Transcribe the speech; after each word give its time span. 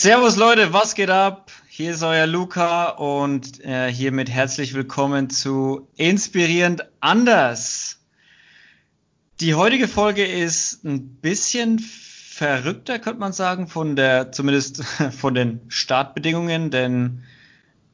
Servus 0.00 0.36
Leute, 0.36 0.72
was 0.72 0.94
geht 0.94 1.10
ab? 1.10 1.50
Hier 1.68 1.90
ist 1.90 2.04
euer 2.04 2.28
Luca 2.28 2.90
und 2.90 3.64
äh, 3.64 3.92
hiermit 3.92 4.30
herzlich 4.30 4.72
willkommen 4.72 5.28
zu 5.28 5.88
Inspirierend 5.96 6.84
anders. 7.00 7.98
Die 9.40 9.56
heutige 9.56 9.88
Folge 9.88 10.24
ist 10.24 10.84
ein 10.84 11.16
bisschen 11.16 11.80
verrückter, 11.80 13.00
könnte 13.00 13.18
man 13.18 13.32
sagen, 13.32 13.66
von 13.66 13.96
der, 13.96 14.30
zumindest 14.30 14.84
von 15.18 15.34
den 15.34 15.62
Startbedingungen, 15.66 16.70
denn 16.70 17.24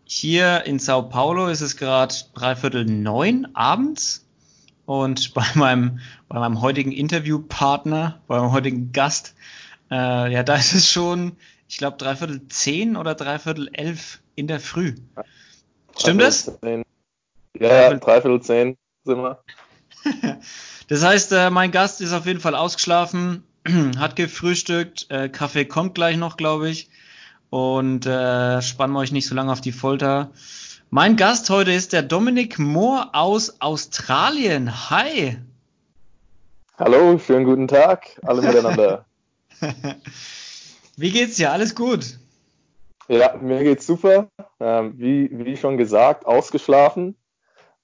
hier 0.04 0.64
in 0.66 0.78
Sao 0.78 1.04
Paulo 1.04 1.46
ist 1.46 1.62
es 1.62 1.78
gerade 1.78 2.14
dreiviertel 2.34 2.84
neun 2.84 3.48
abends 3.54 4.26
und 4.84 5.32
bei 5.34 5.46
meinem, 5.54 6.00
bei 6.28 6.38
meinem 6.38 6.60
heutigen 6.60 6.92
Interviewpartner, 6.92 8.20
bei 8.26 8.38
meinem 8.38 8.52
heutigen 8.52 8.92
Gast, 8.92 9.34
äh, 9.90 10.30
ja, 10.30 10.42
da 10.42 10.56
ist 10.56 10.74
es 10.74 10.92
schon 10.92 11.36
ich 11.74 11.78
glaube, 11.78 11.96
dreiviertel 11.96 12.46
zehn 12.46 12.96
oder 12.96 13.16
dreiviertel 13.16 13.68
elf 13.72 14.20
in 14.36 14.46
der 14.46 14.60
Früh. 14.60 14.94
Stimmt 15.98 16.22
das? 16.22 16.52
Zehn. 16.62 16.84
Ja, 17.58 17.90
ja, 17.90 17.94
dreiviertel 17.94 18.40
zehn 18.42 18.76
sind 19.02 19.18
wir. 19.18 19.42
das 20.88 21.02
heißt, 21.02 21.32
äh, 21.32 21.50
mein 21.50 21.72
Gast 21.72 22.00
ist 22.00 22.12
auf 22.12 22.26
jeden 22.26 22.38
Fall 22.38 22.54
ausgeschlafen, 22.54 23.42
hat 23.98 24.14
gefrühstückt, 24.14 25.10
äh, 25.10 25.28
Kaffee 25.28 25.64
kommt 25.64 25.96
gleich 25.96 26.16
noch, 26.16 26.36
glaube 26.36 26.68
ich. 26.68 26.90
Und 27.50 28.06
äh, 28.06 28.62
spannen 28.62 28.94
wir 28.94 29.00
euch 29.00 29.10
nicht 29.10 29.26
so 29.26 29.34
lange 29.34 29.50
auf 29.50 29.60
die 29.60 29.72
Folter. 29.72 30.30
Mein 30.90 31.16
Gast 31.16 31.50
heute 31.50 31.72
ist 31.72 31.92
der 31.92 32.02
Dominik 32.02 32.56
Moore 32.60 33.14
aus 33.14 33.60
Australien. 33.60 34.90
Hi. 34.90 35.38
Hallo, 36.78 37.18
schönen 37.18 37.44
guten 37.44 37.66
Tag, 37.66 38.20
alle 38.22 38.42
miteinander. 38.46 39.06
Wie 40.96 41.10
geht's 41.10 41.36
dir? 41.36 41.50
Alles 41.50 41.74
gut? 41.74 42.18
Ja, 43.08 43.36
mir 43.36 43.62
geht's 43.62 43.86
super. 43.86 44.28
Ähm, 44.60 44.94
wie, 44.96 45.28
wie 45.32 45.56
schon 45.56 45.76
gesagt, 45.76 46.24
ausgeschlafen, 46.26 47.16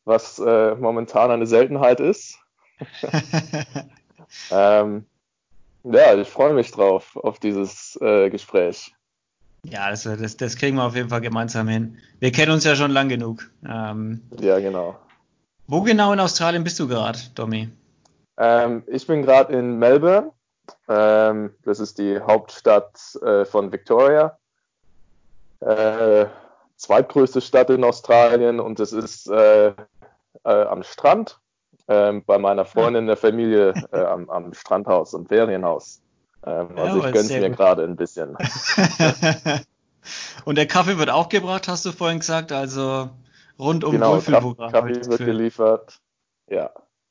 was 0.04 0.38
äh, 0.38 0.74
momentan 0.76 1.30
eine 1.30 1.46
Seltenheit 1.46 2.00
ist. 2.00 2.38
ähm, 4.50 5.04
ja, 5.84 6.14
ich 6.14 6.28
freue 6.28 6.54
mich 6.54 6.70
drauf, 6.70 7.16
auf 7.16 7.38
dieses 7.38 7.98
äh, 8.00 8.30
Gespräch. 8.30 8.94
Ja, 9.64 9.90
das, 9.90 10.04
das, 10.04 10.36
das, 10.36 10.56
kriegen 10.56 10.76
wir 10.76 10.84
auf 10.84 10.96
jeden 10.96 11.10
Fall 11.10 11.20
gemeinsam 11.20 11.68
hin. 11.68 11.98
Wir 12.18 12.32
kennen 12.32 12.52
uns 12.52 12.64
ja 12.64 12.76
schon 12.76 12.90
lang 12.90 13.08
genug. 13.10 13.50
Ähm, 13.68 14.22
ja, 14.40 14.58
genau. 14.58 14.98
Wo 15.66 15.82
genau 15.82 16.12
in 16.12 16.20
Australien 16.20 16.64
bist 16.64 16.78
du 16.80 16.88
gerade, 16.88 17.18
Domi? 17.34 17.68
Ähm, 18.38 18.82
ich 18.86 19.06
bin 19.06 19.22
gerade 19.22 19.52
in 19.52 19.78
Melbourne 19.78 20.32
ähm, 20.88 21.54
das 21.64 21.80
ist 21.80 21.98
die 21.98 22.20
Hauptstadt 22.20 23.16
äh, 23.22 23.44
von 23.44 23.72
Victoria. 23.72 24.38
Äh, 25.60 26.26
zweitgrößte 26.76 27.40
Stadt 27.40 27.70
in 27.70 27.84
Australien 27.84 28.60
und 28.60 28.80
es 28.80 28.92
ist 28.92 29.28
äh, 29.28 29.68
äh 29.68 29.72
am 30.42 30.82
Strand 30.82 31.38
ähm, 31.88 32.24
bei 32.24 32.38
meiner 32.38 32.64
Freundin 32.64 33.06
der 33.06 33.16
Familie 33.16 33.74
äh, 33.92 34.00
am, 34.00 34.30
am, 34.30 34.54
Strandhaus 34.54 35.12
und 35.12 35.28
Ferienhaus. 35.28 36.00
Ähm, 36.46 36.68
also 36.76 37.00
ja, 37.00 37.06
ich 37.06 37.12
gönn's 37.12 37.28
mir 37.28 37.50
gerade 37.50 37.84
ein 37.84 37.96
bisschen. 37.96 38.36
und 40.44 40.56
der 40.56 40.66
Kaffee 40.66 40.98
wird 40.98 41.10
auch 41.10 41.28
gebracht, 41.28 41.68
hast 41.68 41.84
du 41.84 41.92
vorhin 41.92 42.20
gesagt, 42.20 42.52
also 42.52 43.10
rund 43.58 43.84
um 43.84 43.92
genau, 43.92 44.12
Wohlfühlprogramm. 44.12 44.72
Kaffee 44.72 45.04
wird 45.04 45.18
geliefert. 45.18 46.00
Ja. 46.48 46.70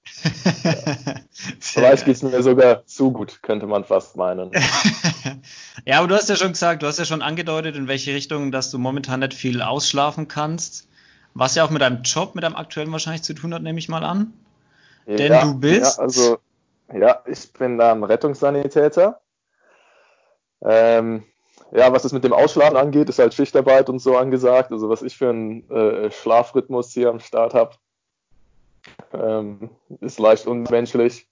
Vielleicht 1.59 2.05
geht 2.05 2.15
es 2.15 2.23
mir 2.23 2.43
sogar 2.43 2.85
zu 2.85 3.11
gut, 3.11 3.41
könnte 3.41 3.67
man 3.67 3.83
fast 3.83 4.17
meinen. 4.17 4.51
ja, 5.85 5.99
aber 5.99 6.07
du 6.07 6.15
hast 6.15 6.29
ja 6.29 6.35
schon 6.35 6.53
gesagt, 6.53 6.83
du 6.83 6.87
hast 6.87 6.99
ja 6.99 7.05
schon 7.05 7.21
angedeutet, 7.21 7.75
in 7.75 7.87
welche 7.87 8.13
Richtung, 8.13 8.51
dass 8.51 8.71
du 8.71 8.77
momentan 8.77 9.21
nicht 9.21 9.33
viel 9.33 9.61
ausschlafen 9.61 10.27
kannst. 10.27 10.87
Was 11.33 11.55
ja 11.55 11.63
auch 11.63 11.69
mit 11.69 11.81
deinem 11.81 12.01
Job, 12.03 12.35
mit 12.35 12.43
deinem 12.43 12.55
aktuellen 12.55 12.91
wahrscheinlich 12.91 13.23
zu 13.23 13.33
tun 13.33 13.53
hat, 13.53 13.61
nehme 13.61 13.79
ich 13.79 13.87
mal 13.87 14.03
an. 14.03 14.33
Ja, 15.05 15.15
Denn 15.15 15.41
du 15.41 15.53
bist. 15.59 15.97
Ja, 15.97 16.03
also, 16.03 16.37
ja, 16.93 17.23
ich 17.25 17.51
bin 17.53 17.77
da 17.77 17.91
ein 17.91 18.03
Rettungssanitäter. 18.03 19.21
Ähm, 20.61 21.23
ja, 21.71 21.91
was 21.93 22.03
es 22.03 22.11
mit 22.11 22.23
dem 22.23 22.33
Ausschlafen 22.33 22.77
angeht, 22.77 23.09
ist 23.09 23.19
halt 23.19 23.33
Schichtarbeit 23.33 23.89
und 23.89 23.99
so 23.99 24.17
angesagt. 24.17 24.71
Also 24.71 24.89
was 24.89 25.01
ich 25.01 25.17
für 25.17 25.29
einen 25.29 25.69
äh, 25.69 26.11
Schlafrhythmus 26.11 26.91
hier 26.91 27.09
am 27.09 27.19
Start 27.19 27.53
habe, 27.53 27.75
ähm, 29.13 29.69
ist 30.01 30.19
leicht 30.19 30.47
unmenschlich. 30.47 31.27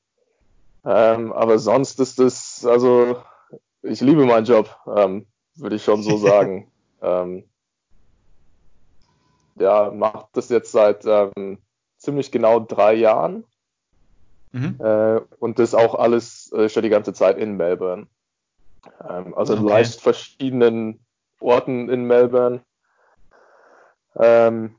Ähm, 0.85 1.33
aber 1.33 1.59
sonst 1.59 1.99
ist 1.99 2.19
es, 2.19 2.65
also 2.65 3.17
ich 3.81 4.01
liebe 4.01 4.25
meinen 4.25 4.45
Job, 4.45 4.75
ähm, 4.95 5.27
würde 5.55 5.75
ich 5.75 5.83
schon 5.83 6.01
so 6.01 6.17
sagen. 6.17 6.71
ähm, 7.01 7.43
ja, 9.55 9.91
macht 9.91 10.29
das 10.33 10.49
jetzt 10.49 10.71
seit 10.71 11.05
ähm, 11.05 11.57
ziemlich 11.97 12.31
genau 12.31 12.59
drei 12.59 12.93
Jahren. 12.93 13.43
Mhm. 14.51 14.77
Äh, 14.79 15.21
und 15.39 15.59
das 15.59 15.73
auch 15.73 15.95
alles 15.95 16.51
äh, 16.53 16.69
schon 16.69 16.83
die 16.83 16.89
ganze 16.89 17.13
Zeit 17.13 17.37
in 17.37 17.57
Melbourne. 17.57 18.07
Ähm, 19.07 19.33
also 19.35 19.53
okay. 19.53 19.61
in 19.61 19.67
leicht 19.67 20.01
verschiedenen 20.01 21.05
Orten 21.39 21.89
in 21.89 22.05
Melbourne. 22.05 22.61
Ähm, 24.15 24.75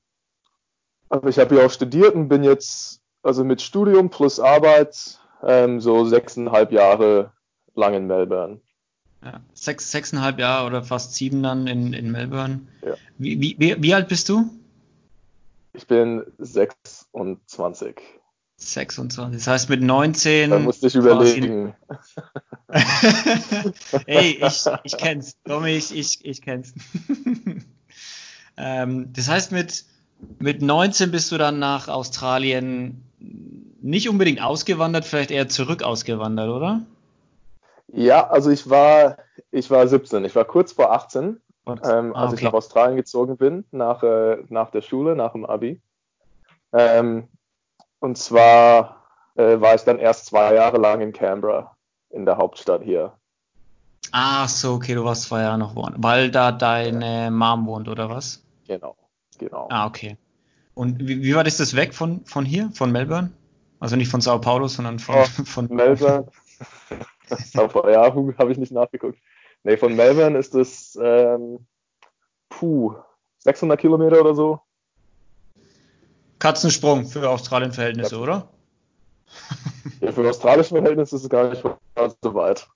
aber 1.09 1.29
ich 1.29 1.39
habe 1.39 1.57
ja 1.57 1.67
auch 1.67 1.71
studiert 1.71 2.15
und 2.15 2.29
bin 2.29 2.45
jetzt, 2.45 3.01
also 3.23 3.45
mit 3.45 3.63
Studium 3.63 4.11
plus 4.11 4.41
Arbeit, 4.41 5.19
ähm, 5.43 5.81
so 5.81 6.05
sechseinhalb 6.05 6.73
Jahre 6.73 7.33
lang 7.75 7.95
in 7.95 8.07
Melbourne. 8.07 8.61
Ja, 9.23 9.41
sechs, 9.53 9.91
sechseinhalb 9.91 10.39
Jahre 10.39 10.67
oder 10.67 10.83
fast 10.83 11.15
sieben 11.15 11.43
dann 11.43 11.67
in, 11.67 11.93
in 11.93 12.13
Melbourne. 12.13 12.61
Ja. 12.85 12.95
Wie, 13.19 13.41
wie, 13.41 13.57
wie, 13.59 13.83
wie 13.83 13.95
alt 13.95 14.09
bist 14.09 14.29
du? 14.29 14.49
Ich 15.73 15.87
bin 15.87 16.25
26. 16.39 18.01
26. 18.57 19.37
Das 19.39 19.47
heißt 19.47 19.69
mit 19.71 19.83
19. 19.83 20.51
Da 20.51 20.59
musste 20.59 20.89
ich 20.89 20.95
überlegen. 20.97 21.75
Ey, 24.07 24.45
ich, 24.45 24.65
ich 24.83 24.97
kenn's. 24.97 25.37
Tommy, 25.45 25.71
ich, 25.77 25.95
ich, 25.95 26.25
ich 26.25 26.43
kenn's. 26.43 26.75
ähm, 28.57 29.13
das 29.13 29.29
heißt 29.29 29.53
mit 29.53 29.85
mit 30.39 30.63
19 30.63 31.11
bist 31.11 31.31
du 31.33 31.39
dann 31.39 31.59
nach 31.59 31.89
Australien 31.89 33.05
nicht 33.81 34.09
unbedingt 34.09 34.43
ausgewandert, 34.43 35.05
vielleicht 35.05 35.31
eher 35.31 35.49
zurück 35.49 35.83
ausgewandert, 35.83 36.49
oder? 36.49 36.83
Ja, 37.93 38.29
also 38.29 38.51
ich 38.51 38.69
war, 38.69 39.17
ich 39.51 39.71
war 39.71 39.87
17, 39.87 40.25
ich 40.25 40.35
war 40.35 40.45
kurz 40.45 40.73
vor 40.73 40.93
18, 40.93 41.41
ähm, 41.85 42.15
ah, 42.15 42.25
als 42.25 42.35
ich 42.35 42.43
nach 42.43 42.53
Australien 42.53 42.97
gezogen 42.97 43.37
bin, 43.37 43.65
nach, 43.71 44.03
äh, 44.03 44.39
nach 44.49 44.71
der 44.71 44.83
Schule, 44.83 45.17
nach 45.17 45.33
dem 45.33 45.47
Abi. 45.47 45.81
Ähm, 46.73 47.29
und 48.01 48.19
zwar 48.19 49.05
äh, 49.37 49.61
war 49.61 49.75
ich 49.75 49.83
dann 49.83 49.99
erst 49.99 50.27
zwei 50.27 50.55
Jahre 50.55 50.79
lang 50.79 51.01
in 51.01 51.13
Canberra, 51.13 51.77
in 52.11 52.27
der 52.27 52.37
Hauptstadt 52.37 52.83
hier. 52.83 53.13
Ach 54.13 54.49
so, 54.49 54.75
okay, 54.75 54.95
du 54.95 55.05
warst 55.05 55.25
zwei 55.25 55.43
Jahre 55.43 55.59
noch 55.59 55.75
wohnen, 55.75 55.97
weil 55.99 56.31
da 56.31 56.53
deine 56.53 57.31
Mom 57.31 57.67
wohnt, 57.67 57.89
oder 57.89 58.09
was? 58.09 58.43
Genau. 58.67 58.97
Genau. 59.39 59.69
Ah, 59.71 59.87
okay. 59.87 60.17
Und 60.75 61.01
wie, 61.01 61.23
wie 61.23 61.35
war 61.35 61.45
das, 61.45 61.57
das 61.57 61.75
weg 61.75 61.95
von, 61.95 62.25
von 62.25 62.45
hier, 62.45 62.71
von 62.73 62.93
Melbourne? 62.93 63.33
Also 63.81 63.97
nicht 63.97 64.11
von 64.11 64.21
Sao 64.21 64.41
Paulo, 64.41 64.69
sondern 64.69 64.99
von, 64.99 65.17
oh, 65.17 65.25
von 65.45 65.69
Melbourne. 65.69 66.27
ja, 67.31 68.15
habe 68.39 68.53
ich 68.53 68.59
nicht 68.59 68.73
nachgeguckt. 68.73 69.19
Nee, 69.65 69.77
von 69.77 69.95
Melbourne 69.95 70.39
ist 70.39 70.55
es 70.55 70.99
ähm, 71.03 71.67
puh, 72.49 72.95
600 73.39 73.81
Kilometer 73.81 74.21
oder 74.21 74.35
so. 74.35 74.61
Katzensprung 76.39 77.07
für 77.07 77.29
Australien-Verhältnisse, 77.29 78.17
ja. 78.17 78.23
oder? 78.23 78.49
Ja, 80.01 80.13
für 80.13 80.29
australische 80.29 80.77
Verhältnisse 80.77 81.17
ist 81.17 81.25
es 81.25 81.29
gar 81.29 81.49
nicht 81.49 81.63
so 81.63 82.35
weit. 82.35 82.69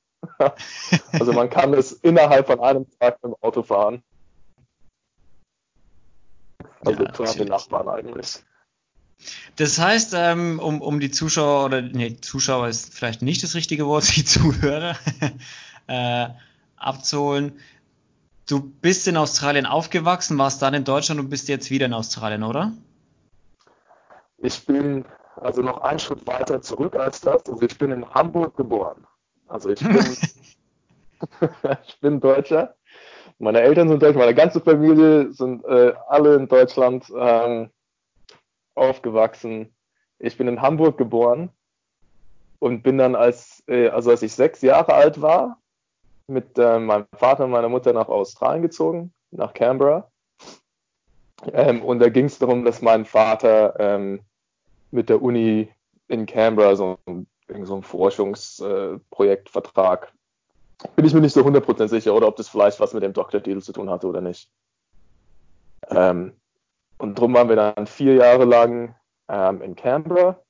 also 1.12 1.32
man 1.32 1.48
kann 1.48 1.72
es 1.72 1.92
innerhalb 1.92 2.46
von 2.46 2.58
einem 2.58 2.86
Tag 2.98 3.22
mit 3.22 3.32
dem 3.32 3.36
Auto 3.40 3.62
fahren. 3.62 4.02
Also 6.84 7.04
ja, 7.04 7.12
zu 7.12 7.38
den 7.38 7.48
Nachbarn 7.48 7.88
eigentlich. 7.88 8.42
Das 9.56 9.78
heißt, 9.78 10.14
ähm, 10.16 10.58
um, 10.58 10.80
um 10.80 10.98
die 10.98 11.10
Zuschauer 11.10 11.66
oder 11.66 11.82
nee, 11.82 12.16
Zuschauer 12.20 12.68
ist 12.68 12.92
vielleicht 12.92 13.22
nicht 13.22 13.42
das 13.42 13.54
richtige 13.54 13.86
Wort, 13.86 14.04
die 14.16 14.24
Zuhörer 14.24 14.96
äh, 15.86 16.28
abzuholen. 16.76 17.60
Du 18.48 18.60
bist 18.60 19.06
in 19.06 19.16
Australien 19.16 19.66
aufgewachsen, 19.66 20.36
warst 20.38 20.62
dann 20.62 20.74
in 20.74 20.84
Deutschland 20.84 21.20
und 21.20 21.30
bist 21.30 21.48
jetzt 21.48 21.70
wieder 21.70 21.86
in 21.86 21.94
Australien, 21.94 22.42
oder? 22.42 22.72
Ich 24.38 24.66
bin 24.66 25.04
also 25.36 25.62
noch 25.62 25.80
einen 25.82 26.00
Schritt 26.00 26.26
weiter 26.26 26.60
zurück 26.60 26.96
als 26.96 27.20
das. 27.20 27.46
Also 27.46 27.62
ich 27.62 27.78
bin 27.78 27.92
in 27.92 28.08
Hamburg 28.10 28.56
geboren. 28.56 29.06
Also 29.46 29.70
ich 29.70 29.80
bin, 29.80 29.96
ich 31.86 32.00
bin 32.00 32.20
Deutscher 32.20 32.74
meine 33.42 33.60
Eltern 33.60 33.88
sind 33.88 34.00
Deutsch, 34.00 34.16
meine 34.16 34.36
ganze 34.36 34.60
Familie 34.60 35.32
sind 35.32 35.64
äh, 35.64 35.92
alle 36.06 36.36
in 36.36 36.46
Deutschland 36.46 37.12
ähm, 37.16 37.70
aufgewachsen. 38.76 39.74
Ich 40.20 40.38
bin 40.38 40.46
in 40.46 40.62
Hamburg 40.62 40.96
geboren 40.96 41.50
und 42.60 42.84
bin 42.84 42.98
dann 42.98 43.16
als, 43.16 43.64
äh, 43.66 43.88
also 43.88 44.10
als 44.10 44.22
ich 44.22 44.32
sechs 44.32 44.62
Jahre 44.62 44.94
alt 44.94 45.20
war, 45.20 45.60
mit 46.28 46.56
äh, 46.56 46.78
meinem 46.78 47.08
Vater 47.14 47.46
und 47.46 47.50
meiner 47.50 47.68
Mutter 47.68 47.92
nach 47.92 48.08
Australien 48.08 48.62
gezogen, 48.62 49.12
nach 49.32 49.54
Canberra. 49.54 50.08
Ähm, 51.52 51.82
und 51.82 51.98
da 51.98 52.10
ging 52.10 52.26
es 52.26 52.38
darum, 52.38 52.64
dass 52.64 52.80
mein 52.80 53.04
Vater 53.04 53.74
ähm, 53.80 54.20
mit 54.92 55.08
der 55.08 55.20
Uni 55.20 55.68
in 56.06 56.26
Canberra 56.26 56.76
so, 56.76 56.96
so 57.64 57.74
ein 57.74 57.82
Forschungsprojektvertrag, 57.82 60.04
äh, 60.04 60.08
bin 60.96 61.04
ich 61.04 61.14
mir 61.14 61.20
nicht 61.20 61.32
so 61.32 61.42
100% 61.42 61.88
sicher, 61.88 62.14
oder 62.14 62.28
ob 62.28 62.36
das 62.36 62.48
vielleicht 62.48 62.80
was 62.80 62.94
mit 62.94 63.02
dem 63.02 63.12
Doktortitel 63.12 63.60
zu 63.60 63.72
tun 63.72 63.90
hatte 63.90 64.06
oder 64.06 64.20
nicht. 64.20 64.50
Ähm, 65.88 66.32
und 66.98 67.18
darum 67.18 67.34
waren 67.34 67.48
wir 67.48 67.56
dann 67.56 67.86
vier 67.86 68.14
Jahre 68.14 68.44
lang 68.44 68.94
ähm, 69.28 69.62
in 69.62 69.74
Canberra 69.74 70.40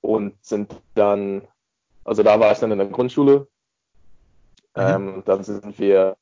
und 0.00 0.34
sind 0.44 0.74
dann, 0.94 1.46
also 2.04 2.22
da 2.22 2.38
war 2.40 2.52
ich 2.52 2.58
dann 2.58 2.72
in 2.72 2.78
der 2.78 2.88
Grundschule. 2.88 3.48
Mhm. 4.76 4.82
Ähm, 4.82 5.22
dann 5.24 5.42
sind 5.42 5.78
wir 5.78 6.16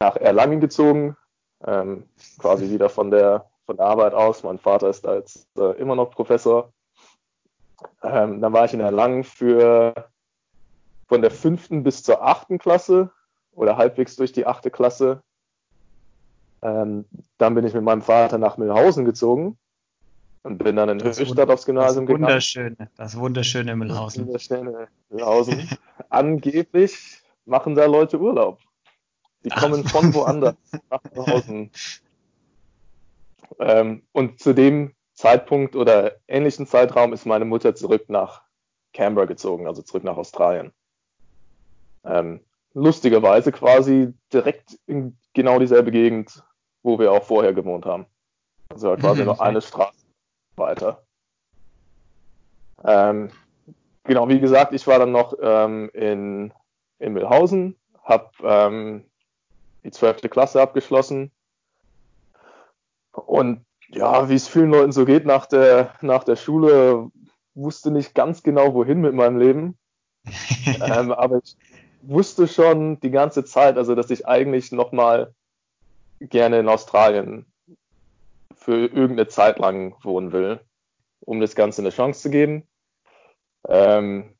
nach 0.00 0.16
Erlangen 0.16 0.60
gezogen, 0.60 1.16
ähm, 1.64 2.08
quasi 2.38 2.68
wieder 2.70 2.88
von 2.88 3.10
der, 3.10 3.48
von 3.66 3.76
der 3.76 3.86
Arbeit 3.86 4.14
aus. 4.14 4.42
Mein 4.42 4.58
Vater 4.58 4.88
ist 4.90 5.04
da 5.04 5.14
jetzt 5.14 5.48
äh, 5.56 5.78
immer 5.78 5.96
noch 5.96 6.10
Professor. 6.10 6.72
Ähm, 8.02 8.40
dann 8.40 8.52
war 8.52 8.64
ich 8.64 8.74
in 8.74 8.80
Erlangen 8.80 9.24
für 9.24 10.09
von 11.10 11.22
der 11.22 11.32
fünften 11.32 11.82
bis 11.82 12.04
zur 12.04 12.24
achten 12.24 12.58
Klasse 12.58 13.10
oder 13.50 13.76
halbwegs 13.76 14.14
durch 14.14 14.30
die 14.30 14.46
achte 14.46 14.70
Klasse. 14.70 15.24
Ähm, 16.62 17.04
dann 17.36 17.56
bin 17.56 17.66
ich 17.66 17.74
mit 17.74 17.82
meinem 17.82 18.00
Vater 18.00 18.38
nach 18.38 18.58
Mühlhausen 18.58 19.04
gezogen 19.04 19.58
und 20.44 20.58
bin 20.58 20.76
dann 20.76 20.88
in 20.88 20.98
das 20.98 21.18
Höchstadt 21.18 21.50
aufs 21.50 21.66
Gymnasium 21.66 22.06
das 22.06 22.14
wunderschöne, 22.14 22.70
gegangen. 22.70 22.90
Das 22.96 23.18
wunderschöne 23.18 23.74
Mühlhausen. 23.74 24.30
Das 24.32 24.50
wunderschöne 24.50 24.88
Mühlhausen. 25.08 25.68
Angeblich 26.10 27.22
machen 27.44 27.74
da 27.74 27.86
Leute 27.86 28.20
Urlaub. 28.20 28.60
Die 29.44 29.48
kommen 29.48 29.82
Ach. 29.84 29.90
von 29.90 30.14
woanders 30.14 30.54
nach 30.90 31.02
Mühlhausen. 31.12 31.72
Ähm, 33.58 34.02
und 34.12 34.38
zu 34.38 34.52
dem 34.52 34.94
Zeitpunkt 35.14 35.74
oder 35.74 36.12
ähnlichen 36.28 36.68
Zeitraum 36.68 37.12
ist 37.12 37.26
meine 37.26 37.46
Mutter 37.46 37.74
zurück 37.74 38.04
nach 38.06 38.42
Canberra 38.92 39.26
gezogen, 39.26 39.66
also 39.66 39.82
zurück 39.82 40.04
nach 40.04 40.16
Australien. 40.16 40.72
Ähm, 42.04 42.40
lustigerweise 42.74 43.52
quasi 43.52 44.14
direkt 44.32 44.78
in 44.86 45.16
genau 45.34 45.58
dieselbe 45.58 45.90
Gegend, 45.90 46.42
wo 46.82 46.98
wir 46.98 47.12
auch 47.12 47.24
vorher 47.24 47.52
gewohnt 47.52 47.86
haben. 47.86 48.06
Also 48.68 48.94
quasi 48.96 49.20
mhm, 49.20 49.26
noch 49.26 49.40
eine 49.40 49.60
Straße 49.60 50.06
weiter. 50.56 51.02
Ähm, 52.84 53.30
genau, 54.04 54.28
wie 54.28 54.40
gesagt, 54.40 54.72
ich 54.72 54.86
war 54.86 54.98
dann 54.98 55.12
noch 55.12 55.34
ähm, 55.40 55.90
in, 55.92 56.52
in 56.98 57.12
Milhausen, 57.12 57.76
habe 58.04 58.30
ähm, 58.42 59.04
die 59.84 59.90
12. 59.90 60.22
Klasse 60.30 60.62
abgeschlossen 60.62 61.30
und 63.12 63.64
ja, 63.88 64.28
wie 64.28 64.34
es 64.34 64.48
vielen 64.48 64.70
Leuten 64.70 64.92
so 64.92 65.04
geht 65.04 65.26
nach 65.26 65.46
der, 65.46 65.94
nach 66.00 66.22
der 66.22 66.36
Schule, 66.36 67.10
wusste 67.54 67.90
nicht 67.90 68.14
ganz 68.14 68.42
genau, 68.42 68.72
wohin 68.74 69.00
mit 69.00 69.14
meinem 69.14 69.38
Leben. 69.38 69.76
ähm, 70.66 71.12
aber 71.12 71.40
ich 71.42 71.56
wusste 72.02 72.48
schon 72.48 73.00
die 73.00 73.10
ganze 73.10 73.44
Zeit, 73.44 73.76
also 73.76 73.94
dass 73.94 74.10
ich 74.10 74.26
eigentlich 74.26 74.72
nochmal 74.72 75.34
gerne 76.20 76.58
in 76.58 76.68
Australien 76.68 77.46
für 78.54 78.86
irgendeine 78.86 79.28
Zeit 79.28 79.58
lang 79.58 79.94
wohnen 80.02 80.32
will, 80.32 80.60
um 81.20 81.40
das 81.40 81.54
Ganze 81.54 81.82
eine 81.82 81.90
Chance 81.90 82.20
zu 82.20 82.30
geben. 82.30 82.64
Ähm, 83.68 84.34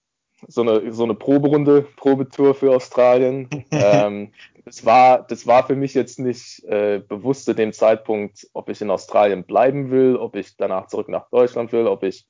so 0.48 0.62
eine, 0.62 0.92
so 0.92 1.04
eine 1.04 1.14
Proberunde, 1.14 1.82
Probetour 1.96 2.54
für 2.54 2.74
Australien. 2.74 3.48
ähm, 3.70 4.32
das, 4.64 4.84
war, 4.84 5.22
das 5.22 5.46
war 5.46 5.66
für 5.66 5.76
mich 5.76 5.94
jetzt 5.94 6.18
nicht 6.18 6.64
äh, 6.64 7.02
bewusst 7.06 7.44
zu 7.44 7.54
dem 7.54 7.72
Zeitpunkt, 7.72 8.46
ob 8.52 8.68
ich 8.68 8.80
in 8.80 8.90
Australien 8.90 9.44
bleiben 9.44 9.90
will, 9.90 10.16
ob 10.16 10.36
ich 10.36 10.56
danach 10.56 10.86
zurück 10.86 11.08
nach 11.08 11.28
Deutschland 11.30 11.72
will, 11.72 11.86
ob 11.86 12.02
ich. 12.02 12.26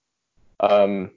Ähm, 0.60 1.10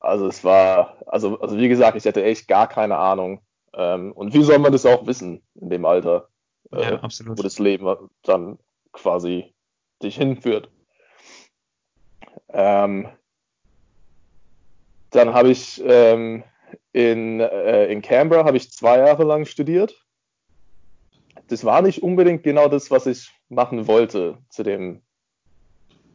also 0.00 0.28
es 0.28 0.44
war, 0.44 0.96
also, 1.06 1.40
also 1.40 1.56
wie 1.58 1.68
gesagt, 1.68 1.96
ich 1.96 2.04
hätte 2.04 2.22
echt 2.24 2.46
gar 2.46 2.68
keine 2.68 2.96
Ahnung. 2.96 3.40
Ähm, 3.74 4.12
und 4.12 4.34
wie 4.34 4.42
soll 4.42 4.58
man 4.58 4.72
das 4.72 4.86
auch 4.86 5.06
wissen 5.06 5.42
in 5.54 5.70
dem 5.70 5.84
Alter, 5.84 6.28
äh, 6.72 6.82
ja, 6.82 7.02
wo 7.02 7.42
das 7.42 7.58
Leben 7.58 8.10
dann 8.22 8.58
quasi 8.92 9.54
dich 10.02 10.16
hinführt? 10.16 10.70
Ähm, 12.50 13.08
dann 15.10 15.32
habe 15.32 15.50
ich 15.50 15.82
ähm, 15.84 16.44
in, 16.92 17.40
äh, 17.40 17.86
in 17.86 18.02
Canberra 18.02 18.44
habe 18.44 18.56
ich 18.56 18.70
zwei 18.72 18.98
Jahre 18.98 19.24
lang 19.24 19.44
studiert. 19.46 19.94
Das 21.48 21.64
war 21.64 21.82
nicht 21.82 22.02
unbedingt 22.02 22.42
genau 22.42 22.68
das, 22.68 22.90
was 22.90 23.06
ich 23.06 23.30
machen 23.48 23.86
wollte 23.86 24.38
zu 24.50 24.62
dem. 24.62 25.02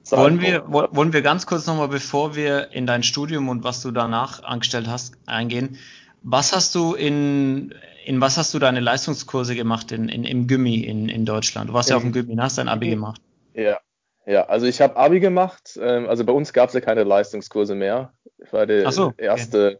Wollen 0.10 0.42
wir, 0.42 0.66
wollen 0.68 1.14
wir 1.14 1.22
ganz 1.22 1.46
kurz 1.46 1.66
nochmal, 1.66 1.88
bevor 1.88 2.36
wir 2.36 2.72
in 2.72 2.86
dein 2.86 3.04
Studium 3.04 3.48
und 3.48 3.64
was 3.64 3.82
du 3.82 3.92
danach 3.92 4.44
angestellt 4.44 4.88
hast, 4.88 5.18
eingehen? 5.28 5.78
Was 6.24 6.54
hast 6.54 6.74
du 6.74 6.94
in, 6.94 7.74
in 8.06 8.22
was 8.22 8.38
hast 8.38 8.54
du 8.54 8.60
deine 8.60 8.80
Leistungskurse 8.80 9.56
gemacht 9.56 9.92
in, 9.92 10.08
in, 10.08 10.24
im 10.24 10.48
Gymmi 10.48 10.78
in, 10.78 11.10
in 11.10 11.26
Deutschland? 11.26 11.70
Du 11.70 11.74
warst 11.74 11.90
ja 11.90 11.98
auf 11.98 12.02
dem 12.02 12.14
Gymmi, 12.14 12.36
hast 12.38 12.58
dein 12.58 12.70
Abi 12.70 12.90
gemacht. 12.90 13.22
Ja, 13.54 13.80
ja, 14.26 14.46
also 14.46 14.66
ich 14.66 14.80
habe 14.82 14.96
Abi 14.96 15.20
gemacht. 15.20 15.78
Ähm, 15.82 16.08
also 16.08 16.24
bei 16.24 16.32
uns 16.32 16.54
gab 16.54 16.70
es 16.70 16.76
ja 16.76 16.82
keine 16.82 17.04
Leistungskurse 17.04 17.76
mehr. 17.76 18.14
Ich 18.38 18.54
war 18.54 18.66
der 18.66 18.90
so, 18.92 19.14
erste, 19.18 19.76
okay. 19.76 19.80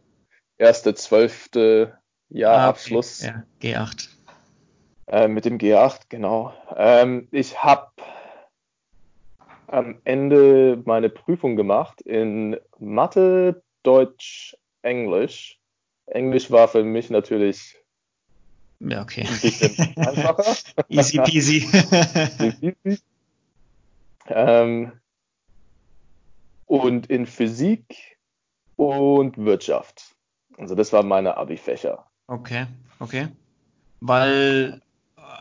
erste 0.58 0.94
zwölfte 0.94 1.98
Jahrabschluss. 2.28 3.24
Ah, 3.24 3.44
okay. 3.56 3.70
Ja, 3.70 3.84
G8. 3.84 4.08
Äh, 5.06 5.28
mit 5.28 5.46
dem 5.46 5.58
G8, 5.58 6.02
genau. 6.08 6.52
Ähm, 6.76 7.28
ich 7.30 7.62
habe 7.62 7.90
am 9.66 9.98
Ende 10.04 10.82
meine 10.84 11.08
Prüfung 11.08 11.56
gemacht 11.56 12.02
in 12.02 12.56
Mathe, 12.78 13.62
Deutsch, 13.82 14.56
Englisch. 14.82 15.58
Englisch 16.14 16.50
war 16.50 16.68
für 16.68 16.84
mich 16.84 17.10
natürlich 17.10 17.76
ja, 18.80 19.02
okay. 19.02 19.26
ein 19.26 19.40
bisschen 19.40 19.96
einfacher. 19.96 20.56
Easy 20.88 21.18
peasy. 21.18 21.68
Easy 22.40 22.72
peasy. 22.82 23.02
Ähm, 24.26 24.92
und 26.66 27.06
in 27.06 27.26
Physik 27.26 28.18
und 28.76 29.36
Wirtschaft. 29.38 30.14
Also 30.56 30.74
das 30.74 30.92
waren 30.92 31.08
meine 31.08 31.36
Abi-Fächer. 31.36 32.06
Okay, 32.26 32.66
okay. 33.00 33.28
Weil, 34.00 34.80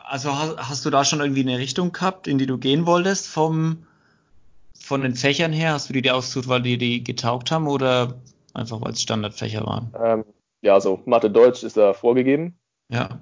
also 0.06 0.34
hast, 0.38 0.58
hast, 0.58 0.86
du 0.86 0.90
da 0.90 1.06
schon 1.06 1.22
irgendwie 1.22 1.42
eine 1.42 1.58
Richtung 1.58 1.92
gehabt, 1.92 2.28
in 2.28 2.38
die 2.38 2.46
du 2.46 2.58
gehen 2.58 2.86
wolltest 2.86 3.28
vom, 3.28 3.86
von 4.74 5.02
den 5.02 5.16
Fächern 5.16 5.54
her? 5.54 5.74
Hast 5.74 5.90
du 5.90 5.94
die 5.94 6.02
dir 6.02 6.16
ausgesucht, 6.16 6.48
weil 6.48 6.62
die 6.62 6.78
die 6.78 7.04
getaugt 7.04 7.52
haben 7.52 7.68
oder 7.68 8.16
einfach 8.54 8.82
weil 8.82 8.92
es 8.92 9.02
Standardfächer 9.02 9.66
waren? 9.66 9.94
Ähm, 10.02 10.26
ja, 10.64 10.80
so 10.82 11.02
Mathe, 11.06 11.30
Deutsch 11.30 11.64
ist 11.64 11.78
da 11.78 11.94
vorgegeben. 11.94 12.58
Ja. 12.90 13.22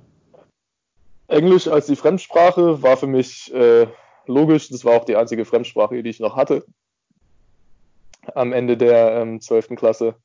Englisch 1.28 1.68
als 1.68 1.88
die 1.88 1.96
Fremdsprache 1.96 2.82
war 2.82 2.98
für 2.98 3.08
mich 3.08 3.54
äh, 3.54 3.88
logisch. 4.26 4.70
Das 4.70 4.86
war 4.86 4.94
auch 4.94 5.06
die 5.06 5.16
einzige 5.16 5.46
Fremdsprache, 5.46 6.02
die 6.02 6.10
ich 6.10 6.20
noch 6.20 6.36
hatte 6.36 6.66
am 8.36 8.54
Ende 8.54 8.78
der 8.78 9.22
ähm, 9.22 9.42
12. 9.42 9.70
Klasse. 9.76 10.16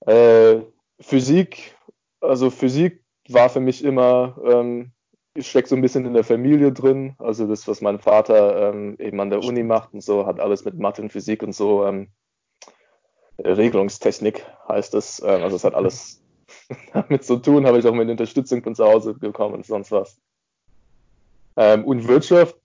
Äh, 0.00 0.60
Physik, 1.00 1.76
also 2.20 2.50
Physik 2.50 3.04
war 3.28 3.48
für 3.48 3.60
mich 3.60 3.84
immer, 3.84 4.36
ähm, 4.44 4.92
ich 5.34 5.48
stecke 5.48 5.68
so 5.68 5.76
ein 5.76 5.82
bisschen 5.82 6.06
in 6.06 6.14
der 6.14 6.24
Familie 6.24 6.72
drin. 6.72 7.14
Also 7.18 7.46
das, 7.46 7.68
was 7.68 7.80
mein 7.80 7.98
Vater 7.98 8.70
ähm, 8.70 8.96
eben 8.98 9.20
an 9.20 9.30
der 9.30 9.42
Uni 9.42 9.62
macht 9.62 9.92
und 9.92 10.02
so, 10.02 10.26
hat 10.26 10.40
alles 10.40 10.64
mit 10.64 10.78
Mathe 10.78 11.02
und 11.02 11.12
Physik 11.12 11.42
und 11.42 11.54
so. 11.54 11.84
Ähm, 11.84 12.08
Regelungstechnik 13.38 14.44
heißt 14.68 14.94
es. 14.94 15.20
Ähm, 15.24 15.42
also 15.42 15.56
es 15.56 15.64
hat 15.64 15.74
alles 15.74 16.22
damit 16.92 17.24
zu 17.24 17.36
tun, 17.36 17.66
habe 17.66 17.78
ich 17.78 17.86
auch 17.86 17.94
mit 17.94 18.08
Unterstützung 18.08 18.62
von 18.62 18.74
zu 18.74 18.84
Hause 18.84 19.14
bekommen 19.14 19.54
und 19.54 19.66
sonst 19.66 19.92
was. 19.92 20.18
Ähm, 21.56 21.84
und 21.84 22.06
Wirtschaft, 22.08 22.56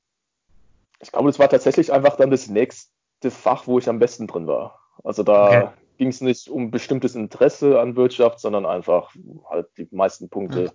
ich 1.02 1.12
glaube, 1.12 1.30
das 1.30 1.40
war 1.40 1.50
tatsächlich 1.50 1.92
einfach 1.92 2.18
dann 2.18 2.32
das 2.32 2.48
nächste 2.48 3.32
Fach, 3.32 3.68
wo 3.68 3.80
ich 3.80 3.90
am 3.90 4.00
besten 4.00 4.28
drin 4.28 4.48
war. 4.48 4.80
Also 5.04 5.24
da 5.24 5.48
okay. 5.48 5.68
ging 5.98 6.10
es 6.10 6.22
nicht 6.22 6.50
um 6.50 6.72
bestimmtes 6.72 7.16
Interesse 7.16 7.80
an 7.80 7.96
Wirtschaft, 7.96 8.40
sondern 8.40 8.66
einfach 8.66 9.16
halt 9.50 9.68
die 9.78 9.88
meisten 9.92 10.30
Punkte 10.30 10.72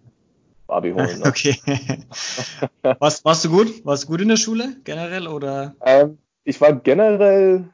Abi 0.69 0.93
holen. 0.93 1.21
Ne? 1.21 1.27
Okay. 1.27 1.57
Was, 2.99 3.25
warst 3.25 3.45
du 3.45 3.51
gut? 3.51 3.85
Warst 3.85 4.05
du 4.05 4.09
gut 4.09 4.21
in 4.21 4.29
der 4.29 4.37
Schule 4.37 4.77
generell 4.85 5.29
oder? 5.29 5.77
Ähm, 5.81 6.19
ich 6.45 6.61
war 6.61 6.73
generell 6.73 7.69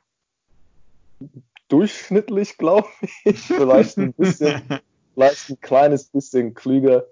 durchschnittlich, 1.73 2.59
glaube 2.59 2.89
ich. 3.25 3.41
Vielleicht 3.41 3.99
ein 3.99 4.13
bisschen, 4.13 4.63
vielleicht 5.15 5.51
ein 5.51 5.61
kleines 5.61 6.05
bisschen 6.05 6.55
klüger 6.55 7.07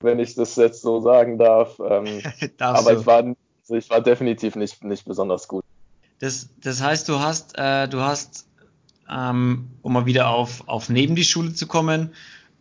wenn 0.00 0.18
ich 0.18 0.34
das 0.34 0.56
jetzt 0.56 0.82
so 0.82 1.00
sagen 1.00 1.38
darf. 1.38 1.78
Ähm, 1.80 2.22
aber 2.58 2.92
ich 2.92 3.06
war, 3.06 3.24
also 3.24 3.74
ich 3.74 3.90
war 3.90 4.00
definitiv 4.00 4.56
nicht, 4.56 4.84
nicht 4.84 5.04
besonders 5.04 5.48
gut. 5.48 5.64
Das, 6.20 6.48
das 6.62 6.82
heißt, 6.82 7.08
du 7.08 7.20
hast, 7.20 7.56
äh, 7.56 7.88
du 7.88 8.00
hast, 8.00 8.46
ähm, 9.10 9.68
um 9.82 9.92
mal 9.92 10.06
wieder 10.06 10.28
auf, 10.28 10.66
auf 10.66 10.88
neben 10.88 11.14
die 11.14 11.24
Schule 11.24 11.54
zu 11.54 11.66
kommen, 11.66 12.12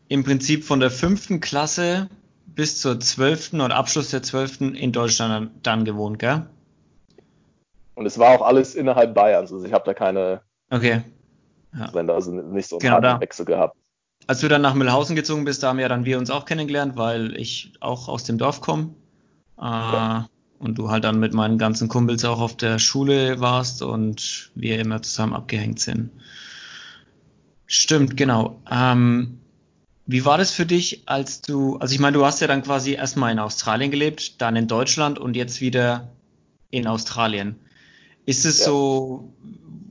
im 0.08 0.24
Prinzip 0.24 0.64
von 0.64 0.80
der 0.80 0.92
fünften 0.92 1.40
Klasse 1.40 2.10
bis 2.46 2.80
zur 2.80 3.00
zwölften 3.00 3.62
und 3.62 3.72
Abschluss 3.72 4.10
der 4.10 4.24
zwölften 4.24 4.74
in 4.74 4.92
Deutschland 4.92 5.52
dann 5.64 5.86
gewohnt, 5.86 6.20
gell? 6.20 6.48
Und 7.96 8.06
es 8.06 8.18
war 8.20 8.30
auch 8.30 8.46
alles 8.46 8.76
innerhalb 8.76 9.14
Bayerns. 9.16 9.52
Also 9.52 9.66
ich 9.66 9.74
habe 9.74 9.84
da 9.86 9.94
keine 9.94 10.42
okay. 10.70 11.02
Ja. 11.80 12.14
also 12.14 12.32
nicht 12.32 12.70
so 12.70 12.76
einen 12.76 12.82
genau 12.82 13.00
da. 13.00 13.20
Wechsel 13.20 13.46
gehabt. 13.46 13.78
Als 14.26 14.42
du 14.42 14.48
dann 14.48 14.62
nach 14.62 14.74
Mühlhausen 14.74 15.16
gezogen 15.16 15.46
bist, 15.46 15.64
da 15.64 15.70
haben 15.70 15.80
ja 15.80 15.88
dann 15.88 16.06
wir 16.06 16.18
uns 16.18 16.30
auch 16.30 16.46
kennengelernt, 16.46 16.98
weil 16.98 17.36
ich 17.38 17.74
auch 17.80 18.08
aus 18.08 18.24
dem 18.24 18.38
Dorf 18.38 18.62
komme. 18.62 18.90
Äh, 19.58 19.64
ja. 19.64 20.30
Und 20.60 20.78
du 20.78 20.90
halt 20.90 21.04
dann 21.04 21.20
mit 21.20 21.34
meinen 21.34 21.58
ganzen 21.58 21.88
Kumpels 21.88 22.26
auch 22.26 22.42
auf 22.42 22.58
der 22.58 22.80
Schule 22.80 23.40
warst 23.40 23.82
und 23.84 24.52
wir 24.56 24.80
immer 24.80 25.02
zusammen 25.02 25.34
abgehängt 25.34 25.80
sind. 25.80 26.10
Stimmt, 27.68 28.18
genau. 28.18 28.60
Ähm, 28.70 29.40
wie 30.08 30.26
war 30.26 30.38
das 30.38 30.52
für 30.52 30.66
dich, 30.66 31.04
als 31.06 31.42
du, 31.42 31.78
also 31.78 31.94
ich 31.94 32.00
meine, 32.00 32.18
du 32.18 32.26
hast 32.26 32.40
ja 32.40 32.48
dann 32.48 32.64
quasi 32.64 32.94
erstmal 32.94 33.32
in 33.34 33.40
Australien 33.40 33.92
gelebt, 33.92 34.42
dann 34.42 34.56
in 34.56 34.68
Deutschland 34.68 35.20
und 35.20 35.36
jetzt 35.36 35.60
wieder 35.60 36.10
in 36.70 36.88
Australien. 36.88 37.58
Ist 38.26 38.46
es 38.46 38.60
ja. 38.60 38.66
so, 38.66 39.34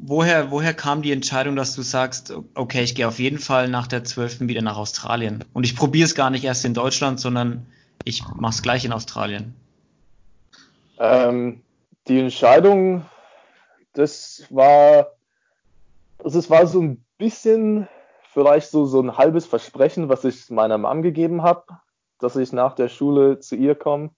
woher, 0.07 0.51
woher 0.51 0.73
kam 0.73 1.03
die 1.03 1.13
Entscheidung, 1.13 1.57
dass 1.57 1.75
du 1.75 1.83
sagst, 1.83 2.35
okay, 2.55 2.83
ich 2.83 2.95
gehe 2.95 3.09
auf 3.09 3.19
jeden 3.19 3.39
Fall 3.39 3.69
nach 3.69 3.87
der 3.87 4.05
12. 4.05 4.41
wieder 4.41 4.63
nach 4.63 4.77
Australien 4.77 5.45
und 5.53 5.65
ich 5.65 5.77
probiere 5.77 6.07
es 6.07 6.15
gar 6.15 6.31
nicht 6.31 6.45
erst 6.45 6.65
in 6.65 6.75
Deutschland, 6.75 7.21
sondern 7.21 7.67
ich 8.05 8.23
mache 8.37 8.53
es 8.53 8.63
gleich 8.63 8.85
in 8.85 8.93
Australien? 8.93 9.55
Ähm, 10.99 11.63
die 12.09 12.21
Entscheidung, 12.21 13.05
das 13.93 14.47
war, 14.51 15.09
also 16.23 16.39
es 16.39 16.49
war 16.49 16.67
so 16.67 16.81
ein 16.81 17.05
bisschen 17.19 17.89
vielleicht 18.33 18.71
so, 18.71 18.87
so 18.87 19.01
ein 19.01 19.17
halbes 19.17 19.47
Versprechen, 19.47 20.09
was 20.09 20.25
ich 20.25 20.51
meiner 20.51 20.79
Mom 20.79 21.03
gegeben 21.03 21.43
habe, 21.43 21.65
dass 22.19 22.37
ich 22.37 22.53
nach 22.53 22.75
der 22.75 22.89
Schule 22.89 23.41
zu 23.41 23.57
ihr 23.57 23.75
komme. 23.75 24.11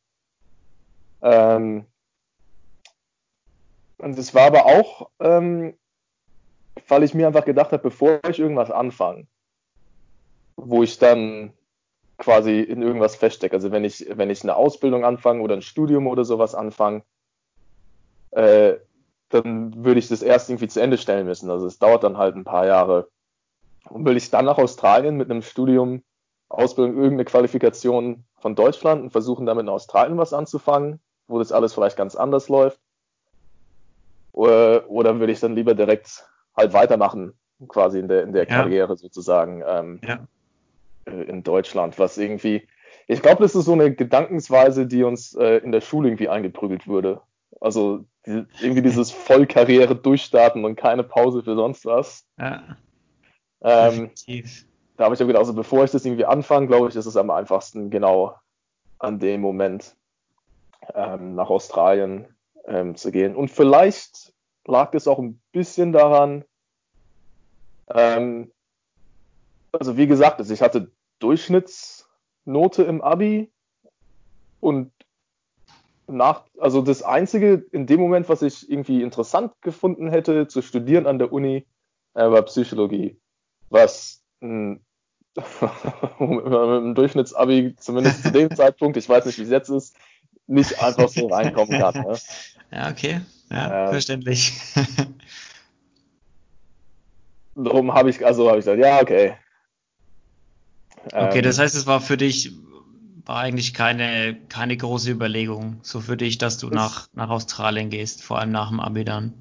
Ähm, 1.23 1.87
und 3.99 4.19
es 4.19 4.35
war 4.35 4.47
aber 4.47 4.67
auch, 4.67 5.11
ähm, 5.21 5.75
weil 6.87 7.03
ich 7.03 7.15
mir 7.15 7.27
einfach 7.27 7.45
gedacht 7.45 7.73
habe, 7.73 7.83
bevor 7.83 8.21
ich 8.29 8.39
irgendwas 8.39 8.71
anfange, 8.71 9.27
wo 10.57 10.83
ich 10.83 10.99
dann 10.99 11.53
quasi 12.19 12.61
in 12.61 12.83
irgendwas 12.83 13.17
feststecke. 13.17 13.55
Also 13.55 13.71
wenn 13.71 13.85
ich, 13.85 14.07
wenn 14.11 14.31
ich 14.31 14.43
eine 14.43 14.57
Ausbildung 14.57 15.05
anfange 15.05 15.43
oder 15.43 15.55
ein 15.55 15.63
Studium 15.63 16.07
oder 16.07 16.25
sowas 16.25 16.55
anfange, 16.55 17.03
äh, 18.33 18.75
dann 19.31 19.85
würde 19.85 20.01
ich 20.01 20.09
das 20.09 20.23
erst 20.23 20.51
irgendwie 20.51 20.69
zu 20.69 20.81
Ende 20.81 20.99
stellen 20.99 21.27
müssen. 21.27 21.51
Also 21.51 21.67
es 21.67 21.79
dauert 21.79 22.05
dann 22.05 22.17
halt 22.17 22.35
ein 22.35 22.45
paar 22.45 22.67
Jahre. 22.67 23.09
Und 23.89 24.05
will 24.05 24.17
ich 24.17 24.31
dann 24.31 24.45
nach 24.45 24.59
Australien 24.59 25.17
mit 25.17 25.31
einem 25.31 25.43
Studium, 25.43 26.03
Ausbildung, 26.49 26.97
irgendeine 26.97 27.25
Qualifikation 27.25 28.25
von 28.39 28.55
Deutschland 28.55 29.03
und 29.03 29.11
versuchen 29.11 29.47
damit 29.47 29.63
in 29.63 29.69
Australien 29.69 30.19
was 30.19 30.33
anzufangen, 30.33 31.01
wo 31.27 31.39
das 31.39 31.53
alles 31.53 31.75
vielleicht 31.75 31.97
ganz 31.97 32.17
anders 32.17 32.49
läuft? 32.49 32.81
Oder, 34.33 34.89
oder 34.89 35.19
würde 35.19 35.33
ich 35.33 35.41
dann 35.41 35.55
lieber 35.55 35.75
direkt 35.75 36.25
halt 36.57 36.73
weitermachen, 36.73 37.35
quasi 37.69 37.99
in 37.99 38.09
der, 38.09 38.23
in 38.23 38.33
der 38.33 38.45
ja. 38.45 38.49
Karriere 38.49 38.97
sozusagen 38.97 39.63
ähm, 39.67 40.01
ja. 40.05 40.27
Äh, 41.07 41.23
in 41.23 41.43
Deutschland, 41.43 41.99
was 41.99 42.19
irgendwie, 42.19 42.67
ich 43.07 43.23
glaube, 43.23 43.43
das 43.43 43.55
ist 43.55 43.65
so 43.65 43.73
eine 43.73 43.93
Gedankensweise, 43.95 44.87
die 44.87 45.03
uns 45.03 45.35
äh, 45.35 45.59
in 45.59 45.73
der 45.73 45.81
Schule 45.81 46.09
irgendwie 46.09 46.29
eingeprügelt 46.29 46.87
würde. 46.87 47.21
Also 47.61 48.05
die, 48.27 48.45
irgendwie 48.61 48.83
dieses 48.83 49.11
Vollkarriere 49.27 49.97
durchstarten 49.97 50.65
und 50.65 50.77
keine 50.77 51.03
Pause 51.03 51.43
für 51.43 51.55
sonst 51.55 51.85
was. 51.87 52.27
Ja. 52.39 52.63
Ähm, 53.61 54.11
da 54.97 55.05
habe 55.05 55.15
ich 55.15 55.21
ja 55.21 55.27
gedacht, 55.27 55.41
also 55.41 55.55
bevor 55.55 55.85
ich 55.85 55.91
das 55.91 56.05
irgendwie 56.05 56.25
anfange, 56.25 56.67
glaube 56.67 56.89
ich, 56.89 56.97
ist 56.97 57.07
es 57.07 57.17
am 57.17 57.31
einfachsten 57.31 57.91
genau 57.91 58.35
an 58.99 59.19
dem 59.19 59.41
Moment 59.41 59.97
ähm, 60.95 61.35
nach 61.35 61.51
Australien 61.51 62.27
ähm, 62.69 62.95
zu 62.95 63.11
gehen. 63.11 63.35
Und 63.35 63.51
vielleicht 63.51 64.33
lag 64.67 64.95
es 64.95 65.09
auch 65.09 65.19
ein 65.19 65.41
bisschen 65.53 65.93
daran, 65.93 66.45
ähm, 67.89 68.53
also 69.73 69.97
wie 69.97 70.07
gesagt, 70.07 70.39
also 70.39 70.53
ich 70.53 70.63
hatte 70.63 70.93
Durchschnittsnote 71.19 72.83
im 72.85 73.01
Abi 73.01 73.51
und 74.61 74.93
nach, 76.07 76.45
also 76.59 76.83
das 76.83 77.03
Einzige 77.03 77.67
in 77.73 77.87
dem 77.87 78.01
Moment, 78.01 78.29
was 78.29 78.43
ich 78.43 78.71
irgendwie 78.71 79.03
interessant 79.03 79.53
gefunden 79.61 80.09
hätte 80.09 80.49
zu 80.49 80.63
studieren 80.63 81.07
an 81.07 81.19
der 81.19 81.33
Uni, 81.33 81.67
äh, 82.15 82.31
war 82.31 82.43
Psychologie. 82.43 83.21
Was 83.71 84.23
mh, 84.41 84.79
mit 86.19 86.47
einem 86.47 86.95
Durchschnittsabi, 86.95 87.77
zumindest 87.77 88.23
zu 88.23 88.33
dem 88.33 88.51
Zeitpunkt, 88.57 88.97
ich 88.97 89.09
weiß 89.09 89.27
nicht, 89.27 89.39
wie 89.39 89.43
es 89.43 89.51
jetzt 89.51 89.69
ist, 89.69 89.97
nicht 90.49 90.83
einfach 90.83 91.09
so 91.09 91.29
reinkommen 91.29 91.79
kann. 91.79 91.95
Ne? 91.95 92.19
Ja, 92.71 92.91
okay. 92.91 93.23
Ja, 93.51 93.85
ähm, 93.87 93.93
verständlich. 93.93 94.53
darum 97.55 97.95
habe 97.95 98.11
ich, 98.11 98.25
also 98.25 98.49
habe 98.49 98.59
ich 98.59 98.65
gesagt, 98.67 98.79
ja, 98.79 99.01
okay. 99.01 99.39
Okay, 101.07 101.39
ähm, 101.39 101.43
das 101.43 101.59
heißt, 101.59 101.75
es 101.75 101.87
war 101.87 102.03
für 102.03 102.19
dich 102.19 102.53
war 103.25 103.41
eigentlich 103.41 103.75
keine, 103.75 104.39
keine 104.49 104.77
große 104.77 105.11
Überlegung, 105.11 105.81
so 105.83 106.01
für 106.01 106.17
dich, 106.17 106.39
dass 106.39 106.57
du 106.57 106.69
nach, 106.71 107.09
nach 107.13 107.29
Australien 107.29 107.91
gehst, 107.91 108.23
vor 108.23 108.39
allem 108.39 108.51
nach 108.51 108.71
dem 108.71 108.81
Abi 108.81 109.05
dann. 109.05 109.35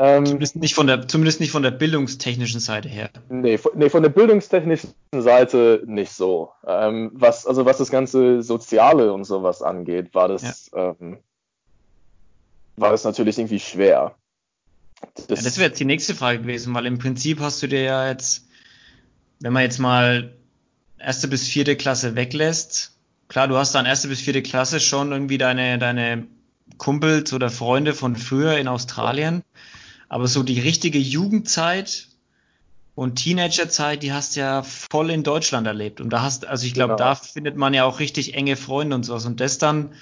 Ähm, 0.00 0.26
zumindest, 0.26 0.54
nicht 0.54 0.74
von 0.76 0.86
der, 0.86 1.08
zumindest 1.08 1.40
nicht 1.40 1.50
von 1.50 1.64
der 1.64 1.72
bildungstechnischen 1.72 2.60
Seite 2.60 2.88
her. 2.88 3.10
Nee, 3.30 3.58
von, 3.58 3.72
nee, 3.74 3.90
von 3.90 4.04
der 4.04 4.10
bildungstechnischen 4.10 4.94
Seite 5.10 5.82
nicht 5.86 6.12
so. 6.12 6.52
Ähm, 6.64 7.10
was, 7.14 7.48
also 7.48 7.66
was 7.66 7.78
das 7.78 7.90
ganze 7.90 8.40
Soziale 8.44 9.12
und 9.12 9.24
sowas 9.24 9.60
angeht, 9.60 10.14
war 10.14 10.28
das, 10.28 10.70
ja. 10.72 10.94
ähm, 11.00 11.18
war 12.76 12.92
das 12.92 13.02
natürlich 13.02 13.38
irgendwie 13.38 13.58
schwer. 13.58 14.14
Das, 15.26 15.40
ja, 15.40 15.44
das 15.44 15.58
wäre 15.58 15.70
jetzt 15.70 15.80
die 15.80 15.84
nächste 15.84 16.14
Frage 16.14 16.42
gewesen, 16.42 16.72
weil 16.74 16.86
im 16.86 16.98
Prinzip 16.98 17.40
hast 17.40 17.60
du 17.64 17.66
dir 17.66 17.82
ja 17.82 18.08
jetzt, 18.08 18.46
wenn 19.40 19.52
man 19.52 19.64
jetzt 19.64 19.80
mal 19.80 20.32
erste 20.96 21.26
bis 21.26 21.48
vierte 21.48 21.74
Klasse 21.74 22.14
weglässt, 22.14 22.96
klar, 23.26 23.48
du 23.48 23.56
hast 23.56 23.74
dann 23.74 23.84
erste 23.84 24.06
bis 24.06 24.20
vierte 24.20 24.42
Klasse 24.42 24.78
schon 24.78 25.10
irgendwie 25.10 25.38
deine, 25.38 25.76
deine 25.78 26.28
Kumpels 26.76 27.32
oder 27.32 27.50
Freunde 27.50 27.94
von 27.94 28.14
früher 28.14 28.58
in 28.58 28.68
Australien, 28.68 29.42
aber 30.08 30.26
so 30.26 30.42
die 30.42 30.60
richtige 30.60 30.98
Jugendzeit 30.98 32.08
und 32.94 33.16
Teenagerzeit, 33.16 34.02
die 34.02 34.12
hast 34.12 34.34
du 34.34 34.40
ja 34.40 34.62
voll 34.62 35.10
in 35.10 35.22
Deutschland 35.22 35.66
erlebt. 35.66 36.00
Und 36.00 36.10
da 36.10 36.22
hast, 36.22 36.46
also 36.46 36.66
ich 36.66 36.74
glaube, 36.74 36.96
genau. 36.96 37.10
da 37.10 37.14
findet 37.14 37.56
man 37.56 37.74
ja 37.74 37.84
auch 37.84 38.00
richtig 38.00 38.34
enge 38.34 38.56
Freunde 38.56 38.96
und 38.96 39.04
sowas. 39.04 39.24
Und 39.24 39.40
das 39.40 39.58
dann 39.58 39.92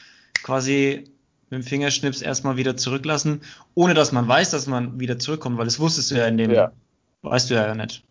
quasi 0.43 1.05
mit 1.51 1.63
dem 1.63 1.63
Fingerschnips 1.63 2.23
erstmal 2.23 2.57
wieder 2.57 2.77
zurücklassen, 2.77 3.43
ohne 3.75 3.95
dass 3.95 4.13
man 4.13 4.27
weiß, 4.27 4.51
dass 4.51 4.67
man 4.67 4.99
wieder 4.99 5.19
zurückkommt, 5.19 5.59
weil 5.59 5.67
das 5.67 5.79
wusstest 5.79 6.11
du 6.11 6.17
ja 6.17 6.27
in 6.27 6.39
dem, 6.39 6.51
ja. 6.51 6.73
weißt 7.23 7.51
du 7.51 7.55
ja 7.55 7.75
nicht. 7.75 8.03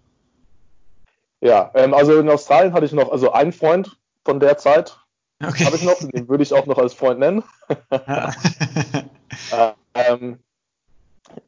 Ja, 1.41 1.71
ähm, 1.75 1.93
also 1.93 2.19
in 2.19 2.29
Australien 2.29 2.73
hatte 2.73 2.85
ich 2.85 2.91
noch, 2.91 3.11
also 3.11 3.31
einen 3.31 3.51
Freund 3.53 3.97
von 4.23 4.39
der 4.39 4.57
Zeit 4.57 4.97
okay. 5.43 5.65
habe 5.65 5.75
ich 5.75 5.83
noch, 5.83 5.97
den 5.99 6.29
würde 6.29 6.43
ich 6.43 6.53
auch 6.53 6.65
noch 6.65 6.77
als 6.77 6.93
Freund 6.93 7.19
nennen. 7.19 7.43
äh, 7.89 9.71
ähm, 9.95 10.39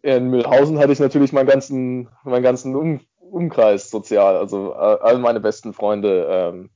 in 0.01 0.29
Mühlhausen 0.29 0.79
hatte 0.79 0.91
ich 0.91 0.99
natürlich 0.99 1.33
meinen 1.33 1.47
ganzen, 1.47 2.09
meinen 2.23 2.43
ganzen 2.43 2.75
um 2.75 2.99
Umkreis 3.19 3.89
sozial, 3.89 4.37
also 4.37 4.73
äh, 4.73 4.75
all 4.75 5.17
meine 5.19 5.41
besten 5.41 5.73
Freunde 5.73 6.27
ähm, 6.29 6.69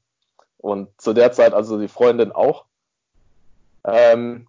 und 0.58 0.90
zu 1.02 1.14
der 1.14 1.32
Zeit 1.32 1.54
also 1.54 1.80
die 1.80 1.88
Freundin 1.88 2.32
auch. 2.32 2.66
Ähm, 3.86 4.48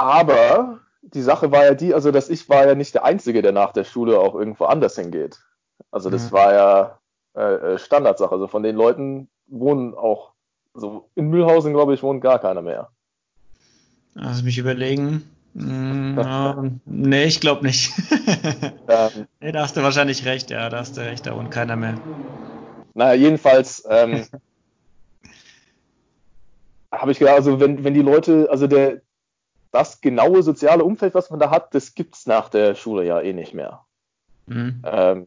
Aber 0.00 0.80
die 1.02 1.20
Sache 1.20 1.52
war 1.52 1.66
ja 1.66 1.74
die, 1.74 1.92
also 1.92 2.10
dass 2.10 2.30
ich 2.30 2.48
war 2.48 2.66
ja 2.66 2.74
nicht 2.74 2.94
der 2.94 3.04
Einzige, 3.04 3.42
der 3.42 3.52
nach 3.52 3.74
der 3.74 3.84
Schule 3.84 4.18
auch 4.18 4.34
irgendwo 4.34 4.64
anders 4.64 4.96
hingeht. 4.96 5.38
Also 5.90 6.08
das 6.08 6.30
mhm. 6.30 6.32
war 6.32 6.52
ja 6.54 6.98
äh, 7.36 7.74
äh, 7.74 7.78
Standardsache. 7.78 8.32
Also 8.32 8.46
von 8.46 8.62
den 8.62 8.76
Leuten 8.76 9.28
wohnen 9.46 9.94
auch, 9.94 10.32
so 10.72 11.10
in 11.16 11.28
Mühlhausen, 11.28 11.74
glaube 11.74 11.92
ich, 11.92 12.02
wohnt 12.02 12.22
gar 12.22 12.38
keiner 12.38 12.62
mehr. 12.62 12.90
Also 14.14 14.44
mich 14.44 14.58
überlegen. 14.58 15.24
Mm, 15.54 16.20
nee, 16.84 17.24
ich 17.24 17.40
glaube 17.40 17.66
nicht. 17.66 17.92
ähm, 18.88 19.26
nee, 19.40 19.52
da 19.52 19.62
hast 19.62 19.76
du 19.76 19.82
wahrscheinlich 19.82 20.24
recht, 20.24 20.50
ja, 20.50 20.68
da 20.68 20.78
hast 20.78 20.96
du 20.96 21.00
recht, 21.00 21.26
da 21.26 21.36
wohnt 21.36 21.50
keiner 21.50 21.76
mehr. 21.76 21.94
Naja, 22.94 23.14
jedenfalls 23.14 23.84
ähm, 23.88 24.26
habe 26.92 27.12
ich 27.12 27.18
gedacht, 27.18 27.36
also 27.36 27.58
wenn, 27.60 27.82
wenn 27.82 27.94
die 27.94 28.02
Leute, 28.02 28.48
also 28.50 28.66
der, 28.66 29.00
das 29.72 30.00
genaue 30.00 30.42
soziale 30.42 30.84
Umfeld, 30.84 31.14
was 31.14 31.30
man 31.30 31.40
da 31.40 31.50
hat, 31.50 31.74
das 31.74 31.94
gibt 31.94 32.16
es 32.16 32.26
nach 32.26 32.48
der 32.48 32.74
Schule 32.74 33.04
ja 33.04 33.20
eh 33.20 33.32
nicht 33.32 33.54
mehr. 33.54 33.84
Mhm. 34.46 34.82
Ähm, 34.84 35.26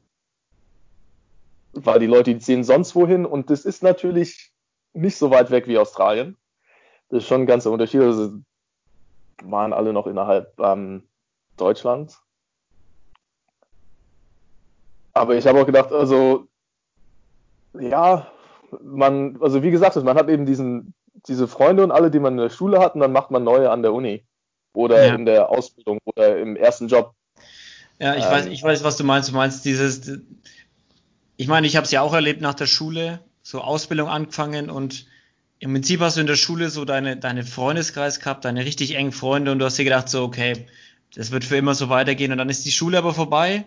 weil 1.73 1.99
die 1.99 2.07
Leute, 2.07 2.33
die 2.33 2.39
ziehen 2.39 2.63
sonst 2.63 2.95
wohin 2.95 3.25
und 3.25 3.49
das 3.49 3.65
ist 3.65 3.83
natürlich 3.83 4.51
nicht 4.93 5.17
so 5.17 5.31
weit 5.31 5.49
weg 5.51 5.67
wie 5.67 5.77
Australien. 5.77 6.37
Das 7.09 7.23
ist 7.23 7.27
schon 7.27 7.41
ein 7.41 7.47
ganzer 7.47 7.71
Unterschied. 7.71 8.01
Also 8.01 8.39
waren 9.49 9.73
alle 9.73 9.93
noch 9.93 10.07
innerhalb 10.07 10.57
ähm, 10.59 11.03
Deutschlands. 11.57 12.23
aber 15.13 15.35
ich 15.35 15.45
habe 15.45 15.61
auch 15.61 15.65
gedacht, 15.65 15.91
also 15.91 16.47
ja, 17.79 18.27
man, 18.81 19.37
also 19.41 19.63
wie 19.63 19.71
gesagt, 19.71 19.95
man 19.95 20.17
hat 20.17 20.29
eben 20.29 20.45
diesen, 20.45 20.93
diese 21.27 21.47
Freunde 21.47 21.83
und 21.83 21.91
alle, 21.91 22.11
die 22.11 22.19
man 22.19 22.33
in 22.33 22.39
der 22.39 22.49
Schule 22.49 22.79
hat, 22.79 22.95
und 22.95 23.01
dann 23.01 23.11
macht 23.11 23.31
man 23.31 23.43
neue 23.43 23.69
an 23.69 23.83
der 23.83 23.93
Uni 23.93 24.25
oder 24.73 25.05
ja. 25.05 25.15
in 25.15 25.25
der 25.25 25.49
Ausbildung 25.49 25.99
oder 26.05 26.37
im 26.39 26.55
ersten 26.55 26.87
Job. 26.87 27.13
Ja, 27.99 28.15
ich 28.15 28.25
ähm, 28.25 28.31
weiß, 28.31 28.45
ich 28.47 28.63
weiß, 28.63 28.83
was 28.83 28.97
du 28.97 29.03
meinst. 29.03 29.29
Du 29.29 29.35
meinst 29.35 29.63
dieses, 29.65 30.19
ich 31.37 31.47
meine, 31.47 31.67
ich 31.67 31.75
habe 31.75 31.85
es 31.85 31.91
ja 31.91 32.01
auch 32.01 32.13
erlebt 32.13 32.41
nach 32.41 32.55
der 32.55 32.65
Schule, 32.65 33.19
so 33.43 33.61
Ausbildung 33.61 34.09
angefangen 34.09 34.69
und 34.69 35.05
im 35.63 35.71
Prinzip 35.71 36.01
hast 36.01 36.17
du 36.17 36.21
in 36.21 36.27
der 36.27 36.35
Schule 36.35 36.69
so 36.69 36.83
deine, 36.83 37.15
deine 37.15 37.45
Freundeskreis 37.45 38.19
gehabt, 38.19 38.43
deine 38.43 38.65
richtig 38.65 38.95
engen 38.95 39.13
Freunde 39.13 39.53
und 39.53 39.59
du 39.59 39.65
hast 39.65 39.77
dir 39.77 39.85
gedacht 39.85 40.09
so, 40.09 40.21
okay, 40.23 40.67
das 41.15 41.31
wird 41.31 41.45
für 41.45 41.55
immer 41.55 41.73
so 41.73 41.87
weitergehen 41.87 42.33
und 42.33 42.37
dann 42.37 42.49
ist 42.49 42.65
die 42.65 42.71
Schule 42.73 42.97
aber 42.97 43.13
vorbei 43.13 43.63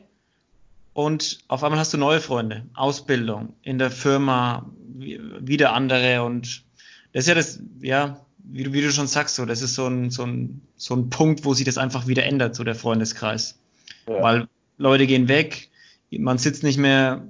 und 0.92 1.38
auf 1.48 1.64
einmal 1.64 1.80
hast 1.80 1.94
du 1.94 1.96
neue 1.96 2.20
Freunde, 2.20 2.66
Ausbildung, 2.74 3.54
in 3.62 3.78
der 3.78 3.90
Firma, 3.90 4.70
wieder 4.98 5.72
andere 5.72 6.22
und 6.22 6.64
das 7.14 7.24
ist 7.24 7.28
ja 7.28 7.34
das, 7.34 7.60
ja, 7.80 8.20
wie 8.44 8.64
du, 8.64 8.74
wie 8.74 8.82
du 8.82 8.92
schon 8.92 9.06
sagst, 9.06 9.34
so, 9.34 9.46
das 9.46 9.62
ist 9.62 9.74
so 9.74 9.86
ein, 9.86 10.10
so, 10.10 10.24
ein, 10.24 10.60
so 10.76 10.94
ein 10.94 11.08
Punkt, 11.08 11.46
wo 11.46 11.54
sich 11.54 11.64
das 11.64 11.78
einfach 11.78 12.06
wieder 12.06 12.24
ändert, 12.24 12.56
so 12.56 12.62
der 12.62 12.74
Freundeskreis. 12.74 13.58
Ja. 14.06 14.22
Weil 14.22 14.48
Leute 14.76 15.06
gehen 15.06 15.28
weg, 15.28 15.70
man 16.10 16.36
sitzt 16.36 16.62
nicht 16.62 16.76
mehr 16.76 17.26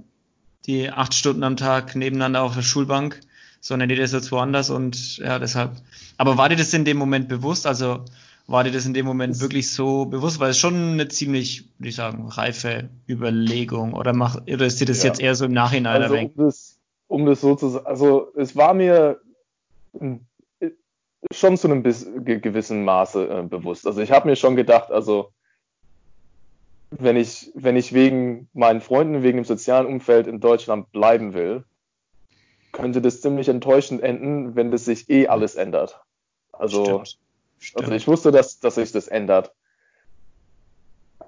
die 0.67 0.91
acht 0.91 1.15
Stunden 1.15 1.45
am 1.45 1.57
Tag 1.57 1.95
nebeneinander 1.95 2.43
auf 2.43 2.57
der 2.57 2.63
Schulbank, 2.63 3.21
sondern 3.67 3.91
jeder 3.91 4.05
ist 4.05 4.13
jetzt 4.13 4.31
woanders 4.31 4.71
und 4.71 5.19
ja, 5.19 5.41
deshalb. 5.41 5.73
Aber 6.19 6.39
war 6.39 6.49
dir 6.49 6.57
das 6.57 6.73
in 6.73 6.85
dem 6.85 6.97
Moment 6.97 7.29
bewusst? 7.29 7.67
Also 7.67 8.05
war 8.47 8.63
dir 8.63 8.71
das 8.71 8.87
in 8.87 8.95
dem 8.95 9.05
Moment 9.05 9.41
wirklich 9.41 9.73
so 9.73 10.05
bewusst? 10.05 10.39
Weil 10.39 10.51
es 10.51 10.59
schon 10.59 10.93
eine 10.93 11.09
ziemlich, 11.09 11.69
würde 11.79 11.89
ich 11.89 11.97
sagen, 11.97 12.29
reife 12.29 12.89
Überlegung 13.09 13.93
oder 13.93 14.13
mach, 14.13 14.41
oder 14.43 14.67
ist 14.67 14.81
dir 14.81 14.85
das 14.85 15.03
ja. 15.03 15.09
jetzt 15.09 15.21
eher 15.21 15.35
so 15.35 15.47
im 15.47 15.53
Nachhinein 15.53 16.01
also, 16.01 16.15
um 16.15 16.31
das, 16.37 16.79
um 17.09 17.27
das 17.27 17.41
so 17.41 17.57
zu 17.57 17.71
sagen, 17.71 17.87
also 17.87 18.29
es 18.37 18.55
war 18.55 18.73
mir 18.73 19.21
schon 21.33 21.57
zu 21.57 21.69
einem 21.69 21.83
gewissen 21.83 22.85
Maße 22.85 23.29
äh, 23.29 23.43
bewusst. 23.43 23.85
Also 23.85 24.01
ich 24.01 24.13
habe 24.13 24.29
mir 24.29 24.37
schon 24.37 24.55
gedacht, 24.55 24.93
also 24.93 25.33
wenn 26.91 27.17
ich, 27.17 27.51
wenn 27.57 27.75
ich 27.75 27.93
wegen 27.93 28.49
meinen 28.53 28.81
Freunden, 28.81 29.25
wegen 29.25 29.39
dem 29.39 29.45
sozialen 29.45 29.89
Umfeld 29.89 30.29
in 30.29 30.39
Deutschland 30.39 30.93
bleiben 30.93 31.35
will, 31.35 31.65
könnte 32.77 33.01
das 33.01 33.21
ziemlich 33.21 33.49
enttäuschend 33.49 34.03
enden, 34.03 34.55
wenn 34.55 34.71
das 34.71 34.85
sich 34.85 35.09
eh 35.11 35.29
alles 35.29 35.55
ändert. 35.55 36.01
Also 36.53 36.85
Stimmt. 36.85 37.19
Stimmt. 37.59 37.85
Also 37.85 37.95
ich 37.95 38.07
wusste, 38.07 38.31
dass, 38.31 38.61
dass 38.61 38.75
sich 38.75 38.93
das 38.93 39.09
ändert. 39.09 39.53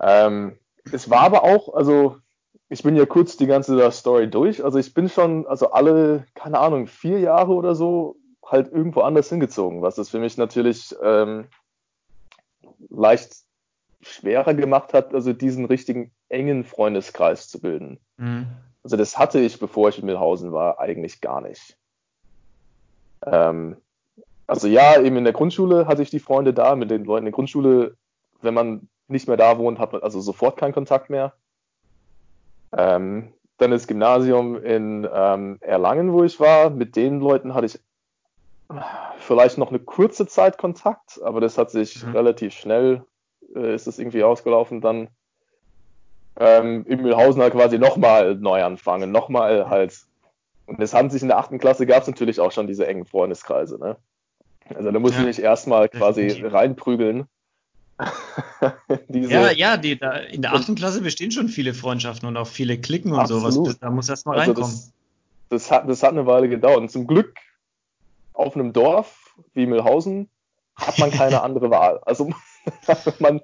Ähm, 0.00 0.58
es 0.92 1.10
war 1.10 1.20
aber 1.20 1.42
auch, 1.42 1.74
also 1.74 2.18
ich 2.68 2.82
bin 2.82 2.96
ja 2.96 3.06
kurz 3.06 3.36
die 3.36 3.46
ganze 3.46 3.90
Story 3.90 4.28
durch. 4.28 4.62
Also 4.62 4.78
ich 4.78 4.92
bin 4.94 5.08
schon, 5.08 5.46
also 5.46 5.72
alle, 5.72 6.26
keine 6.34 6.58
Ahnung, 6.58 6.86
vier 6.86 7.18
Jahre 7.18 7.52
oder 7.52 7.74
so 7.74 8.16
halt 8.44 8.70
irgendwo 8.70 9.00
anders 9.00 9.28
hingezogen, 9.28 9.82
was 9.82 9.98
es 9.98 10.10
für 10.10 10.18
mich 10.18 10.36
natürlich 10.36 10.94
ähm, 11.02 11.46
leicht 12.88 13.36
schwerer 14.00 14.54
gemacht 14.54 14.94
hat, 14.94 15.12
also 15.14 15.32
diesen 15.32 15.64
richtigen 15.64 16.12
engen 16.28 16.64
Freundeskreis 16.64 17.48
zu 17.48 17.60
bilden. 17.60 17.98
Mhm. 18.16 18.46
Also 18.84 18.96
das 18.96 19.18
hatte 19.18 19.40
ich, 19.40 19.58
bevor 19.58 19.88
ich 19.88 19.98
in 19.98 20.06
Milhausen 20.06 20.52
war, 20.52 20.78
eigentlich 20.78 21.20
gar 21.20 21.40
nicht. 21.40 21.76
Ähm, 23.26 23.76
also 24.46 24.66
ja, 24.66 25.00
eben 25.00 25.16
in 25.16 25.24
der 25.24 25.32
Grundschule 25.32 25.86
hatte 25.86 26.02
ich 26.02 26.10
die 26.10 26.20
Freunde 26.20 26.54
da, 26.54 26.74
mit 26.74 26.90
den 26.90 27.04
Leuten 27.04 27.26
in 27.26 27.32
der 27.32 27.36
Grundschule, 27.36 27.96
wenn 28.40 28.54
man 28.54 28.88
nicht 29.08 29.28
mehr 29.28 29.36
da 29.36 29.58
wohnt, 29.58 29.78
hat 29.78 29.92
man 29.92 30.02
also 30.02 30.20
sofort 30.20 30.56
keinen 30.56 30.72
Kontakt 30.72 31.10
mehr. 31.10 31.34
Ähm, 32.72 33.32
dann 33.58 33.70
das 33.70 33.86
Gymnasium 33.86 34.62
in 34.62 35.08
ähm, 35.12 35.58
Erlangen, 35.60 36.12
wo 36.12 36.22
ich 36.22 36.38
war, 36.38 36.70
mit 36.70 36.96
den 36.96 37.20
Leuten 37.20 37.54
hatte 37.54 37.66
ich 37.66 37.80
vielleicht 39.18 39.58
noch 39.58 39.70
eine 39.70 39.78
kurze 39.78 40.26
Zeit 40.26 40.58
Kontakt, 40.58 41.20
aber 41.22 41.40
das 41.40 41.58
hat 41.58 41.70
sich 41.70 42.04
mhm. 42.04 42.12
relativ 42.12 42.54
schnell, 42.54 43.04
äh, 43.54 43.74
ist 43.74 43.86
es 43.86 43.98
irgendwie 43.98 44.22
ausgelaufen. 44.22 44.80
Dann 44.80 45.08
ähm, 46.38 46.84
in 46.86 47.02
Mühlhausen 47.02 47.42
halt 47.42 47.52
quasi 47.52 47.78
nochmal 47.78 48.36
neu 48.36 48.62
anfangen, 48.62 49.10
nochmal 49.10 49.68
halt. 49.68 49.98
Und 50.66 50.80
es 50.80 50.94
haben 50.94 51.10
sich 51.10 51.22
in 51.22 51.28
der 51.28 51.38
achten 51.38 51.58
Klasse 51.58 51.86
gab 51.86 52.02
es 52.02 52.08
natürlich 52.08 52.40
auch 52.40 52.52
schon 52.52 52.66
diese 52.66 52.86
engen 52.86 53.06
Freundeskreise, 53.06 53.78
ne? 53.78 53.96
Also 54.74 54.90
da 54.90 54.98
muss 54.98 55.12
ja, 55.14 55.20
ich 55.20 55.26
mich 55.26 55.42
erstmal 55.42 55.88
quasi 55.88 56.42
reinprügeln. 56.44 57.26
ja, 59.08 59.50
ja, 59.50 59.76
die, 59.76 59.98
da, 59.98 60.12
in 60.12 60.42
der 60.42 60.54
achten 60.54 60.74
Klasse 60.74 61.00
bestehen 61.00 61.30
schon 61.30 61.48
viele 61.48 61.74
Freundschaften 61.74 62.28
und 62.28 62.36
auch 62.36 62.46
viele 62.46 62.78
Klicken 62.78 63.12
und 63.12 63.20
absolut. 63.20 63.52
sowas. 63.52 63.78
Da 63.80 63.90
muss 63.90 64.08
erstmal 64.08 64.38
also 64.38 64.52
reinkommen. 64.52 64.70
Das, 64.70 64.92
das, 65.48 65.70
hat, 65.70 65.88
das 65.88 66.02
hat 66.02 66.10
eine 66.10 66.26
Weile 66.26 66.48
gedauert. 66.48 66.78
Und 66.78 66.90
zum 66.90 67.06
Glück 67.06 67.34
auf 68.34 68.54
einem 68.54 68.72
Dorf 68.72 69.34
wie 69.54 69.66
Milhausen 69.66 70.28
hat 70.76 70.98
man 70.98 71.10
keine 71.10 71.42
andere 71.42 71.70
Wahl. 71.70 72.00
Also 72.04 72.30
man, 73.18 73.40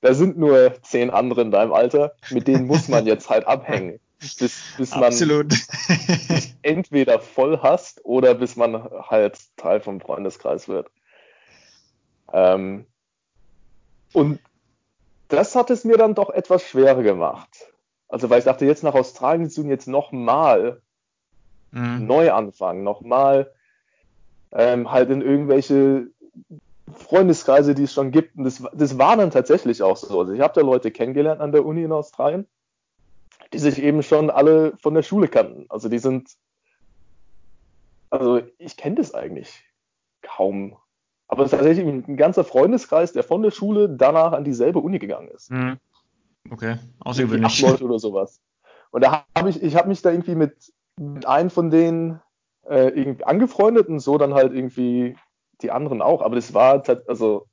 da 0.00 0.14
sind 0.14 0.38
nur 0.38 0.74
zehn 0.82 1.10
andere 1.10 1.42
in 1.42 1.50
deinem 1.50 1.72
Alter, 1.72 2.14
mit 2.30 2.48
denen 2.48 2.66
muss 2.66 2.88
man 2.88 3.06
jetzt 3.06 3.30
halt 3.30 3.46
abhängen 3.46 4.00
bis, 4.18 4.62
bis 4.76 4.94
man 4.94 5.12
entweder 6.62 7.20
voll 7.20 7.58
hasst 7.62 8.04
oder 8.04 8.34
bis 8.34 8.56
man 8.56 8.74
halt 9.08 9.38
Teil 9.56 9.80
vom 9.80 10.00
Freundeskreis 10.00 10.68
wird. 10.68 10.90
Ähm, 12.32 12.86
und 14.12 14.40
das 15.28 15.54
hat 15.54 15.70
es 15.70 15.84
mir 15.84 15.96
dann 15.96 16.14
doch 16.14 16.30
etwas 16.30 16.62
schwerer 16.62 17.02
gemacht. 17.02 17.72
Also, 18.08 18.30
weil 18.30 18.38
ich 18.38 18.44
dachte, 18.44 18.64
jetzt 18.64 18.84
nach 18.84 18.94
Australien 18.94 19.50
zu 19.50 19.64
jetzt 19.66 19.88
nochmal 19.88 20.80
mhm. 21.72 22.06
neu 22.06 22.32
anfangen, 22.32 22.84
nochmal 22.84 23.52
ähm, 24.52 24.90
halt 24.90 25.10
in 25.10 25.22
irgendwelche 25.22 26.06
Freundeskreise, 26.92 27.74
die 27.74 27.84
es 27.84 27.92
schon 27.92 28.10
gibt. 28.10 28.36
Und 28.36 28.44
das, 28.44 28.62
das 28.72 28.98
war 28.98 29.16
dann 29.16 29.30
tatsächlich 29.30 29.82
auch 29.82 29.96
so. 29.96 30.20
Also, 30.20 30.32
ich 30.32 30.40
habe 30.40 30.54
da 30.54 30.60
Leute 30.60 30.90
kennengelernt 30.90 31.40
an 31.40 31.52
der 31.52 31.64
Uni 31.64 31.82
in 31.82 31.92
Australien 31.92 32.46
die 33.52 33.58
sich 33.58 33.82
eben 33.82 34.02
schon 34.02 34.30
alle 34.30 34.76
von 34.78 34.94
der 34.94 35.02
Schule 35.02 35.28
kannten. 35.28 35.66
Also 35.68 35.88
die 35.88 35.98
sind, 35.98 36.30
also 38.10 38.42
ich 38.58 38.76
kenne 38.76 38.96
das 38.96 39.14
eigentlich 39.14 39.64
kaum. 40.22 40.76
Aber 41.28 41.44
es 41.44 41.52
ist 41.52 41.58
tatsächlich 41.58 41.86
ein 41.86 42.16
ganzer 42.16 42.44
Freundeskreis, 42.44 43.12
der 43.12 43.24
von 43.24 43.42
der 43.42 43.50
Schule 43.50 43.88
danach 43.88 44.32
an 44.32 44.44
dieselbe 44.44 44.78
Uni 44.78 44.98
gegangen 44.98 45.28
ist. 45.28 45.50
Mhm. 45.50 45.78
Okay, 46.50 46.76
außergewöhnlich. 47.00 47.46
Acht 47.46 47.60
Leute 47.60 47.84
oder 47.84 47.98
sowas. 47.98 48.40
Und 48.90 49.02
da 49.02 49.26
habe 49.36 49.50
ich, 49.50 49.60
ich 49.62 49.74
habe 49.74 49.88
mich 49.88 50.02
da 50.02 50.10
irgendwie 50.10 50.36
mit, 50.36 50.72
mit 50.96 51.26
einem 51.26 51.50
von 51.50 51.70
denen 51.70 52.20
äh, 52.68 52.88
irgendwie 52.88 53.24
angefreundet 53.24 53.88
und 53.88 53.98
so 53.98 54.18
dann 54.18 54.34
halt 54.34 54.52
irgendwie 54.52 55.16
die 55.62 55.70
anderen 55.70 56.02
auch. 56.02 56.22
Aber 56.22 56.36
das 56.36 56.54
war, 56.54 56.82
also, 57.06 57.46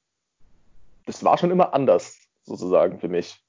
das 1.05 1.23
war 1.23 1.37
schon 1.37 1.51
immer 1.51 1.73
anders, 1.73 2.17
sozusagen, 2.43 2.99
für 2.99 3.09
mich 3.09 3.43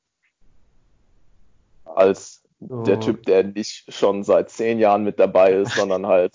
als 1.85 2.43
oh. 2.61 2.83
der 2.83 3.01
Typ, 3.01 3.25
der 3.25 3.45
nicht 3.45 3.93
schon 3.93 4.23
seit 4.23 4.51
zehn 4.51 4.79
Jahren 4.79 5.05
mit 5.05 5.19
dabei 5.19 5.53
ist, 5.53 5.75
sondern 5.77 6.07
halt 6.07 6.35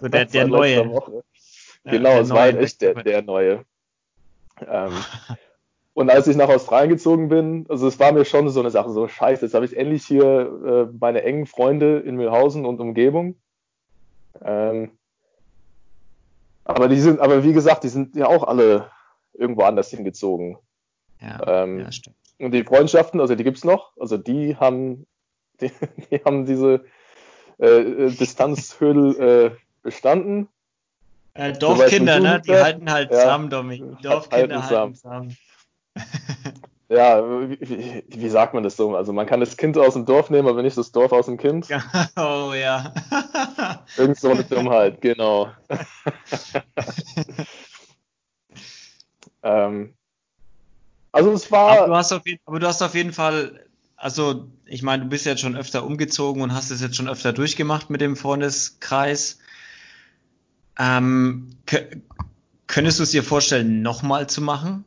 so 0.00 0.08
der, 0.08 0.26
der 0.26 0.46
neue. 0.46 0.88
Woche. 0.88 1.24
Genau, 1.84 2.10
ja, 2.10 2.20
es 2.20 2.30
war 2.30 2.42
halt 2.42 2.58
echt 2.58 2.80
der, 2.80 2.94
der 2.94 3.22
neue. 3.22 3.64
Ähm, 4.66 4.92
und 5.94 6.10
als 6.10 6.28
ich 6.28 6.36
nach 6.36 6.48
Australien 6.48 6.90
gezogen 6.90 7.28
bin, 7.28 7.66
also 7.68 7.88
es 7.88 7.98
war 7.98 8.12
mir 8.12 8.24
schon 8.24 8.48
so 8.50 8.60
eine 8.60 8.70
Sache, 8.70 8.90
so 8.90 9.08
scheiße, 9.08 9.44
jetzt 9.44 9.54
habe 9.54 9.64
ich 9.64 9.76
endlich 9.76 10.04
hier 10.04 10.88
äh, 10.92 10.96
meine 10.98 11.22
engen 11.22 11.46
Freunde 11.46 11.98
in 11.98 12.16
Milhausen 12.16 12.64
und 12.64 12.80
Umgebung. 12.80 13.36
Ähm, 14.44 14.92
aber 16.64 16.88
die 16.88 17.00
sind, 17.00 17.20
aber 17.20 17.44
wie 17.44 17.52
gesagt, 17.52 17.84
die 17.84 17.88
sind 17.88 18.16
ja 18.16 18.26
auch 18.26 18.44
alle 18.44 18.90
irgendwo 19.34 19.62
anders 19.62 19.90
hingezogen. 19.90 20.58
Ja, 21.20 21.62
ähm, 21.64 21.80
ja 21.80 21.92
stimmt. 21.92 22.16
Und 22.38 22.52
die 22.52 22.64
Freundschaften, 22.64 23.20
also 23.20 23.34
die 23.34 23.44
gibt 23.44 23.58
es 23.58 23.64
noch, 23.64 23.92
also 23.98 24.16
die 24.16 24.56
haben, 24.56 25.06
die, 25.60 25.70
die 26.10 26.22
haben 26.24 26.46
diese 26.46 26.84
äh, 27.58 27.66
äh 27.66 28.10
Distanzhürde 28.10 29.54
äh, 29.54 29.56
bestanden. 29.82 30.48
Äh, 31.34 31.52
Dorfkinder, 31.52 32.20
ne? 32.20 32.42
Die 32.44 32.54
halten 32.54 32.90
halt 32.90 33.10
ja, 33.10 33.20
zusammen, 33.20 33.50
Dominik. 33.50 33.98
Dorfkinder 34.02 34.68
halten 34.68 34.94
zusammen. 34.94 35.36
ja, 36.92 37.48
wie, 37.48 38.04
wie, 38.06 38.28
sagt 38.28 38.52
man 38.52 38.62
das 38.62 38.76
so? 38.76 38.94
Also 38.94 39.14
man 39.14 39.26
kann 39.26 39.40
das 39.40 39.56
Kind 39.56 39.78
aus 39.78 39.94
dem 39.94 40.04
Dorf 40.04 40.28
nehmen, 40.28 40.46
aber 40.46 40.62
nicht 40.62 40.76
das 40.76 40.92
Dorf 40.92 41.12
aus 41.12 41.24
dem 41.26 41.38
Kind. 41.38 41.68
oh 42.16 42.52
ja. 42.54 42.92
Irgend 43.96 44.18
so 44.18 44.30
eine 44.30 44.44
Dummheit, 44.44 45.00
genau. 45.00 45.50
ähm, 49.42 49.94
also 51.12 51.32
es 51.32 51.50
war. 51.50 51.78
Aber 51.78 51.86
du 51.86 51.96
hast 51.96 52.12
auf 52.12 52.26
jeden, 52.26 52.40
aber 52.44 52.60
du 52.60 52.66
hast 52.66 52.82
auf 52.82 52.94
jeden 52.94 53.14
Fall, 53.14 53.64
also 53.96 54.48
ich 54.66 54.82
meine, 54.82 55.04
du 55.04 55.08
bist 55.08 55.24
jetzt 55.24 55.40
schon 55.40 55.56
öfter 55.56 55.86
umgezogen 55.86 56.42
und 56.42 56.52
hast 56.52 56.70
es 56.70 56.82
jetzt 56.82 56.96
schon 56.96 57.08
öfter 57.08 57.32
durchgemacht 57.32 57.88
mit 57.88 58.02
dem 58.02 58.16
Freundeskreis. 58.16 59.38
Ähm, 60.78 61.56
könntest 62.66 62.98
du 62.98 63.02
es 63.02 63.12
dir 63.12 63.22
vorstellen, 63.22 63.80
nochmal 63.80 64.28
zu 64.28 64.42
machen? 64.42 64.84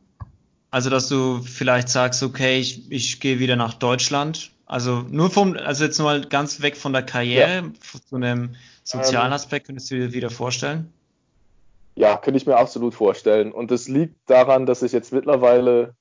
Also, 0.75 0.89
dass 0.89 1.07
du 1.07 1.41
vielleicht 1.41 1.87
sagst, 1.87 2.21
okay, 2.21 2.59
ich, 2.59 2.91
ich 2.91 3.21
gehe 3.21 3.39
wieder 3.39 3.55
nach 3.55 3.75
Deutschland 3.75 4.51
Also 4.65 5.05
nur 5.09 5.29
vom, 5.29 5.55
also 5.55 5.85
jetzt 5.85 5.99
mal 5.99 6.19
ganz 6.25 6.61
weg 6.61 6.75
von 6.75 6.91
der 6.91 7.03
Karriere, 7.03 7.61
ja. 7.61 7.99
zu 8.09 8.17
einem 8.17 8.55
sozialen 8.83 9.27
ähm, 9.27 9.35
Aspekt, 9.35 9.67
könntest 9.67 9.89
du 9.89 9.95
dir 9.95 10.11
wieder 10.11 10.29
vorstellen? 10.29 10.91
Ja, 11.95 12.17
könnte 12.17 12.39
ich 12.39 12.45
mir 12.45 12.57
absolut 12.57 12.93
vorstellen. 12.93 13.53
Und 13.53 13.71
es 13.71 13.87
liegt 13.87 14.17
daran, 14.29 14.65
dass 14.65 14.83
ich 14.83 14.91
jetzt 14.91 15.13
mittlerweile 15.13 15.95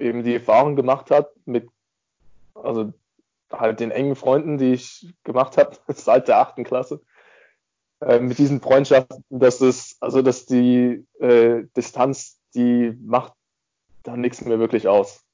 eben 0.00 0.24
die 0.24 0.34
Erfahrung 0.34 0.74
gemacht 0.74 1.12
habe 1.12 1.30
mit, 1.44 1.68
also 2.54 2.92
halt 3.52 3.78
den 3.78 3.92
engen 3.92 4.16
Freunden, 4.16 4.58
die 4.58 4.72
ich 4.72 5.14
gemacht 5.22 5.56
habe 5.56 5.76
seit 5.94 6.26
der 6.26 6.38
achten 6.38 6.64
Klasse, 6.64 7.00
äh, 8.00 8.18
mit 8.18 8.38
diesen 8.38 8.60
Freundschaften, 8.60 9.22
dass 9.30 9.60
es, 9.60 9.96
also 10.00 10.20
dass 10.20 10.46
die 10.46 11.06
äh, 11.20 11.62
Distanz, 11.76 12.40
die 12.56 12.98
macht 13.04 13.34
dann 14.08 14.20
nichts 14.20 14.44
mehr 14.44 14.58
wirklich 14.58 14.88
aus. 14.88 15.24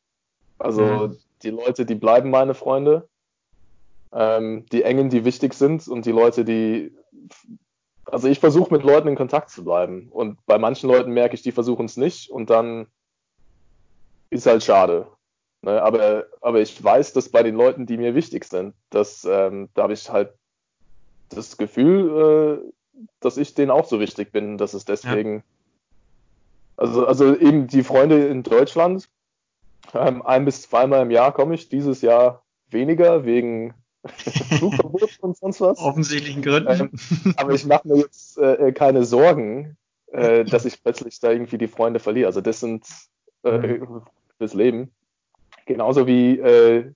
Also 0.59 0.83
mhm. 0.83 1.19
die 1.43 1.51
Leute, 1.51 1.85
die 1.87 1.95
bleiben 1.95 2.31
meine 2.31 2.55
Freunde, 2.55 3.09
ähm, 4.13 4.67
die 4.73 4.83
engen, 4.83 5.11
die 5.11 5.25
wichtig 5.25 5.55
sind 5.55 5.89
und 5.89 6.07
die 6.07 6.13
Leute, 6.13 6.45
die 6.45 6.93
also 8.07 8.29
ich 8.29 8.39
versuche 8.39 8.73
mit 8.73 8.83
Leuten 8.83 9.09
in 9.09 9.17
Kontakt 9.17 9.51
zu 9.51 9.65
bleiben 9.65 10.09
und 10.11 10.45
bei 10.47 10.59
manchen 10.59 10.89
Leuten 10.89 11.13
merke 11.13 11.35
ich, 11.35 11.43
die 11.43 11.53
versuchen 11.53 11.87
es 11.87 11.97
nicht 11.97 12.31
und 12.31 12.51
dann 12.51 12.87
ist 14.31 14.47
halt 14.47 14.63
schade. 14.63 15.07
Ne? 15.63 15.83
Aber, 15.83 16.27
aber 16.41 16.61
ich 16.61 16.83
weiß, 16.83 17.13
dass 17.15 17.31
bei 17.31 17.43
den 17.43 17.55
Leuten, 17.55 17.87
die 17.87 17.97
mir 17.97 18.15
wichtig 18.15 18.45
sind, 18.45 18.75
dass, 18.91 19.25
ähm, 19.25 19.71
da 19.75 19.85
habe 19.85 19.95
ich 19.95 20.11
halt 20.11 20.35
das 21.31 21.57
Gefühl, 21.57 22.63
äh, 22.63 23.03
dass 23.21 23.37
ich 23.37 23.55
denen 23.55 23.71
auch 23.71 23.87
so 23.87 24.01
wichtig 24.01 24.33
bin, 24.33 24.59
dass 24.59 24.75
es 24.75 24.85
deswegen, 24.85 25.37
ja. 25.37 25.43
Also, 26.77 27.07
also 27.07 27.37
eben 27.37 27.67
die 27.67 27.83
Freunde 27.83 28.27
in 28.27 28.43
Deutschland, 28.43 29.09
ähm, 29.95 30.23
ein 30.23 30.45
bis 30.45 30.63
zweimal 30.63 31.03
im 31.03 31.11
Jahr 31.11 31.33
komme 31.33 31.55
ich, 31.55 31.69
dieses 31.69 32.03
Jahr 32.03 32.43
weniger 32.71 33.25
wegen 33.25 33.75
Flugverbot 34.05 35.19
und 35.21 35.37
sonst 35.37 35.61
was. 35.61 35.79
Offensichtlichen 35.79 36.43
Gründen. 36.43 36.91
Ähm, 37.25 37.35
aber 37.37 37.53
ich 37.53 37.65
mache 37.65 37.89
mir 37.89 37.99
jetzt 37.99 38.39
äh, 38.39 38.73
keine 38.73 39.05
Sorgen, 39.05 39.77
äh, 40.13 40.45
dass 40.45 40.65
ich 40.65 40.83
plötzlich 40.83 41.21
da 41.21 41.31
irgendwie 41.31 41.59
die 41.59 41.69
Freunde 41.69 42.01
verliere. 42.01 42.27
Also 42.27 42.41
das 42.41 42.61
sind 42.61 42.87
äh, 43.45 43.79
fürs 44.39 44.55
Leben. 44.55 44.91
Genauso 45.67 46.07
wie 46.07 46.39
äh, 46.39 46.93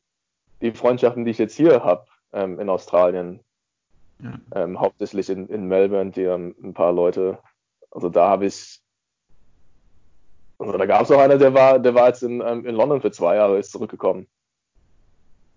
die 0.60 0.72
Freundschaften, 0.72 1.24
die 1.24 1.30
ich 1.30 1.38
jetzt 1.38 1.56
hier 1.56 1.82
habe 1.82 2.06
ähm, 2.32 2.60
in 2.60 2.68
Australien. 2.68 3.40
Ja. 4.22 4.40
Ähm, 4.54 4.80
hauptsächlich 4.80 5.30
in, 5.30 5.46
in 5.48 5.68
Melbourne, 5.68 6.10
die 6.10 6.28
haben 6.28 6.54
ein 6.62 6.74
paar 6.74 6.92
Leute. 6.92 7.38
Also 7.90 8.08
da 8.08 8.28
habe 8.28 8.46
ich. 8.46 8.80
Also 10.58 10.76
da 10.76 10.86
gab 10.86 11.02
es 11.02 11.10
auch 11.10 11.20
einer, 11.20 11.38
der 11.38 11.54
war, 11.54 11.78
der 11.78 11.94
war 11.94 12.08
jetzt 12.08 12.22
in, 12.22 12.40
ähm, 12.40 12.66
in 12.66 12.74
London 12.74 13.00
für 13.00 13.12
zwei 13.12 13.36
Jahre, 13.36 13.58
ist 13.58 13.70
zurückgekommen. 13.70 14.26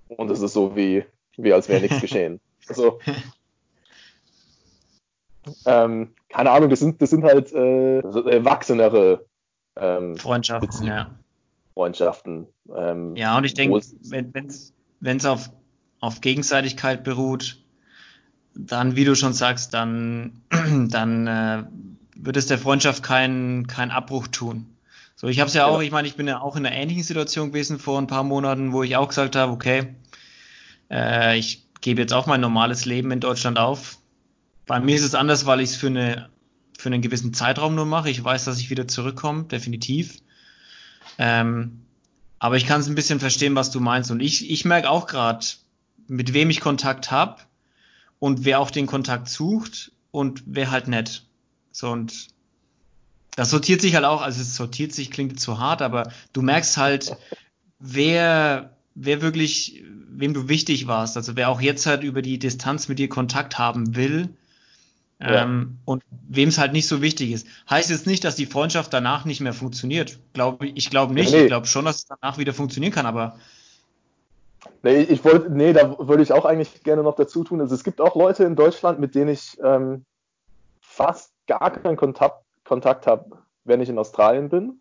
Und 0.10 0.30
es 0.30 0.42
ist 0.42 0.54
so 0.54 0.76
wie, 0.76 1.04
wie 1.38 1.54
als 1.54 1.68
wäre 1.70 1.82
nichts 1.82 2.02
geschehen. 2.02 2.40
Also, 2.68 3.00
ähm, 5.66 6.14
keine 6.30 6.52
Ahnung, 6.52 6.70
das 6.70 6.80
sind, 6.80 7.02
das 7.02 7.10
sind 7.10 7.24
halt 7.24 7.52
äh, 7.52 8.00
erwachsenere 8.00 9.26
ähm, 9.76 10.16
Freundschaften, 10.18 10.86
ja. 10.86 11.10
Freundschaften. 11.74 12.48
Ähm, 12.76 13.16
ja, 13.16 13.38
und 13.38 13.44
ich 13.44 13.56
denke, 13.56 13.82
wenn 15.00 15.18
es 15.18 15.26
auf, 15.26 15.50
auf 16.00 16.22
Gegenseitigkeit 16.22 17.04
beruht, 17.04 17.64
dann, 18.54 18.96
wie 18.96 19.06
du 19.06 19.16
schon 19.16 19.34
sagst, 19.34 19.74
dann, 19.74 20.44
dann 20.90 21.28
äh, 21.28 21.64
wird 22.16 22.38
es 22.38 22.46
der 22.46 22.60
Freundschaft 22.60 23.02
keinen 23.02 23.66
kein 23.66 23.90
Abbruch 23.90 24.28
tun. 24.28 24.68
So, 25.22 25.28
ich 25.28 25.40
habe 25.40 25.50
es 25.50 25.54
ja 25.54 25.66
auch, 25.66 25.74
genau. 25.74 25.82
ich 25.82 25.92
meine, 25.92 26.08
ich 26.08 26.16
bin 26.16 26.28
ja 26.28 26.42
auch 26.42 26.56
in 26.56 26.66
einer 26.66 26.76
ähnlichen 26.76 27.04
Situation 27.04 27.50
gewesen 27.50 27.78
vor 27.78 28.00
ein 28.00 28.08
paar 28.08 28.24
Monaten, 28.24 28.74
wo 28.74 28.82
ich 28.82 28.96
auch 28.96 29.08
gesagt 29.08 29.36
habe, 29.36 29.52
okay, 29.52 29.94
äh, 30.90 31.38
ich 31.38 31.68
gebe 31.80 32.02
jetzt 32.02 32.12
auch 32.12 32.26
mein 32.26 32.42
normales 32.42 32.86
Leben 32.86 33.12
in 33.12 33.20
Deutschland 33.20 33.60
auf. 33.60 34.00
Bei 34.66 34.80
mir 34.80 34.96
ist 34.96 35.04
es 35.04 35.14
anders, 35.14 35.46
weil 35.46 35.62
ich 35.62 35.70
es 35.70 35.76
für, 35.76 35.88
eine, 35.88 36.30
für 36.76 36.90
einen 36.90 37.04
gewissen 37.04 37.36
Zeitraum 37.36 37.76
nur 37.76 37.86
mache. 37.86 38.10
Ich 38.10 38.24
weiß, 38.24 38.46
dass 38.46 38.58
ich 38.58 38.72
wieder 38.72 38.88
zurückkomme, 38.88 39.44
definitiv. 39.44 40.18
Ähm, 41.20 41.82
aber 42.40 42.58
ich 42.58 42.66
kann 42.66 42.82
es 42.82 42.88
ein 42.88 42.96
bisschen 42.96 43.20
verstehen, 43.20 43.54
was 43.54 43.70
du 43.70 43.80
meinst. 43.80 44.10
Und 44.10 44.22
ich, 44.22 44.50
ich 44.50 44.66
merke 44.66 44.90
auch 44.90 45.06
gerade, 45.06 45.46
mit 46.08 46.34
wem 46.34 46.50
ich 46.50 46.62
Kontakt 46.62 47.12
habe 47.12 47.44
und 48.18 48.44
wer 48.44 48.60
auch 48.60 48.72
den 48.72 48.88
Kontakt 48.88 49.30
sucht 49.30 49.92
und 50.10 50.42
wer 50.48 50.72
halt 50.72 50.88
nicht. 50.88 51.28
So 51.72 51.92
und 51.92 52.30
das 53.36 53.50
sortiert 53.50 53.82
sich 53.82 53.96
halt 53.96 54.06
auch, 54.06 54.22
also 54.22 54.42
es 54.42 54.56
sortiert 54.56 54.94
sich, 54.94 55.12
klingt 55.12 55.40
zu 55.40 55.60
hart, 55.60 55.82
aber 55.82 56.12
du 56.34 56.42
merkst 56.42 56.78
halt, 56.78 57.16
wer, 57.80 58.76
wer 58.96 59.22
wirklich, 59.22 59.84
wem 60.10 60.34
du 60.34 60.50
wichtig 60.50 60.88
warst, 60.88 61.18
also 61.18 61.36
wer 61.36 61.50
auch 61.50 61.62
jetzt 61.62 61.86
halt 61.86 62.04
über 62.04 62.22
die 62.22 62.40
Distanz 62.40 62.88
mit 62.88 63.00
dir 63.00 63.10
Kontakt 63.10 63.58
haben 63.58 63.96
will 63.96 64.30
ja. 65.22 65.44
ähm, 65.44 65.78
und 65.86 66.04
wem 66.28 66.50
es 66.50 66.58
halt 66.58 66.74
nicht 66.74 66.88
so 66.88 67.02
wichtig 67.02 67.32
ist. 67.32 67.48
Heißt 67.70 67.90
jetzt 67.90 68.08
nicht, 68.08 68.24
dass 68.24 68.36
die 68.36 68.46
Freundschaft 68.46 68.94
danach 68.94 69.26
nicht 69.26 69.40
mehr 69.40 69.54
funktioniert. 69.54 70.20
Glaub, 70.34 70.64
ich 70.64 70.90
glaube 70.90 71.14
nicht. 71.14 71.32
Nee. 71.32 71.42
Ich 71.42 71.48
glaube 71.48 71.68
schon, 71.68 71.86
dass 71.86 71.98
es 71.98 72.06
danach 72.06 72.38
wieder 72.38 72.54
funktionieren 72.54 72.94
kann, 72.94 73.06
aber 73.06 73.38
Nee, 74.84 75.02
ich 75.02 75.24
wollte, 75.24 75.52
nee, 75.52 75.74
da 75.74 75.98
würde 76.00 76.24
ich 76.24 76.34
auch 76.34 76.46
eigentlich 76.46 76.84
gerne 76.84 77.04
noch 77.04 77.16
dazu 77.16 77.44
tun. 77.44 77.62
Also 77.62 77.76
es 77.76 77.84
gibt 77.84 78.02
auch 78.02 78.16
Leute 78.16 78.44
in 78.44 78.56
Deutschland, 78.56 79.00
mit 79.00 79.14
denen 79.14 79.30
ich 79.30 79.58
ähm, 79.64 80.06
fast 80.80 81.32
gar 81.48 81.72
keinen 81.72 81.98
Kontakt, 81.98 82.44
Kontakt 82.72 83.06
habe, 83.06 83.38
wenn 83.66 83.82
ich 83.82 83.90
in 83.90 84.00
Australien 84.00 84.48
bin. 84.48 84.80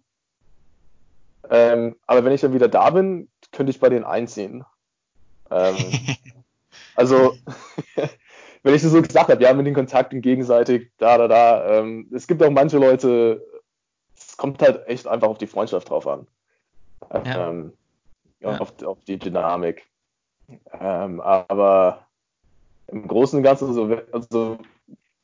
Ähm, 1.51 1.97
aber 2.07 2.25
wenn 2.25 2.31
ich 2.31 2.41
dann 2.41 2.55
wieder 2.55 2.69
da 2.69 2.91
bin, 2.91 3.29
könnte 3.51 3.71
ich 3.71 3.81
bei 3.81 3.89
denen 3.89 4.05
einziehen. 4.05 4.65
Ähm, 5.51 5.75
also, 6.95 7.35
wenn 8.63 8.75
ich 8.77 8.83
das 8.83 8.93
so 8.93 9.03
gesagt 9.03 9.29
habe, 9.29 9.43
ja, 9.43 9.53
mit 9.55 9.67
den 9.67 9.75
Kontakten 9.75 10.23
gegenseitig, 10.23 10.93
da, 10.99 11.19
da, 11.19 11.27
da. 11.27 11.81
Ähm, 11.81 12.09
es 12.15 12.29
gibt 12.29 12.41
auch 12.45 12.51
manche 12.51 12.79
Leute, 12.79 13.45
es 14.17 14.37
kommt 14.37 14.63
halt 14.63 14.87
echt 14.87 15.09
einfach 15.09 15.27
auf 15.27 15.39
die 15.39 15.49
Freundschaft 15.49 15.91
drauf 15.91 16.07
an. 16.07 16.29
Ja. 17.25 17.49
Ähm, 17.49 17.73
ja. 18.39 18.57
Auf, 18.57 18.81
auf, 18.85 19.03
die 19.03 19.19
Dynamik. 19.19 19.85
Ähm, 20.79 21.21
aber 21.21 22.07
im 22.87 23.09
Großen 23.09 23.37
und 23.37 23.43
Ganzen, 23.43 23.75
so, 23.75 23.99
also 24.13 24.59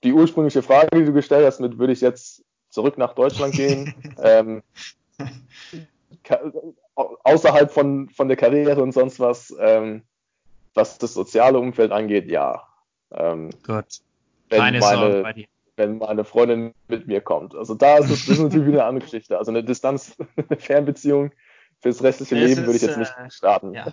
die 0.03 0.13
ursprüngliche 0.13 0.63
Frage, 0.63 0.89
die 0.93 1.05
du 1.05 1.13
gestellt 1.13 1.47
hast, 1.47 1.61
mit 1.61 1.79
würde 1.79 1.93
ich 1.93 2.01
jetzt 2.01 2.43
zurück 2.77 2.99
nach 2.99 3.15
Deutschland 3.15 3.55
gehen, 3.55 3.95
ähm, 4.23 4.63
außerhalb 6.95 7.73
von, 7.73 8.11
von 8.11 8.29
der 8.29 8.37
Karriere 8.37 8.83
und 8.83 8.93
sonst 8.93 9.19
was, 9.19 9.55
ähm, 9.59 10.03
was 10.75 10.99
das 10.99 11.15
soziale 11.15 11.59
Umfeld 11.59 11.91
angeht, 11.91 12.31
ja. 12.31 12.69
Ähm, 13.13 13.49
Gut. 13.67 14.01
Keine 14.51 14.79
meine, 14.79 14.99
Sorge 14.99 15.23
bei 15.23 15.33
dir. 15.33 15.47
Wenn 15.79 15.99
meine 15.99 16.25
Freundin 16.25 16.75
mit 16.89 17.07
mir 17.07 17.23
kommt. 17.23 17.55
Also 17.55 17.75
da 17.75 17.97
ist 17.97 18.11
es 18.11 18.39
natürlich 18.39 18.67
wieder 18.67 18.81
eine 18.81 18.85
andere 18.85 19.05
Geschichte. 19.05 19.39
Also 19.39 19.53
eine 19.53 19.65
Distanz, 19.65 20.15
eine 20.37 20.59
Fernbeziehung 20.59 21.33
fürs 21.81 22.03
restliche 22.03 22.35
das 22.35 22.45
Leben 22.45 22.61
ist, 22.61 22.67
würde 22.67 22.77
ich 22.77 22.83
jetzt 22.83 22.99
nicht 22.99 23.15
äh, 23.19 23.31
starten. 23.31 23.75
Ja, 23.75 23.87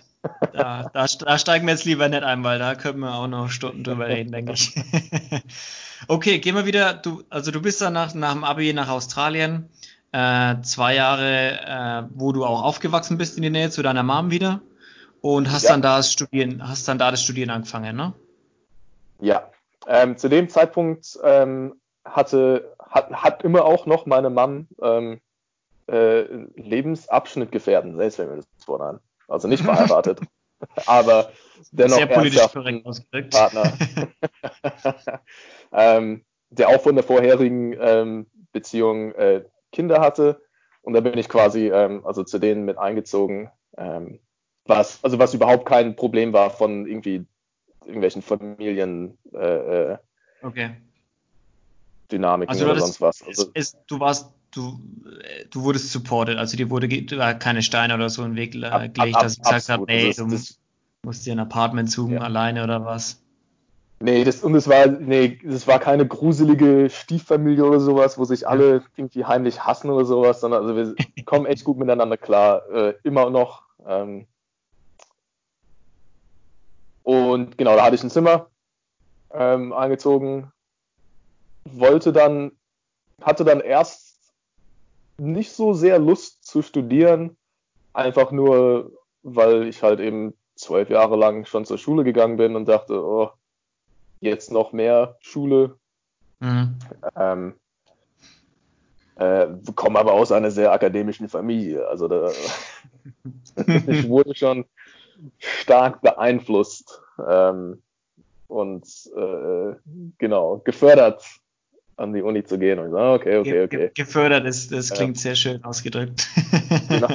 da, 0.52 0.90
da, 0.92 1.06
da, 1.06 1.38
steigen 1.38 1.66
wir 1.66 1.74
jetzt 1.74 1.84
lieber 1.84 2.08
nicht 2.08 2.22
ein, 2.22 2.44
weil 2.44 2.58
da 2.58 2.74
können 2.74 3.00
wir 3.00 3.14
auch 3.14 3.26
noch 3.26 3.50
Stunden 3.50 3.84
drüber 3.84 4.08
reden, 4.08 4.32
denke 4.32 4.52
ich. 4.52 4.74
okay, 6.08 6.38
gehen 6.38 6.54
wir 6.54 6.66
wieder. 6.66 6.94
Du, 6.94 7.22
also 7.30 7.50
du 7.50 7.60
bist 7.60 7.80
dann 7.80 7.92
nach, 7.92 8.14
nach 8.14 8.32
dem 8.32 8.44
Abi 8.44 8.72
nach 8.72 8.88
Australien 8.88 9.68
äh, 10.12 10.60
zwei 10.62 10.94
Jahre, 10.94 11.60
äh, 11.60 12.08
wo 12.14 12.32
du 12.32 12.44
auch 12.44 12.62
aufgewachsen 12.62 13.18
bist 13.18 13.36
in 13.36 13.42
der 13.42 13.50
Nähe 13.50 13.70
zu 13.70 13.82
deiner 13.82 14.02
Mom 14.02 14.30
wieder 14.30 14.60
und 15.20 15.50
hast 15.50 15.64
ja. 15.64 15.70
dann 15.70 15.82
da 15.82 15.98
das 15.98 16.12
Studieren, 16.12 16.66
hast 16.66 16.86
dann 16.88 16.98
da 16.98 17.10
das 17.10 17.22
Studieren 17.22 17.50
angefangen, 17.50 17.96
ne? 17.96 18.12
Ja. 19.20 19.50
Ähm, 19.86 20.16
zu 20.16 20.28
dem 20.28 20.48
Zeitpunkt 20.48 21.18
ähm, 21.22 21.74
hatte 22.04 22.74
hat, 22.94 23.10
hat 23.10 23.42
immer 23.42 23.64
auch 23.64 23.86
noch 23.86 24.06
meine 24.06 24.30
Mom 24.30 24.68
ähm, 24.80 25.20
äh, 25.86 26.22
Lebensabschnitt 26.56 27.52
gefährden, 27.52 27.96
selbst 27.96 28.18
wenn 28.18 28.28
wir 28.28 28.36
das 28.36 28.46
vornehmen. 28.64 29.00
Also 29.28 29.48
nicht 29.48 29.62
verheiratet, 29.62 30.20
aber 30.86 31.32
dennoch 31.70 31.96
Sehr 31.96 32.06
politisch 32.06 32.52
korrekt 32.52 32.86
ausgedrückt. 32.86 33.30
Partner, 33.30 33.72
ähm, 35.72 36.24
der 36.50 36.68
auch 36.68 36.80
von 36.80 36.94
der 36.94 37.04
vorherigen 37.04 37.74
ähm, 37.78 38.26
Beziehung 38.52 39.12
äh, 39.14 39.44
Kinder 39.72 40.00
hatte. 40.00 40.40
Und 40.82 40.92
da 40.92 41.00
bin 41.00 41.18
ich 41.18 41.28
quasi 41.28 41.68
ähm, 41.68 42.04
also 42.06 42.24
zu 42.24 42.38
denen 42.38 42.64
mit 42.64 42.78
eingezogen, 42.78 43.50
ähm, 43.78 44.20
was, 44.66 45.02
also 45.02 45.18
was 45.18 45.34
überhaupt 45.34 45.66
kein 45.66 45.96
Problem 45.96 46.32
war 46.32 46.50
von 46.50 46.86
irgendwie 46.86 47.26
irgendwelchen 47.84 48.22
Familien 48.22 49.18
äh, 49.32 49.92
äh 49.92 49.98
okay. 50.42 50.70
Dynamiken 52.10 52.52
also 52.52 52.64
oder 52.66 52.80
sonst 52.80 53.00
was. 53.00 53.22
Also, 53.22 53.50
es, 53.54 53.72
es, 53.74 53.86
du 53.86 54.00
warst, 54.00 54.30
du, 54.54 54.78
du 55.50 55.62
wurdest 55.62 55.90
supported, 55.90 56.38
also 56.38 56.56
dir 56.56 56.70
wurde 56.70 56.88
keine 57.38 57.62
Steine 57.62 57.94
oder 57.94 58.10
so 58.10 58.22
in 58.22 58.32
den 58.32 58.36
Weg 58.36 58.52
gelegt, 58.52 59.16
dass 59.16 59.36
ich 59.36 59.42
gesagt 59.42 59.68
habe, 59.68 59.92
also 59.92 60.26
du 60.26 60.38
musst 61.02 61.26
dir 61.26 61.32
ein 61.32 61.40
Apartment 61.40 61.90
suchen, 61.90 62.14
ja. 62.14 62.20
alleine 62.20 62.64
oder 62.64 62.84
was. 62.84 63.20
Nee, 64.00 64.24
das, 64.24 64.42
und 64.42 64.54
es 64.54 64.68
war, 64.68 64.86
nee, 64.86 65.38
das 65.44 65.66
war 65.66 65.78
keine 65.78 66.06
gruselige 66.06 66.90
Stieffamilie 66.90 67.64
oder 67.64 67.80
sowas, 67.80 68.18
wo 68.18 68.24
sich 68.24 68.46
alle 68.46 68.82
irgendwie 68.96 69.24
heimlich 69.24 69.64
hassen 69.64 69.88
oder 69.88 70.04
sowas, 70.04 70.40
sondern 70.40 70.62
also 70.62 70.76
wir 70.76 70.94
kommen 71.24 71.46
echt 71.46 71.64
gut 71.64 71.78
miteinander 71.78 72.16
klar, 72.16 72.68
äh, 72.70 72.94
immer 73.02 73.30
noch. 73.30 73.62
Ähm, 73.86 74.26
Und 77.04 77.58
genau, 77.58 77.76
da 77.76 77.84
hatte 77.84 77.94
ich 77.94 78.02
ein 78.02 78.10
Zimmer 78.10 78.48
ähm, 79.32 79.72
eingezogen, 79.72 80.50
wollte 81.64 82.12
dann, 82.12 82.52
hatte 83.20 83.44
dann 83.44 83.60
erst 83.60 84.03
nicht 85.18 85.52
so 85.52 85.74
sehr 85.74 85.98
Lust 85.98 86.44
zu 86.44 86.62
studieren, 86.62 87.36
einfach 87.92 88.32
nur, 88.32 88.92
weil 89.22 89.66
ich 89.66 89.82
halt 89.82 90.00
eben 90.00 90.34
zwölf 90.56 90.90
Jahre 90.90 91.16
lang 91.16 91.46
schon 91.46 91.64
zur 91.64 91.78
Schule 91.78 92.04
gegangen 92.04 92.36
bin 92.36 92.56
und 92.56 92.66
dachte, 92.66 93.02
oh, 93.02 93.30
jetzt 94.20 94.50
noch 94.50 94.72
mehr 94.72 95.16
Schule. 95.20 95.76
Mhm. 96.40 96.76
Ähm, 97.16 97.54
äh, 99.16 99.46
komme 99.74 99.98
aber 99.98 100.12
aus 100.12 100.32
einer 100.32 100.50
sehr 100.50 100.72
akademischen 100.72 101.28
Familie. 101.28 101.86
Also 101.86 102.08
da, 102.08 102.30
ich 103.86 104.08
wurde 104.08 104.34
schon 104.34 104.64
stark 105.38 106.00
beeinflusst 106.02 107.00
ähm, 107.24 107.82
und 108.48 108.86
äh, 109.16 109.74
genau 110.18 110.58
gefördert 110.64 111.24
an 111.96 112.12
die 112.12 112.22
Uni 112.22 112.44
zu 112.44 112.58
gehen 112.58 112.78
und 112.78 112.90
so, 112.90 112.98
okay, 112.98 113.38
okay, 113.38 113.64
okay. 113.64 113.90
Gefördert 113.94 114.44
ist, 114.46 114.72
das 114.72 114.90
klingt 114.90 115.16
ja. 115.16 115.22
sehr 115.22 115.34
schön 115.36 115.64
ausgedrückt. 115.64 116.28
genau. 116.88 117.08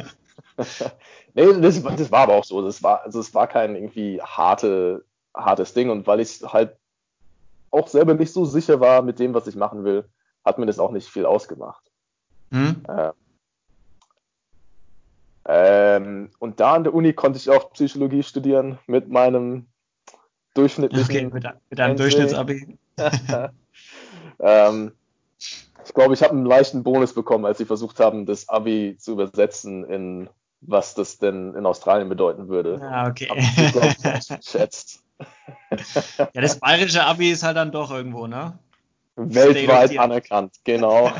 nee, 1.33 1.61
das, 1.61 1.81
das, 1.83 2.11
war 2.11 2.21
aber 2.21 2.35
auch 2.35 2.43
so. 2.43 2.61
Das 2.61 2.81
war, 2.83 3.03
also 3.03 3.19
es 3.19 3.33
war 3.33 3.47
kein 3.47 3.75
irgendwie 3.75 4.21
harte, 4.21 5.05
hartes 5.35 5.73
Ding 5.73 5.89
und 5.89 6.07
weil 6.07 6.19
ich 6.19 6.41
halt 6.43 6.75
auch 7.71 7.87
selber 7.87 8.13
nicht 8.13 8.33
so 8.33 8.45
sicher 8.45 8.79
war 8.79 9.01
mit 9.01 9.19
dem, 9.19 9.33
was 9.33 9.47
ich 9.47 9.55
machen 9.55 9.83
will, 9.83 10.05
hat 10.43 10.57
mir 10.57 10.65
das 10.65 10.79
auch 10.79 10.91
nicht 10.91 11.07
viel 11.07 11.25
ausgemacht. 11.25 11.83
Hm? 12.51 12.83
Äh, 12.87 13.11
ähm, 15.51 16.29
und 16.39 16.59
da 16.59 16.73
an 16.75 16.83
der 16.83 16.93
Uni 16.93 17.13
konnte 17.13 17.37
ich 17.37 17.49
auch 17.49 17.71
Psychologie 17.73 18.23
studieren 18.23 18.79
mit 18.87 19.09
meinem 19.09 19.67
durchschnittlichen. 20.53 21.09
Okay, 21.09 21.25
mit, 21.25 21.45
mit 21.69 21.79
einem 21.79 21.97
Durchschnittsabi. 21.97 22.77
ähm, 24.39 24.93
ich 25.37 25.93
glaube, 25.93 26.13
ich 26.13 26.21
habe 26.21 26.33
einen 26.33 26.45
leichten 26.45 26.83
Bonus 26.83 27.13
bekommen, 27.13 27.45
als 27.45 27.57
sie 27.57 27.65
versucht 27.65 27.99
haben, 27.99 28.25
das 28.25 28.49
Abi 28.49 28.97
zu 28.99 29.13
übersetzen 29.13 29.85
in 29.85 30.29
was 30.61 30.93
das 30.93 31.17
denn 31.17 31.55
in 31.55 31.65
Australien 31.65 32.09
bedeuten 32.09 32.49
würde. 32.49 32.79
Ah, 32.81 33.07
okay. 33.07 33.29
schätzt. 34.43 35.03
ja, 36.17 36.41
das 36.41 36.59
bayerische 36.59 37.03
Abi 37.03 37.31
ist 37.31 37.43
halt 37.43 37.57
dann 37.57 37.71
doch 37.71 37.91
irgendwo, 37.91 38.27
ne? 38.27 38.57
Weltweit 39.15 39.97
anerkannt, 39.97 40.55
genau. 40.63 41.11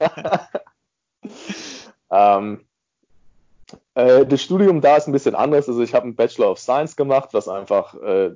ähm, 2.10 2.64
äh, 3.94 4.26
das 4.26 4.42
Studium 4.42 4.80
da 4.80 4.96
ist 4.96 5.06
ein 5.06 5.12
bisschen 5.12 5.34
anders. 5.34 5.68
Also 5.68 5.82
ich 5.82 5.94
habe 5.94 6.04
einen 6.04 6.16
Bachelor 6.16 6.50
of 6.50 6.58
Science 6.58 6.96
gemacht, 6.96 7.30
was 7.32 7.48
einfach 7.48 7.94
äh, 7.94 8.32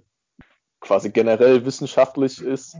quasi 0.81 1.11
generell 1.11 1.65
wissenschaftlich 1.65 2.41
ist. 2.41 2.77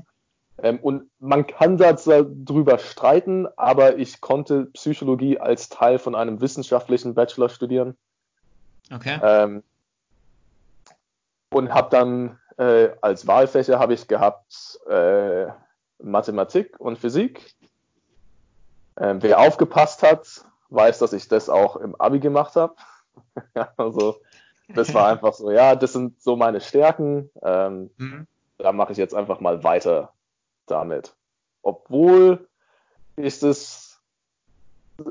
Ähm, 0.63 0.79
und 0.79 1.11
man 1.19 1.47
kann 1.47 1.77
darüber 1.77 2.79
streiten, 2.79 3.47
aber 3.57 3.97
ich 3.97 4.21
konnte 4.21 4.67
Psychologie 4.67 5.39
als 5.39 5.69
Teil 5.69 5.99
von 5.99 6.15
einem 6.15 6.41
wissenschaftlichen 6.41 7.15
Bachelor 7.15 7.49
studieren. 7.49 7.97
Okay. 8.93 9.19
Ähm, 9.23 9.63
und 11.51 11.73
habe 11.73 11.91
dann 11.91 12.39
äh, 12.59 12.91
als 13.01 13.27
Wahlfächer 13.27 13.79
habe 13.79 13.95
ich 13.95 14.07
gehabt 14.07 14.81
äh, 14.89 15.47
Mathematik 16.03 16.79
und 16.79 16.99
Physik. 16.99 17.55
Ähm, 18.99 19.23
wer 19.23 19.39
aufgepasst 19.39 20.03
hat, 20.03 20.45
weiß, 20.69 20.99
dass 20.99 21.13
ich 21.13 21.29
das 21.29 21.49
auch 21.49 21.77
im 21.77 21.95
Abi 21.97 22.21
gemacht 22.21 22.57
habe. 22.57 22.75
also 23.77 24.21
das 24.69 24.93
war 24.93 25.09
einfach 25.13 25.33
so, 25.33 25.51
ja, 25.51 25.75
das 25.75 25.93
sind 25.93 26.21
so 26.21 26.37
meine 26.37 26.61
Stärken. 26.61 27.31
Ähm, 27.43 27.91
mhm. 27.97 28.27
Da 28.59 28.73
mache 28.73 28.93
ich 28.93 28.99
jetzt 28.99 29.15
einfach 29.15 29.41
mal 29.41 29.65
weiter 29.65 30.13
damit. 30.71 31.15
Obwohl 31.63 32.49
ist 33.17 33.43
es 33.43 33.91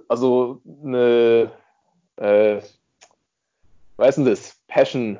also 0.08 0.62
eine, 0.84 1.52
äh, 2.17 2.58
ist 2.58 4.17
denn 4.17 4.26
das? 4.26 4.56
Passion 4.67 5.19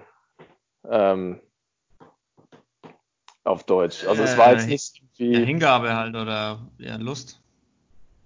ähm, 0.88 1.40
auf 3.44 3.64
Deutsch. 3.64 4.06
Also 4.06 4.24
es 4.24 4.38
war 4.38 4.54
jetzt 4.54 4.66
äh, 4.66 4.72
nicht 4.72 5.02
wie. 5.18 5.34
Ja, 5.34 5.40
Hingabe 5.40 5.96
halt 5.96 6.16
oder 6.16 6.60
ja, 6.78 6.96
Lust. 6.98 7.42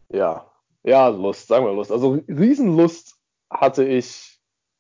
Ja, 0.10 0.46
ja, 0.84 1.08
Lust, 1.08 1.48
sagen 1.48 1.66
wir 1.66 1.74
Lust. 1.74 1.92
Also 1.92 2.22
Riesenlust 2.28 3.18
hatte 3.50 3.86
ich 3.86 4.40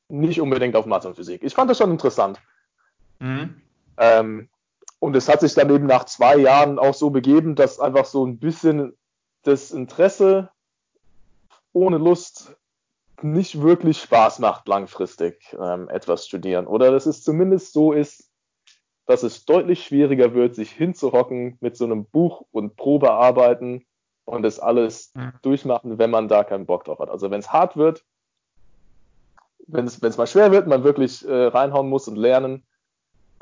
nicht 0.10 0.42
unbedingt 0.42 0.76
auf 0.76 0.86
Mathe 0.86 1.08
und 1.08 1.16
Physik. 1.16 1.42
Ich 1.44 1.54
fand 1.54 1.72
das 1.72 1.78
schon 1.78 1.92
interessant. 1.92 2.40
Mhm. 3.20 3.62
Ähm, 3.98 4.50
und 5.04 5.18
es 5.18 5.28
hat 5.28 5.42
sich 5.42 5.54
dann 5.54 5.70
eben 5.70 5.86
nach 5.86 6.06
zwei 6.06 6.38
Jahren 6.38 6.80
auch 6.80 6.94
so 6.94 7.10
begeben, 7.10 7.56
dass 7.56 7.78
einfach 7.78 8.06
so 8.06 8.26
ein 8.26 8.40
bisschen 8.40 8.96
das 9.42 9.72
Interesse 9.72 10.50
ohne 11.74 11.98
Lust 11.98 12.56
nicht 13.22 13.62
wirklich 13.62 14.02
Spaß 14.02 14.40
macht, 14.40 14.66
langfristig 14.66 15.58
ähm, 15.60 15.90
etwas 15.90 16.26
studieren. 16.26 16.68
Oder 16.68 16.90
dass 16.90 17.06
es 17.06 17.22
zumindest 17.22 17.74
so 17.74 17.92
ist, 17.92 18.32
dass 19.06 19.24
es 19.24 19.44
deutlich 19.44 19.84
schwieriger 19.84 20.34
wird, 20.34 20.56
sich 20.56 20.72
hinzuhocken 20.72 21.58
mit 21.60 21.76
so 21.76 21.84
einem 21.84 22.06
Buch 22.06 22.46
und 22.52 22.78
Probearbeiten 22.78 23.86
und 24.24 24.44
das 24.44 24.58
alles 24.58 25.12
mhm. 25.16 25.34
durchmachen, 25.42 25.98
wenn 25.98 26.12
man 26.12 26.30
da 26.30 26.46
keinen 26.46 26.66
Bock 26.66 26.86
drauf 26.86 27.00
hat. 27.00 27.10
Also 27.10 27.30
wenn 27.30 27.42
es 27.42 27.52
hart 27.52 27.76
wird, 27.76 28.06
wenn 29.68 29.86
es 29.86 30.00
mal 30.00 30.28
schwer 30.28 30.54
wird, 30.54 30.66
man 30.68 30.86
wirklich 30.86 31.28
äh, 31.28 31.48
reinhauen 31.48 31.90
muss 31.90 32.08
und 32.08 32.16
lernen, 32.16 32.64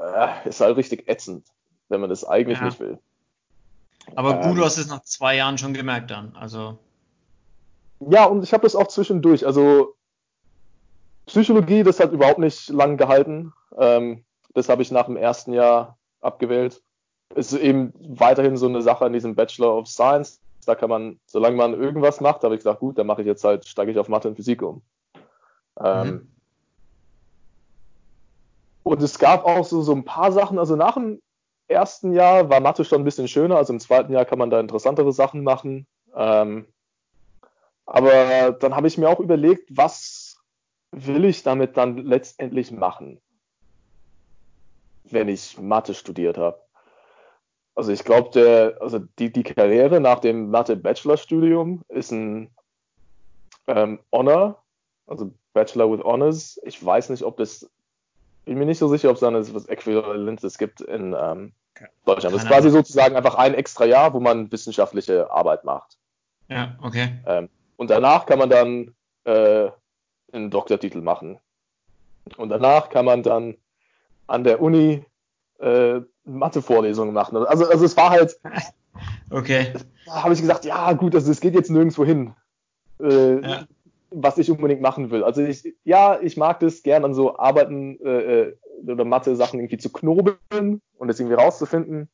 äh, 0.01 0.49
ist 0.49 0.61
halt 0.61 0.77
richtig 0.77 1.07
ätzend, 1.07 1.47
wenn 1.89 2.01
man 2.01 2.09
das 2.09 2.23
eigentlich 2.23 2.59
ja. 2.59 2.65
nicht 2.65 2.79
will. 2.79 2.99
Aber 4.15 4.35
gut, 4.35 4.51
ähm, 4.51 4.55
du 4.55 4.65
hast 4.65 4.77
es 4.77 4.87
nach 4.87 5.03
zwei 5.03 5.35
Jahren 5.35 5.57
schon 5.57 5.73
gemerkt 5.73 6.11
dann. 6.11 6.35
Also. 6.35 6.77
Ja, 7.99 8.25
und 8.25 8.43
ich 8.43 8.53
habe 8.53 8.63
das 8.63 8.75
auch 8.75 8.87
zwischendurch. 8.87 9.45
Also 9.45 9.95
Psychologie, 11.27 11.83
das 11.83 11.99
hat 11.99 12.11
überhaupt 12.11 12.39
nicht 12.39 12.69
lang 12.69 12.97
gehalten. 12.97 13.53
Ähm, 13.77 14.23
das 14.53 14.69
habe 14.69 14.81
ich 14.81 14.91
nach 14.91 15.05
dem 15.05 15.17
ersten 15.17 15.53
Jahr 15.53 15.97
abgewählt. 16.19 16.81
Ist 17.35 17.53
eben 17.53 17.93
weiterhin 17.99 18.57
so 18.57 18.67
eine 18.67 18.81
Sache 18.81 19.05
an 19.05 19.13
diesem 19.13 19.35
Bachelor 19.35 19.77
of 19.77 19.87
Science. 19.87 20.41
Da 20.65 20.75
kann 20.75 20.89
man, 20.89 21.19
solange 21.25 21.55
man 21.55 21.73
irgendwas 21.73 22.21
macht, 22.21 22.43
habe 22.43 22.55
ich 22.55 22.59
gesagt, 22.59 22.79
gut, 22.79 22.97
dann 22.97 23.07
mache 23.07 23.21
ich 23.21 23.27
jetzt 23.27 23.43
halt, 23.43 23.65
steige 23.65 23.91
ich 23.91 23.97
auf 23.97 24.09
Mathe 24.09 24.27
und 24.27 24.35
Physik 24.35 24.61
um. 24.61 24.81
Ähm, 25.79 26.07
mhm. 26.07 26.31
Und 28.83 29.01
es 29.01 29.19
gab 29.19 29.45
auch 29.45 29.65
so, 29.65 29.81
so 29.81 29.93
ein 29.93 30.05
paar 30.05 30.31
Sachen, 30.31 30.57
also 30.57 30.75
nach 30.75 30.95
dem 30.95 31.21
ersten 31.67 32.13
Jahr 32.13 32.49
war 32.49 32.59
Mathe 32.59 32.83
schon 32.83 33.01
ein 33.01 33.05
bisschen 33.05 33.27
schöner, 33.27 33.57
also 33.57 33.73
im 33.73 33.79
zweiten 33.79 34.11
Jahr 34.11 34.25
kann 34.25 34.39
man 34.39 34.49
da 34.49 34.59
interessantere 34.59 35.13
Sachen 35.13 35.43
machen. 35.43 35.87
Ähm, 36.15 36.67
aber 37.85 38.51
dann 38.53 38.75
habe 38.75 38.87
ich 38.87 38.97
mir 38.97 39.09
auch 39.09 39.19
überlegt, 39.19 39.69
was 39.75 40.37
will 40.91 41.25
ich 41.25 41.43
damit 41.43 41.77
dann 41.77 41.97
letztendlich 41.97 42.71
machen, 42.71 43.21
wenn 45.05 45.29
ich 45.29 45.57
Mathe 45.57 45.93
studiert 45.93 46.37
habe. 46.37 46.59
Also 47.75 47.91
ich 47.91 48.03
glaube, 48.03 48.77
also 48.81 48.99
die, 49.19 49.31
die 49.31 49.43
Karriere 49.43 50.01
nach 50.01 50.19
dem 50.19 50.49
Mathe-Bachelor-Studium 50.51 51.83
ist 51.87 52.11
ein 52.11 52.53
ähm, 53.67 53.99
Honor, 54.11 54.61
also 55.07 55.31
Bachelor 55.53 55.91
with 55.91 56.03
Honors. 56.03 56.59
Ich 56.63 56.83
weiß 56.83 57.09
nicht, 57.09 57.23
ob 57.23 57.37
das 57.37 57.69
bin 58.45 58.57
mir 58.57 58.65
nicht 58.65 58.79
so 58.79 58.87
sicher, 58.87 59.09
ob 59.09 59.15
es 59.15 59.21
da 59.21 59.33
was 59.33 59.65
Äquivalentes 59.67 60.57
gibt 60.57 60.81
in 60.81 61.15
ähm, 61.19 61.53
Deutschland. 62.05 62.35
Das 62.35 62.43
ist 62.43 62.49
quasi 62.49 62.69
sozusagen 62.69 63.15
einfach 63.15 63.35
ein 63.35 63.53
extra 63.53 63.85
Jahr, 63.85 64.13
wo 64.13 64.19
man 64.19 64.51
wissenschaftliche 64.51 65.31
Arbeit 65.31 65.63
macht. 65.63 65.97
Ja, 66.47 66.75
okay. 66.81 67.19
Ähm, 67.25 67.49
und 67.77 67.89
danach 67.89 68.25
kann 68.25 68.39
man 68.39 68.49
dann 68.49 68.93
äh, 69.23 69.69
einen 70.31 70.49
Doktortitel 70.49 71.01
machen. 71.01 71.39
Und 72.37 72.49
danach 72.49 72.89
kann 72.89 73.05
man 73.05 73.23
dann 73.23 73.55
an 74.27 74.43
der 74.43 74.61
Uni 74.61 75.03
äh, 75.59 76.01
Mathe-Vorlesungen 76.25 77.13
machen. 77.13 77.37
Also, 77.37 77.67
also 77.69 77.85
es 77.85 77.97
war 77.97 78.09
halt. 78.09 78.39
Okay. 79.29 79.73
Da 80.05 80.23
habe 80.23 80.33
ich 80.33 80.41
gesagt, 80.41 80.65
ja 80.65 80.91
gut, 80.91 81.15
also 81.15 81.31
es 81.31 81.39
geht 81.39 81.55
jetzt 81.55 81.71
nirgendwo 81.71 82.03
hin. 82.03 82.35
Äh, 82.99 83.39
ja 83.39 83.63
was 84.11 84.37
ich 84.37 84.51
unbedingt 84.51 84.81
machen 84.81 85.09
will. 85.09 85.23
Also 85.23 85.41
ich, 85.41 85.73
ja, 85.83 86.19
ich 86.21 86.37
mag 86.37 86.59
das 86.59 86.83
gern 86.83 87.05
an 87.05 87.13
so 87.13 87.37
Arbeiten 87.37 87.99
äh, 88.05 88.41
äh, 88.41 88.57
oder 88.85 89.05
Mathe-Sachen 89.05 89.59
irgendwie 89.59 89.77
zu 89.77 89.91
knobeln 89.91 90.81
und 90.97 91.07
das 91.07 91.19
irgendwie 91.19 91.41
rauszufinden. 91.41 92.09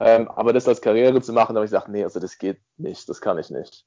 Ähm, 0.00 0.28
aber 0.28 0.52
das 0.52 0.68
als 0.68 0.82
Karriere 0.82 1.22
zu 1.22 1.32
machen, 1.32 1.54
da 1.54 1.60
habe 1.60 1.64
ich 1.64 1.70
gesagt, 1.70 1.88
nee, 1.88 2.04
also 2.04 2.20
das 2.20 2.38
geht 2.38 2.58
nicht, 2.76 3.08
das 3.08 3.20
kann 3.20 3.38
ich 3.38 3.50
nicht. 3.50 3.84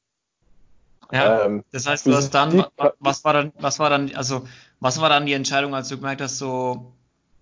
Ja, 1.11 1.45
ähm, 1.45 1.63
das 1.71 1.87
heißt, 1.87 2.05
du 2.05 2.13
hast 2.13 2.31
dann, 2.31 2.65
was 2.99 3.23
war 3.23 3.33
dann, 3.33 3.51
was 3.59 3.79
war 3.79 3.89
dann, 3.89 4.13
also 4.15 4.47
was 4.79 5.01
war 5.01 5.09
dann 5.09 5.25
die 5.25 5.33
Entscheidung, 5.33 5.75
als 5.75 5.89
du 5.89 5.97
gemerkt 5.97 6.21
hast, 6.21 6.37
so 6.37 6.93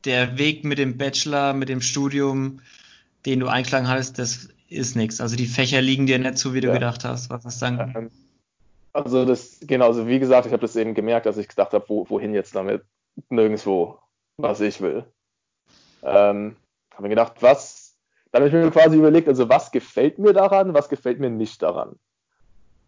der 0.05 0.37
Weg 0.37 0.63
mit 0.63 0.77
dem 0.77 0.97
Bachelor, 0.97 1.53
mit 1.53 1.69
dem 1.69 1.81
Studium, 1.81 2.61
den 3.25 3.39
du 3.39 3.47
eingeschlagen 3.47 3.87
hattest, 3.87 4.19
das 4.19 4.49
ist 4.69 4.95
nichts. 4.95 5.21
Also 5.21 5.35
die 5.35 5.47
Fächer 5.47 5.81
liegen 5.81 6.07
dir 6.07 6.19
nicht 6.19 6.37
so, 6.37 6.53
wie 6.53 6.61
du 6.61 6.69
ja. 6.69 6.73
gedacht 6.73 7.03
hast. 7.03 7.29
Was 7.29 7.45
hast 7.45 7.61
du 7.61 7.65
dann? 7.65 7.93
Ähm, 7.95 8.11
also 8.97 9.25
das, 9.25 9.59
genau, 9.61 9.87
also 9.87 10.07
wie 10.07 10.17
gesagt, 10.17 10.47
ich 10.47 10.51
habe 10.51 10.61
das 10.61 10.75
eben 10.75 10.95
gemerkt, 10.95 11.27
dass 11.27 11.37
ich 11.37 11.47
gedacht 11.47 11.73
habe, 11.73 11.87
wo, 11.87 12.09
wohin 12.09 12.33
jetzt 12.33 12.55
damit? 12.55 12.83
Nirgendwo, 13.29 13.99
was 14.37 14.59
ich 14.59 14.81
will. 14.81 15.05
Ähm, 16.01 16.55
habe 16.91 17.03
mir 17.03 17.09
gedacht, 17.09 17.33
was, 17.41 17.95
dann 18.31 18.41
habe 18.41 18.47
ich 18.47 18.53
mir 18.53 18.71
quasi 18.71 18.97
überlegt, 18.97 19.27
also 19.27 19.49
was 19.49 19.71
gefällt 19.71 20.17
mir 20.17 20.33
daran, 20.33 20.73
was 20.73 20.89
gefällt 20.89 21.19
mir 21.19 21.29
nicht 21.29 21.61
daran. 21.61 21.99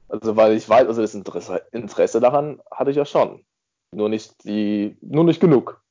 Also 0.08 0.36
weil 0.36 0.54
ich 0.54 0.68
weiß, 0.68 0.88
also 0.88 1.02
das 1.02 1.14
Interesse, 1.14 1.62
Interesse 1.72 2.20
daran 2.20 2.60
hatte 2.72 2.90
ich 2.90 2.98
ja 2.98 3.06
schon. 3.06 3.46
Nur 3.92 4.10
nicht 4.10 4.44
die, 4.46 4.98
nur 5.02 5.24
nicht 5.24 5.40
genug. 5.40 5.84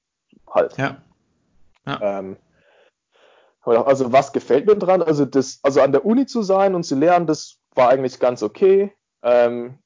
Halt. 0.52 0.76
Ja. 0.78 1.00
ja. 1.86 2.18
Ähm, 2.18 2.36
also 3.62 4.12
was 4.12 4.32
gefällt 4.32 4.66
mir 4.66 4.76
dran? 4.76 5.02
Also 5.02 5.24
das, 5.26 5.60
also 5.62 5.80
an 5.80 5.92
der 5.92 6.04
Uni 6.04 6.26
zu 6.26 6.42
sein 6.42 6.74
und 6.74 6.82
zu 6.82 6.96
lernen, 6.96 7.26
das 7.26 7.58
war 7.74 7.90
eigentlich 7.90 8.18
ganz 8.18 8.42
okay. 8.42 8.92
Ähm, 9.22 9.78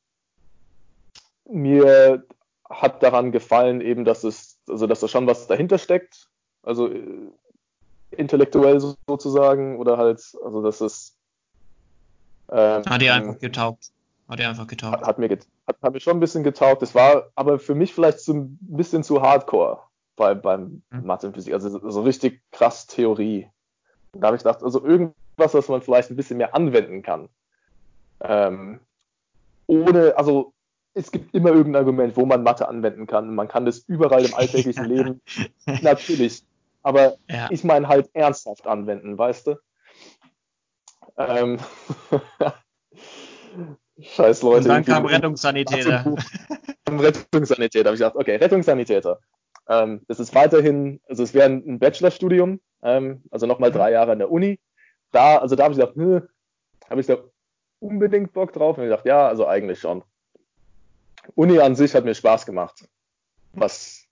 mir 1.49 2.25
hat 2.69 3.03
daran 3.03 3.33
gefallen 3.33 3.81
eben, 3.81 4.05
dass 4.05 4.25
es, 4.25 4.59
also 4.69 4.87
dass 4.87 5.01
da 5.01 5.09
schon 5.09 5.27
was 5.27 5.47
dahinter 5.47 5.79
steckt. 5.79 6.29
Also 6.63 6.89
äh, 6.89 7.31
intellektuell 8.11 8.81
sozusagen 8.81 9.79
oder 9.79 9.99
halt, 9.99 10.21
also 10.45 10.63
dass 10.63 10.81
es 10.81 11.17
ähm, 12.51 12.83
hat 12.87 13.01
dir 13.01 13.15
einfach 13.15 13.39
getaugt. 13.39 13.91
Hat 14.29 14.39
dir 14.39 14.49
einfach 14.49 14.67
getaugt. 14.67 15.01
Hat, 15.01 15.07
hat 15.07 15.19
mir, 15.19 15.29
get, 15.29 15.47
hat, 15.67 15.77
hat, 15.83 15.93
mir 15.93 16.01
schon 16.01 16.19
ein 16.19 16.21
bisschen 16.21 16.45
getaugt. 16.45 16.83
Das 16.83 16.95
war 16.95 17.31
aber 17.35 17.59
für 17.59 17.75
mich 17.75 17.95
vielleicht 17.95 18.21
so 18.21 18.33
ein 18.35 18.59
bisschen 18.61 19.03
zu 19.03 19.23
hardcore 19.23 19.81
bei, 20.17 20.35
beim 20.35 20.83
mhm. 20.91 21.07
Mathe 21.07 21.27
und 21.27 21.35
Physik. 21.35 21.55
Also 21.55 21.91
so 21.91 22.03
richtig 22.03 22.43
krass 22.53 22.87
Theorie. 22.87 23.49
Da 24.13 24.27
habe 24.27 24.37
ich 24.37 24.43
gedacht, 24.43 24.63
also 24.63 24.85
irgendwas, 24.85 25.55
was 25.55 25.69
man 25.69 25.81
vielleicht 25.81 26.11
ein 26.11 26.17
bisschen 26.17 26.37
mehr 26.37 26.55
anwenden 26.55 27.03
kann. 27.03 27.29
Ähm, 28.21 28.81
ohne, 29.67 30.17
also 30.17 30.53
es 30.95 31.11
gibt 31.11 31.35
immer 31.35 31.51
irgendein 31.51 31.81
Argument, 31.81 32.17
wo 32.17 32.27
man 32.27 32.43
Mathe 32.43 32.69
anwenden 32.69 33.07
kann. 33.07 33.35
Man 33.35 33.49
kann 33.49 33.65
das 33.65 33.79
überall 33.79 34.25
im 34.25 34.35
alltäglichen 34.35 34.85
Leben. 34.89 35.23
Natürlich. 35.83 36.45
Aber 36.83 37.17
ja. 37.29 37.49
ich 37.51 37.65
meine 37.65 37.89
halt 37.89 38.11
ernsthaft 38.13 38.67
anwenden, 38.67 39.17
weißt 39.17 39.47
du? 39.47 39.57
Ähm, 41.17 41.59
Scheiß 44.01 44.43
Leute. 44.43 44.59
Und 44.59 44.69
dann 44.69 44.85
kam 44.85 45.07
Rettungssanitäter. 45.07 46.17
Rettungssanitäter, 46.89 47.87
habe 47.87 47.95
ich 47.95 48.01
gedacht, 48.01 48.17
okay, 48.17 48.37
Rettungssanitäter. 48.37 49.19
Ähm, 49.69 50.03
das 50.09 50.19
ist 50.19 50.35
weiterhin, 50.35 51.01
also 51.09 51.23
es 51.23 51.35
wäre 51.35 51.49
ein 51.49 51.79
Bachelorstudium, 51.79 52.61
ähm, 52.83 53.23
also 53.31 53.47
nochmal 53.47 53.71
mhm. 53.71 53.75
drei 53.75 53.93
Jahre 53.93 54.13
an 54.13 54.19
der 54.19 54.31
Uni. 54.31 54.59
Da, 55.13 55.39
also 55.39 55.57
da 55.57 55.65
habe 55.65 55.75
ich 55.75 55.81
gedacht, 55.81 55.95
hm, 55.95 56.29
habe 56.91 57.01
ich 57.01 57.07
da 57.07 57.19
unbedingt 57.79 58.33
Bock 58.33 58.53
drauf? 58.53 58.77
Und 58.77 58.85
ich 58.85 58.91
gedacht, 58.91 59.07
ja, 59.07 59.29
also 59.29 59.47
eigentlich 59.47 59.79
schon. 59.79 60.03
Uni 61.35 61.59
an 61.59 61.75
sich 61.75 61.95
hat 61.95 62.05
mir 62.05 62.15
Spaß 62.15 62.47
gemacht, 62.47 62.89
was 63.53 64.07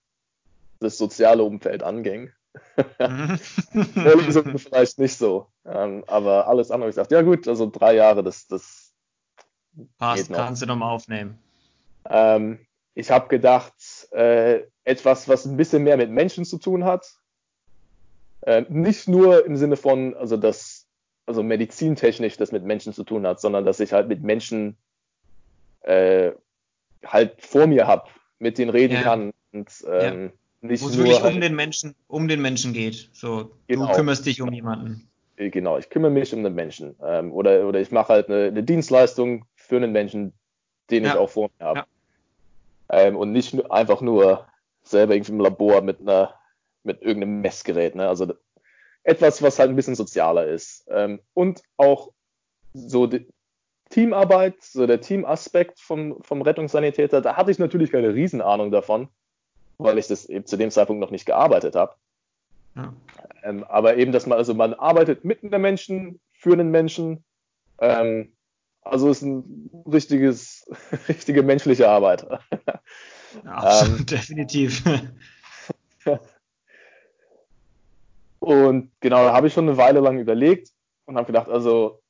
das 0.79 0.99
soziale 0.99 1.43
Umfeld 1.43 1.83
anging. 1.83 2.31
Vorlesungen 3.95 4.59
vielleicht 4.59 4.99
nicht 4.99 5.17
so. 5.17 5.47
Ähm, 5.65 6.05
aber 6.07 6.49
alles 6.49 6.71
andere, 6.71 6.91
ich 6.91 6.97
dachte, 6.97 7.15
ja 7.15 7.23
gut, 7.23 7.47
also 7.47 7.71
drei 7.71 7.95
Jahre, 7.95 8.23
das, 8.23 8.47
das 8.47 8.93
Passt, 9.99 10.33
kannst 10.33 10.63
du 10.63 10.67
nochmal 10.67 10.93
aufnehmen. 10.93 11.39
Ähm, 12.09 12.59
ich 12.95 13.11
habe 13.11 13.29
gedacht, 13.29 13.75
äh, 14.11 14.63
etwas, 14.85 15.29
was 15.29 15.45
ein 15.45 15.57
bisschen 15.57 15.85
mehr 15.85 15.97
mit 15.97 16.11
Menschen 16.11 16.45
zu 16.45 16.59
tun 16.59 16.85
hat. 16.85 17.07
Äh, 18.43 18.65
nicht 18.69 19.07
nur 19.07 19.45
im 19.47 19.57
Sinne 19.57 19.77
von, 19.77 20.17
also 20.17 20.37
das, 20.37 20.87
also 21.27 21.43
medizintechnisch 21.43 22.37
das 22.37 22.53
mit 22.53 22.65
Menschen 22.65 22.93
zu 22.93 23.05
tun 23.05 23.27
hat, 23.27 23.41
sondern 23.41 23.65
dass 23.65 23.81
ich 23.81 23.93
halt 23.93 24.09
mit 24.09 24.23
Menschen 24.23 24.77
äh, 25.83 26.33
halt 27.05 27.41
vor 27.41 27.67
mir 27.67 27.87
habe, 27.87 28.09
mit 28.39 28.59
denen 28.59 28.71
reden 28.71 28.95
ja. 28.95 29.03
kann 29.03 29.33
und 29.53 29.71
ähm, 29.87 30.33
ja. 30.63 30.69
nicht 30.69 30.83
Wo 30.83 30.89
es 30.89 30.99
wirklich 30.99 31.23
halt, 31.23 31.35
um 31.35 31.41
den 31.41 31.55
Menschen, 31.55 31.95
um 32.09 32.29
den 32.29 32.41
Menschen 32.41 32.73
geht. 32.73 33.11
So, 33.13 33.53
genau. 33.67 33.89
du 33.89 33.95
kümmerst 33.95 34.27
dich 34.27 34.41
um 34.41 34.53
jemanden. 34.53 35.09
Äh, 35.37 35.51
genau, 35.51 35.79
ich 35.79 35.89
kümmere 35.91 36.11
mich 36.11 36.35
um 36.35 36.45
den 36.45 36.55
Menschen. 36.55 36.97
Ähm, 37.03 37.33
oder, 37.33 37.67
oder 37.67 37.81
ich 37.81 37.91
mache 37.91 38.13
halt 38.13 38.29
eine, 38.29 38.47
eine, 38.47 38.63
Dienstleistung 38.63 39.47
für 39.55 39.77
einen 39.77 39.93
Menschen, 39.93 40.33
den 40.91 41.05
ja. 41.05 41.11
ich 41.11 41.17
auch 41.17 41.31
vor 41.31 41.51
mir 41.59 41.67
habe. 41.67 41.85
Ähm, 42.91 43.17
und 43.17 43.33
nicht 43.33 43.55
nur, 43.55 43.73
einfach 43.73 44.01
nur 44.01 44.47
selber 44.83 45.15
irgendwie 45.15 45.33
im 45.33 45.41
Labor 45.41 45.81
mit 45.83 46.01
einer, 46.01 46.35
mit 46.83 47.03
irgendeinem 47.03 47.41
Messgerät. 47.41 47.95
Ne? 47.95 48.09
Also 48.09 48.33
etwas, 49.05 49.43
was 49.43 49.59
halt 49.59 49.71
ein 49.71 49.77
bisschen 49.77 49.95
sozialer 49.95 50.47
ist. 50.47 50.87
Ähm, 50.91 51.21
und 51.35 51.63
auch 51.77 52.13
so 52.75 53.07
die 53.07 53.27
Teamarbeit, 53.91 54.63
so 54.63 54.87
der 54.87 55.01
Teamaspekt 55.01 55.81
vom, 55.81 56.23
vom 56.23 56.43
Rettungssanitäter, 56.43 57.21
da 57.21 57.37
hatte 57.37 57.51
ich 57.51 57.59
natürlich 57.59 57.93
keine 57.93 58.15
Riesenahnung 58.15 58.71
davon, 58.71 59.09
weil 59.79 59.99
ich 59.99 60.07
das 60.07 60.27
eben 60.27 60.47
zu 60.47 60.57
dem 60.57 60.71
Zeitpunkt 60.71 61.01
noch 61.01 61.11
nicht 61.11 61.27
gearbeitet 61.27 61.75
habe. 61.75 61.95
Ja. 62.77 62.95
Ähm, 63.43 63.65
aber 63.65 63.97
eben, 63.97 64.13
dass 64.13 64.27
man, 64.27 64.39
also 64.39 64.55
man 64.55 64.75
arbeitet 64.75 65.25
mit 65.25 65.43
einem 65.43 65.61
Menschen, 65.61 66.21
für 66.33 66.53
einen 66.53 66.71
Menschen. 66.71 67.25
Ähm, 67.79 68.33
also 68.83 69.11
ist 69.11 69.23
ein 69.23 69.71
richtiges, 69.91 70.71
richtige 71.09 71.43
menschliche 71.43 71.89
Arbeit. 71.89 72.27
Ja, 73.45 73.87
ähm, 73.87 74.07
definitiv. 74.07 74.83
und 78.41 78.91
genau, 78.99 79.25
da 79.25 79.33
habe 79.33 79.47
ich 79.47 79.53
schon 79.53 79.69
eine 79.69 79.77
Weile 79.77 80.01
lang 80.01 80.19
überlegt 80.19 80.73
und 81.05 81.15
habe 81.15 81.27
gedacht, 81.27 81.49
also 81.49 82.03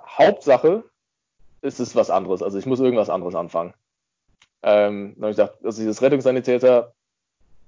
Hauptsache 0.00 0.82
ist 1.66 1.80
es 1.80 1.94
was 1.94 2.10
anderes. 2.10 2.42
Also 2.42 2.58
ich 2.58 2.66
muss 2.66 2.80
irgendwas 2.80 3.10
anderes 3.10 3.34
anfangen. 3.34 3.74
Ähm, 4.62 5.14
dann 5.16 5.22
habe 5.22 5.30
ich 5.30 5.36
gedacht, 5.36 5.58
also 5.64 5.80
dieses 5.80 6.02
Rettungssanitäter, 6.02 6.94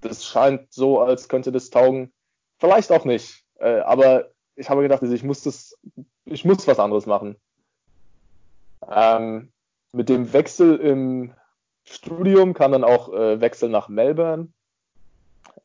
das 0.00 0.24
scheint 0.24 0.72
so, 0.72 1.00
als 1.00 1.28
könnte 1.28 1.52
das 1.52 1.70
taugen. 1.70 2.12
Vielleicht 2.58 2.90
auch 2.92 3.04
nicht. 3.04 3.44
Äh, 3.58 3.80
aber 3.80 4.30
ich 4.56 4.70
habe 4.70 4.82
gedacht, 4.82 5.02
also 5.02 5.14
ich 5.14 5.22
muss 5.22 5.42
das, 5.42 5.78
ich 6.24 6.44
muss 6.44 6.66
was 6.66 6.78
anderes 6.78 7.06
machen. 7.06 7.37
Ähm, 8.90 9.52
mit 9.92 10.08
dem 10.08 10.32
Wechsel 10.32 10.76
im 10.76 11.32
Studium 11.84 12.54
kam 12.54 12.72
dann 12.72 12.84
auch 12.84 13.12
äh, 13.12 13.40
Wechsel 13.40 13.68
nach 13.68 13.88
Melbourne. 13.88 14.48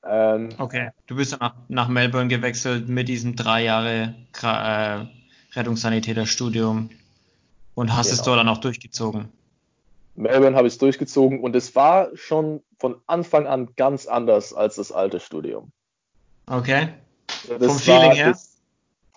Ähm, 0.05 0.49
okay, 0.57 0.89
du 1.07 1.15
bist 1.15 1.39
nach, 1.39 1.55
nach, 1.67 1.87
Melbourne 1.87 2.27
gewechselt 2.27 2.89
mit 2.89 3.07
diesem 3.07 3.35
drei 3.35 3.63
Jahre 3.63 4.15
äh, 4.41 5.05
Rettungssanitäterstudium 5.57 6.89
und 7.75 7.95
hast 7.95 8.07
genau. 8.07 8.19
es 8.19 8.25
dort 8.25 8.39
dann 8.39 8.49
auch 8.49 8.59
durchgezogen. 8.59 9.29
Melbourne 10.15 10.55
habe 10.55 10.67
ich 10.67 10.73
es 10.73 10.77
durchgezogen 10.77 11.39
und 11.39 11.55
es 11.55 11.75
war 11.75 12.15
schon 12.15 12.61
von 12.79 12.95
Anfang 13.07 13.47
an 13.47 13.69
ganz 13.75 14.05
anders 14.05 14.53
als 14.53 14.75
das 14.75 14.91
alte 14.91 15.19
Studium. 15.19 15.71
Okay. 16.47 16.89
Das 17.47 17.65
vom 17.65 17.79
Feeling 17.79 18.11
her? 18.11 18.29
Das, 18.29 18.61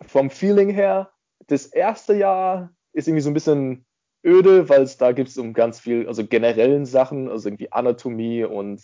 vom 0.06 0.30
Feeling 0.30 0.70
her, 0.70 1.10
das 1.48 1.66
erste 1.66 2.14
Jahr 2.14 2.70
ist 2.92 3.08
irgendwie 3.08 3.22
so 3.22 3.30
ein 3.30 3.34
bisschen 3.34 3.84
öde, 4.24 4.68
weil 4.68 4.82
es 4.82 4.96
da 4.96 5.12
gibt 5.12 5.28
es 5.28 5.38
um 5.38 5.52
ganz 5.52 5.78
viel, 5.80 6.08
also 6.08 6.26
generellen 6.26 6.86
Sachen, 6.86 7.28
also 7.28 7.48
irgendwie 7.48 7.72
Anatomie 7.72 8.44
und 8.44 8.82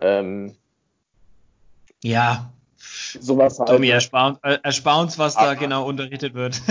ähm, 0.00 0.56
ja, 2.02 2.50
sowas 2.76 3.58
halt. 3.58 3.68
Tommy, 3.68 3.88
erspar, 3.88 4.38
äh, 4.42 4.58
erspar 4.62 5.00
uns, 5.00 5.18
was 5.18 5.34
da 5.34 5.54
genau 5.54 5.86
unterrichtet 5.86 6.34
wird. 6.34 6.62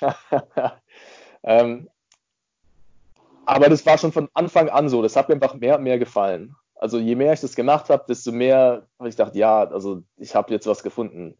ähm, 1.42 1.88
aber 3.46 3.68
das 3.68 3.84
war 3.84 3.98
schon 3.98 4.12
von 4.12 4.28
Anfang 4.34 4.68
an 4.68 4.88
so. 4.88 5.02
Das 5.02 5.16
hat 5.16 5.28
mir 5.28 5.34
einfach 5.34 5.54
mehr 5.54 5.78
und 5.78 5.84
mehr 5.84 5.98
gefallen. 5.98 6.54
Also 6.76 6.98
je 6.98 7.14
mehr 7.14 7.32
ich 7.32 7.40
das 7.40 7.56
gemacht 7.56 7.90
habe, 7.90 8.04
desto 8.08 8.32
mehr 8.32 8.86
habe 8.98 9.08
ich 9.08 9.16
gedacht, 9.16 9.34
ja, 9.34 9.64
also 9.64 10.02
ich 10.16 10.34
habe 10.34 10.52
jetzt 10.52 10.66
was 10.66 10.82
gefunden. 10.82 11.36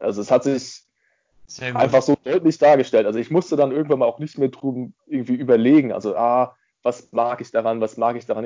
Also 0.00 0.20
es 0.20 0.30
hat 0.30 0.44
sich 0.44 0.84
einfach 1.74 2.02
so 2.02 2.16
deutlich 2.22 2.58
dargestellt. 2.58 3.06
Also 3.06 3.18
ich 3.18 3.30
musste 3.30 3.56
dann 3.56 3.72
irgendwann 3.72 4.00
mal 4.00 4.06
auch 4.06 4.18
nicht 4.18 4.38
mehr 4.38 4.48
drüben 4.48 4.94
irgendwie 5.06 5.34
überlegen. 5.34 5.92
Also, 5.92 6.14
ah, 6.16 6.54
was 6.82 7.08
mag 7.10 7.40
ich 7.40 7.50
daran, 7.50 7.80
was 7.80 7.96
mag 7.96 8.16
ich 8.16 8.26
daran, 8.26 8.44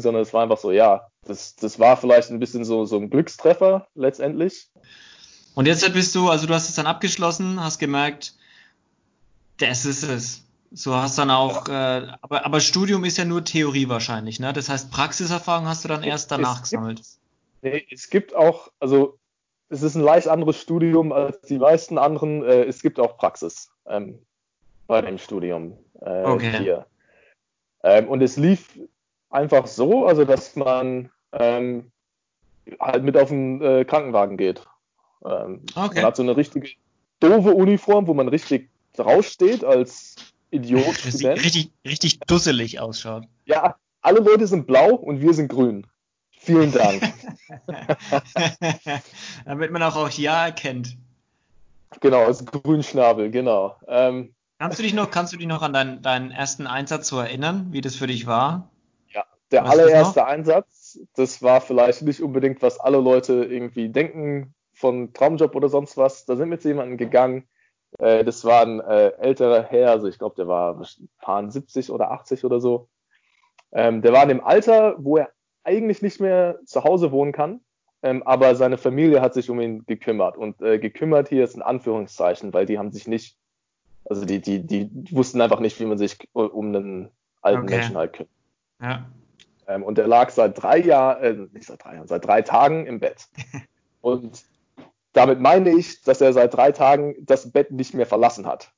sondern 0.00 0.22
es 0.22 0.34
war 0.34 0.42
einfach 0.42 0.58
so, 0.58 0.72
ja, 0.72 1.06
das, 1.24 1.56
das 1.56 1.78
war 1.78 1.96
vielleicht 1.96 2.30
ein 2.30 2.40
bisschen 2.40 2.64
so, 2.64 2.84
so 2.84 2.98
ein 2.98 3.08
Glückstreffer 3.08 3.86
letztendlich. 3.94 4.68
Und 5.54 5.66
jetzt 5.66 5.90
bist 5.92 6.14
du, 6.14 6.28
also 6.28 6.46
du 6.46 6.54
hast 6.54 6.68
es 6.68 6.74
dann 6.74 6.86
abgeschlossen, 6.86 7.62
hast 7.62 7.78
gemerkt, 7.78 8.34
das 9.58 9.84
ist 9.84 10.02
es. 10.02 10.44
So 10.72 10.94
hast 10.94 11.18
dann 11.18 11.30
auch, 11.30 11.68
ja. 11.68 11.98
äh, 11.98 12.12
aber, 12.20 12.44
aber 12.44 12.60
Studium 12.60 13.04
ist 13.04 13.16
ja 13.16 13.24
nur 13.24 13.44
Theorie 13.44 13.88
wahrscheinlich, 13.88 14.40
ne? 14.40 14.52
Das 14.52 14.68
heißt, 14.68 14.90
Praxiserfahrung 14.90 15.68
hast 15.68 15.84
du 15.84 15.88
dann 15.88 16.02
erst 16.02 16.32
danach 16.32 16.56
es 16.56 16.70
gesammelt. 16.70 16.96
Gibt, 16.96 17.18
nee, 17.62 17.86
es 17.92 18.10
gibt 18.10 18.34
auch, 18.34 18.72
also 18.80 19.16
es 19.68 19.82
ist 19.82 19.94
ein 19.94 20.02
leicht 20.02 20.26
anderes 20.26 20.60
Studium 20.60 21.12
als 21.12 21.40
die 21.42 21.58
meisten 21.58 21.96
anderen. 21.96 22.44
Äh, 22.44 22.64
es 22.64 22.82
gibt 22.82 22.98
auch 22.98 23.16
Praxis 23.16 23.70
ähm, 23.86 24.18
bei 24.88 25.00
dem 25.00 25.18
Studium 25.18 25.78
äh, 26.00 26.24
okay. 26.24 26.58
hier. 26.58 26.86
Ähm, 27.84 28.08
und 28.08 28.20
es 28.20 28.36
lief 28.36 28.78
einfach 29.30 29.68
so, 29.68 30.06
also 30.06 30.24
dass 30.24 30.56
man 30.56 31.10
ähm, 31.32 31.92
halt 32.80 33.04
mit 33.04 33.16
auf 33.16 33.28
den 33.28 33.62
äh, 33.62 33.84
Krankenwagen 33.84 34.36
geht. 34.36 34.66
Ähm, 35.24 35.62
okay. 35.76 35.96
Man 35.96 36.04
hat 36.04 36.16
so 36.16 36.22
eine 36.22 36.36
richtige 36.36 36.68
doofe 37.20 37.54
Uniform, 37.54 38.06
wo 38.06 38.14
man 38.14 38.28
richtig 38.28 38.70
raussteht 38.98 39.64
als 39.64 40.16
Idiot. 40.50 40.84
Richtig, 41.04 41.26
richtig, 41.26 41.70
richtig 41.84 42.20
dusselig 42.20 42.80
ausschaut. 42.80 43.24
Ja, 43.46 43.76
alle 44.02 44.20
Leute 44.20 44.46
sind 44.46 44.66
blau 44.66 44.94
und 44.94 45.20
wir 45.20 45.34
sind 45.34 45.48
grün. 45.48 45.86
Vielen 46.30 46.72
Dank. 46.72 47.02
Damit 49.44 49.70
man 49.70 49.82
auch, 49.82 49.96
auch 49.96 50.10
Ja 50.10 50.44
erkennt. 50.46 50.96
Genau, 52.00 52.24
als 52.24 52.44
Grünschnabel, 52.44 53.30
genau. 53.30 53.76
Ähm, 53.86 54.34
kannst 54.58 54.78
du 54.78 54.82
dich 54.82 54.94
noch, 54.94 55.10
kannst 55.10 55.32
du 55.32 55.36
dich 55.36 55.46
noch 55.46 55.62
an 55.62 55.72
deinen, 55.72 56.02
deinen 56.02 56.30
ersten 56.30 56.66
Einsatz 56.66 57.08
so 57.08 57.18
erinnern, 57.18 57.68
wie 57.70 57.80
das 57.80 57.96
für 57.96 58.06
dich 58.06 58.26
war? 58.26 58.68
Ja, 59.12 59.24
der 59.50 59.64
weißt 59.64 59.72
allererste 59.72 60.26
Einsatz, 60.26 60.98
das 61.14 61.42
war 61.42 61.60
vielleicht 61.60 62.02
nicht 62.02 62.20
unbedingt, 62.20 62.62
was 62.62 62.80
alle 62.80 62.98
Leute 62.98 63.44
irgendwie 63.44 63.88
denken 63.88 64.54
von 64.72 65.12
Traumjob 65.12 65.54
oder 65.54 65.68
sonst 65.68 65.96
was. 65.96 66.24
Da 66.24 66.36
sind 66.36 66.50
wir 66.50 66.58
zu 66.58 66.68
jemandem 66.68 66.98
gegangen. 66.98 67.46
Äh, 67.98 68.24
das 68.24 68.44
war 68.44 68.62
ein 68.62 68.80
äh, 68.80 69.08
älterer 69.18 69.62
Herr, 69.62 69.90
also 69.90 70.06
ich 70.08 70.18
glaube, 70.18 70.36
der 70.36 70.48
war 70.48 70.80
paar 71.20 71.50
70 71.50 71.90
oder 71.90 72.10
80 72.10 72.44
oder 72.44 72.60
so. 72.60 72.88
Ähm, 73.72 74.02
der 74.02 74.12
war 74.12 74.22
in 74.22 74.28
dem 74.28 74.44
Alter, 74.44 74.94
wo 74.98 75.18
er 75.18 75.30
eigentlich 75.64 76.02
nicht 76.02 76.20
mehr 76.20 76.58
zu 76.64 76.84
Hause 76.84 77.10
wohnen 77.12 77.32
kann, 77.32 77.60
ähm, 78.02 78.22
aber 78.22 78.54
seine 78.54 78.78
Familie 78.78 79.20
hat 79.20 79.34
sich 79.34 79.50
um 79.50 79.60
ihn 79.60 79.84
gekümmert. 79.86 80.36
Und 80.36 80.60
äh, 80.60 80.78
gekümmert 80.78 81.28
hier 81.28 81.44
ist 81.44 81.56
ein 81.56 81.62
Anführungszeichen, 81.62 82.52
weil 82.52 82.66
die 82.66 82.78
haben 82.78 82.92
sich 82.92 83.08
nicht, 83.08 83.36
also 84.04 84.24
die, 84.24 84.40
die, 84.40 84.60
die 84.60 84.90
wussten 85.10 85.40
einfach 85.40 85.60
nicht, 85.60 85.80
wie 85.80 85.86
man 85.86 85.98
sich 85.98 86.18
um 86.32 86.74
einen 86.74 87.10
alten 87.40 87.62
okay. 87.62 87.76
Menschen 87.76 87.96
halt 87.96 88.12
kümmert. 88.12 88.32
Ja. 88.80 89.06
Ähm, 89.66 89.82
und 89.82 89.98
er 89.98 90.06
lag 90.06 90.30
seit 90.30 90.62
drei 90.62 90.78
Jahren, 90.78 91.22
äh, 91.22 91.32
nicht 91.52 91.66
seit 91.66 91.82
drei 91.82 91.94
Jahren, 91.94 92.06
seit 92.06 92.26
drei 92.26 92.42
Tagen 92.42 92.86
im 92.86 93.00
Bett. 93.00 93.28
und 94.02 94.44
damit 95.14 95.40
meine 95.40 95.70
ich, 95.70 96.02
dass 96.02 96.20
er 96.20 96.32
seit 96.32 96.54
drei 96.54 96.72
Tagen 96.72 97.14
das 97.20 97.50
Bett 97.50 97.70
nicht 97.70 97.94
mehr 97.94 98.06
verlassen 98.06 98.46
hat. 98.46 98.72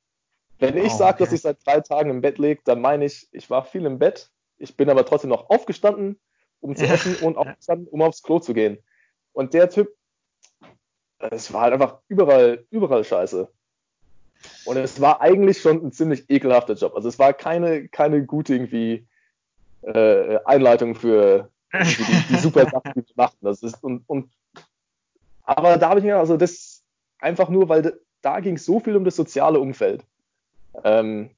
Wenn 0.59 0.77
ich 0.77 0.93
oh, 0.93 0.97
sage, 0.97 1.15
okay. 1.15 1.23
dass 1.23 1.33
ich 1.33 1.41
seit 1.41 1.65
drei 1.65 1.81
Tagen 1.81 2.09
im 2.09 2.21
Bett 2.21 2.37
liege, 2.37 2.61
dann 2.63 2.79
meine 2.79 3.05
ich, 3.05 3.27
ich 3.31 3.49
war 3.49 3.65
viel 3.65 3.85
im 3.85 3.99
Bett, 3.99 4.31
ich 4.57 4.77
bin 4.77 4.89
aber 4.89 5.05
trotzdem 5.05 5.29
noch 5.29 5.49
aufgestanden, 5.49 6.19
um 6.61 6.75
zu 6.75 6.85
essen 6.85 7.15
und 7.17 7.37
aufgestanden, 7.37 7.87
um 7.87 8.01
aufs 8.01 8.23
Klo 8.23 8.39
zu 8.39 8.53
gehen. 8.53 8.77
Und 9.33 9.53
der 9.53 9.69
Typ, 9.69 9.93
es 11.19 11.51
war 11.53 11.61
halt 11.61 11.73
einfach 11.73 11.99
überall, 12.07 12.65
überall 12.69 13.03
scheiße. 13.03 13.47
Und 14.65 14.77
es 14.77 15.01
war 15.01 15.21
eigentlich 15.21 15.59
schon 15.61 15.83
ein 15.83 15.91
ziemlich 15.91 16.29
ekelhafter 16.29 16.73
Job. 16.73 16.95
Also 16.95 17.09
es 17.09 17.17
war 17.17 17.33
keine, 17.33 17.87
keine 17.87 18.25
gute 18.25 18.53
irgendwie 18.53 19.07
äh, 19.81 20.37
Einleitung 20.45 20.95
für 20.95 21.49
die, 21.73 22.23
die, 22.29 22.35
super 22.37 22.65
Sachen, 22.69 22.93
die 22.95 23.01
wir 23.01 23.13
machen. 23.15 23.37
Das 23.41 23.63
ist, 23.63 23.83
und, 23.83 24.03
und, 24.07 24.29
aber 25.47 25.77
da 25.77 25.89
habe 25.89 25.99
ich 25.99 26.05
mir, 26.05 26.17
also 26.17 26.37
das 26.37 26.83
einfach 27.19 27.49
nur, 27.49 27.69
weil 27.69 27.99
da 28.21 28.39
ging 28.41 28.55
es 28.57 28.65
so 28.65 28.79
viel 28.79 28.95
um 28.95 29.05
das 29.05 29.15
soziale 29.15 29.59
Umfeld. 29.59 30.03
Ähm, 30.83 31.31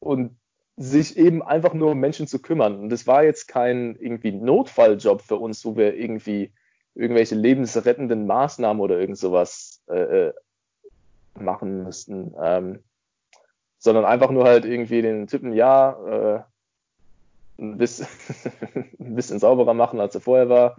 und 0.00 0.36
sich 0.76 1.16
eben 1.16 1.42
einfach 1.42 1.74
nur 1.74 1.92
um 1.92 1.98
Menschen 1.98 2.26
zu 2.26 2.40
kümmern. 2.40 2.78
Und 2.78 2.88
das 2.90 3.06
war 3.06 3.24
jetzt 3.24 3.48
kein 3.48 3.96
irgendwie 3.96 4.32
Notfalljob 4.32 5.22
für 5.22 5.36
uns, 5.36 5.64
wo 5.64 5.76
wir 5.76 5.94
irgendwie 5.94 6.52
irgendwelche 6.94 7.34
lebensrettenden 7.34 8.26
Maßnahmen 8.26 8.80
oder 8.80 8.98
irgend 8.98 9.18
sowas 9.18 9.82
äh, 9.88 10.28
äh, 10.28 10.32
machen 11.38 11.82
müssten. 11.82 12.34
Ähm, 12.40 12.80
sondern 13.78 14.04
einfach 14.04 14.30
nur 14.30 14.44
halt 14.44 14.64
irgendwie 14.64 15.02
den 15.02 15.26
Typen, 15.26 15.52
ja, 15.52 15.92
äh, 16.06 16.42
ein, 17.58 17.78
bisschen, 17.78 18.06
ein 18.98 19.14
bisschen 19.14 19.38
sauberer 19.38 19.74
machen, 19.74 20.00
als 20.00 20.14
er 20.14 20.20
vorher 20.20 20.48
war. 20.48 20.76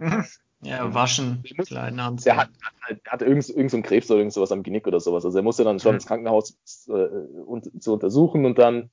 Ja, 0.62 0.92
waschen, 0.94 1.42
kleinen 1.66 2.00
Anzug. 2.00 2.24
Der 2.24 2.36
hat, 2.36 2.48
hat, 2.82 2.98
hat 3.06 3.22
irgend, 3.22 3.48
irgend 3.48 3.70
so 3.70 3.76
einen 3.76 3.84
Krebs 3.84 4.10
oder 4.10 4.20
irgend 4.20 4.32
sowas 4.32 4.52
am 4.52 4.62
Genick 4.62 4.86
oder 4.86 5.00
sowas. 5.00 5.24
Also 5.24 5.38
er 5.38 5.42
musste 5.42 5.64
dann 5.64 5.78
schon 5.78 5.92
mhm. 5.92 5.96
ins 5.96 6.06
Krankenhaus 6.06 6.58
äh, 6.88 6.92
und, 6.92 7.82
zu 7.82 7.92
untersuchen 7.92 8.46
und 8.46 8.58
dann 8.58 8.90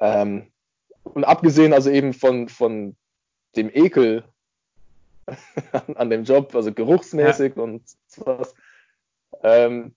ähm, 0.00 0.48
und 1.04 1.24
abgesehen 1.24 1.72
also 1.72 1.90
eben 1.90 2.12
von, 2.12 2.48
von 2.48 2.96
dem 3.56 3.70
Ekel 3.72 4.24
an, 5.94 6.10
dem 6.10 6.24
Job, 6.24 6.54
also 6.54 6.72
geruchsmäßig 6.72 7.54
ja. 7.56 7.62
und 7.62 7.82
sowas, 8.06 8.54
ähm, 9.42 9.94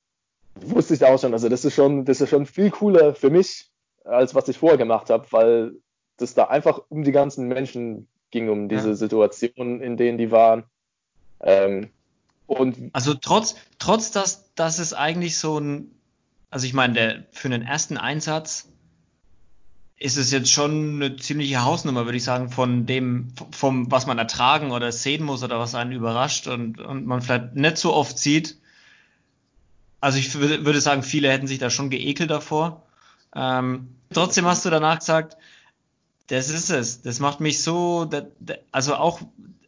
wusste 0.56 0.94
ich 0.94 1.06
auch 1.06 1.20
schon, 1.20 1.34
also 1.34 1.50
das 1.50 1.66
ist 1.66 1.76
schon, 1.76 2.06
das 2.06 2.22
ist 2.22 2.30
schon 2.30 2.46
viel 2.46 2.72
cooler 2.72 3.14
für 3.14 3.30
mich, 3.30 3.70
als 4.04 4.36
was 4.36 4.48
ich 4.48 4.58
vorher 4.58 4.78
gemacht 4.78 5.10
habe, 5.10 5.28
weil 5.32 5.74
das 6.18 6.34
da 6.34 6.46
einfach 6.46 6.82
um 6.90 7.04
die 7.04 7.12
ganzen 7.12 7.48
Menschen 7.48 8.08
ging, 8.32 8.50
um 8.50 8.70
diese 8.70 8.90
ja. 8.90 8.96
Situationen, 8.96 9.82
in 9.82 9.98
denen 9.98 10.18
die 10.18 10.32
waren. 10.32 10.64
Ähm, 11.42 11.90
und 12.48 12.78
also 12.94 13.14
trotz, 13.14 13.56
trotz 13.78 14.12
dass, 14.12 14.54
dass 14.56 14.80
es 14.80 14.94
eigentlich 14.94 15.38
so 15.38 15.60
ein, 15.60 15.92
also 16.50 16.66
ich 16.66 16.74
meine, 16.74 16.94
der, 16.94 17.24
für 17.32 17.48
einen 17.48 17.62
ersten 17.62 17.98
Einsatz 17.98 18.70
ist 19.98 20.18
es 20.18 20.32
jetzt 20.32 20.52
schon 20.52 20.96
eine 20.96 21.18
ziemliche 21.18 21.64
Hausnummer, 21.64 22.06
würde 22.06 22.18
ich 22.18 22.24
sagen, 22.24 22.50
von 22.50 22.86
dem, 22.86 23.28
vom, 23.52 23.92
was 23.92 24.08
man 24.08 24.18
ertragen 24.18 24.72
oder 24.72 24.92
sehen 24.92 25.24
muss 25.24 25.44
oder 25.44 25.60
was 25.60 25.76
einen 25.76 25.92
überrascht 25.92 26.48
und, 26.48 26.80
und 26.80 27.06
man 27.06 27.22
vielleicht 27.22 27.56
nicht 27.56 27.78
so 27.78 27.94
oft 27.94 28.18
sieht. 28.18 28.58
Also 30.00 30.18
ich 30.18 30.34
würde, 30.36 30.66
würde 30.66 30.80
sagen, 30.80 31.04
viele 31.04 31.30
hätten 31.30 31.48
sich 31.48 31.60
da 31.60 31.70
schon 31.70 31.90
geekelt 31.90 32.32
davor. 32.32 32.84
Ähm, 33.36 33.90
trotzdem 34.14 34.46
hast 34.46 34.64
du 34.64 34.70
danach 34.70 35.00
gesagt, 35.00 35.36
das 36.30 36.50
ist 36.50 36.70
es. 36.70 37.02
Das 37.02 37.20
macht 37.20 37.40
mich 37.40 37.62
so, 37.62 38.10
also 38.72 38.96
auch 38.96 39.22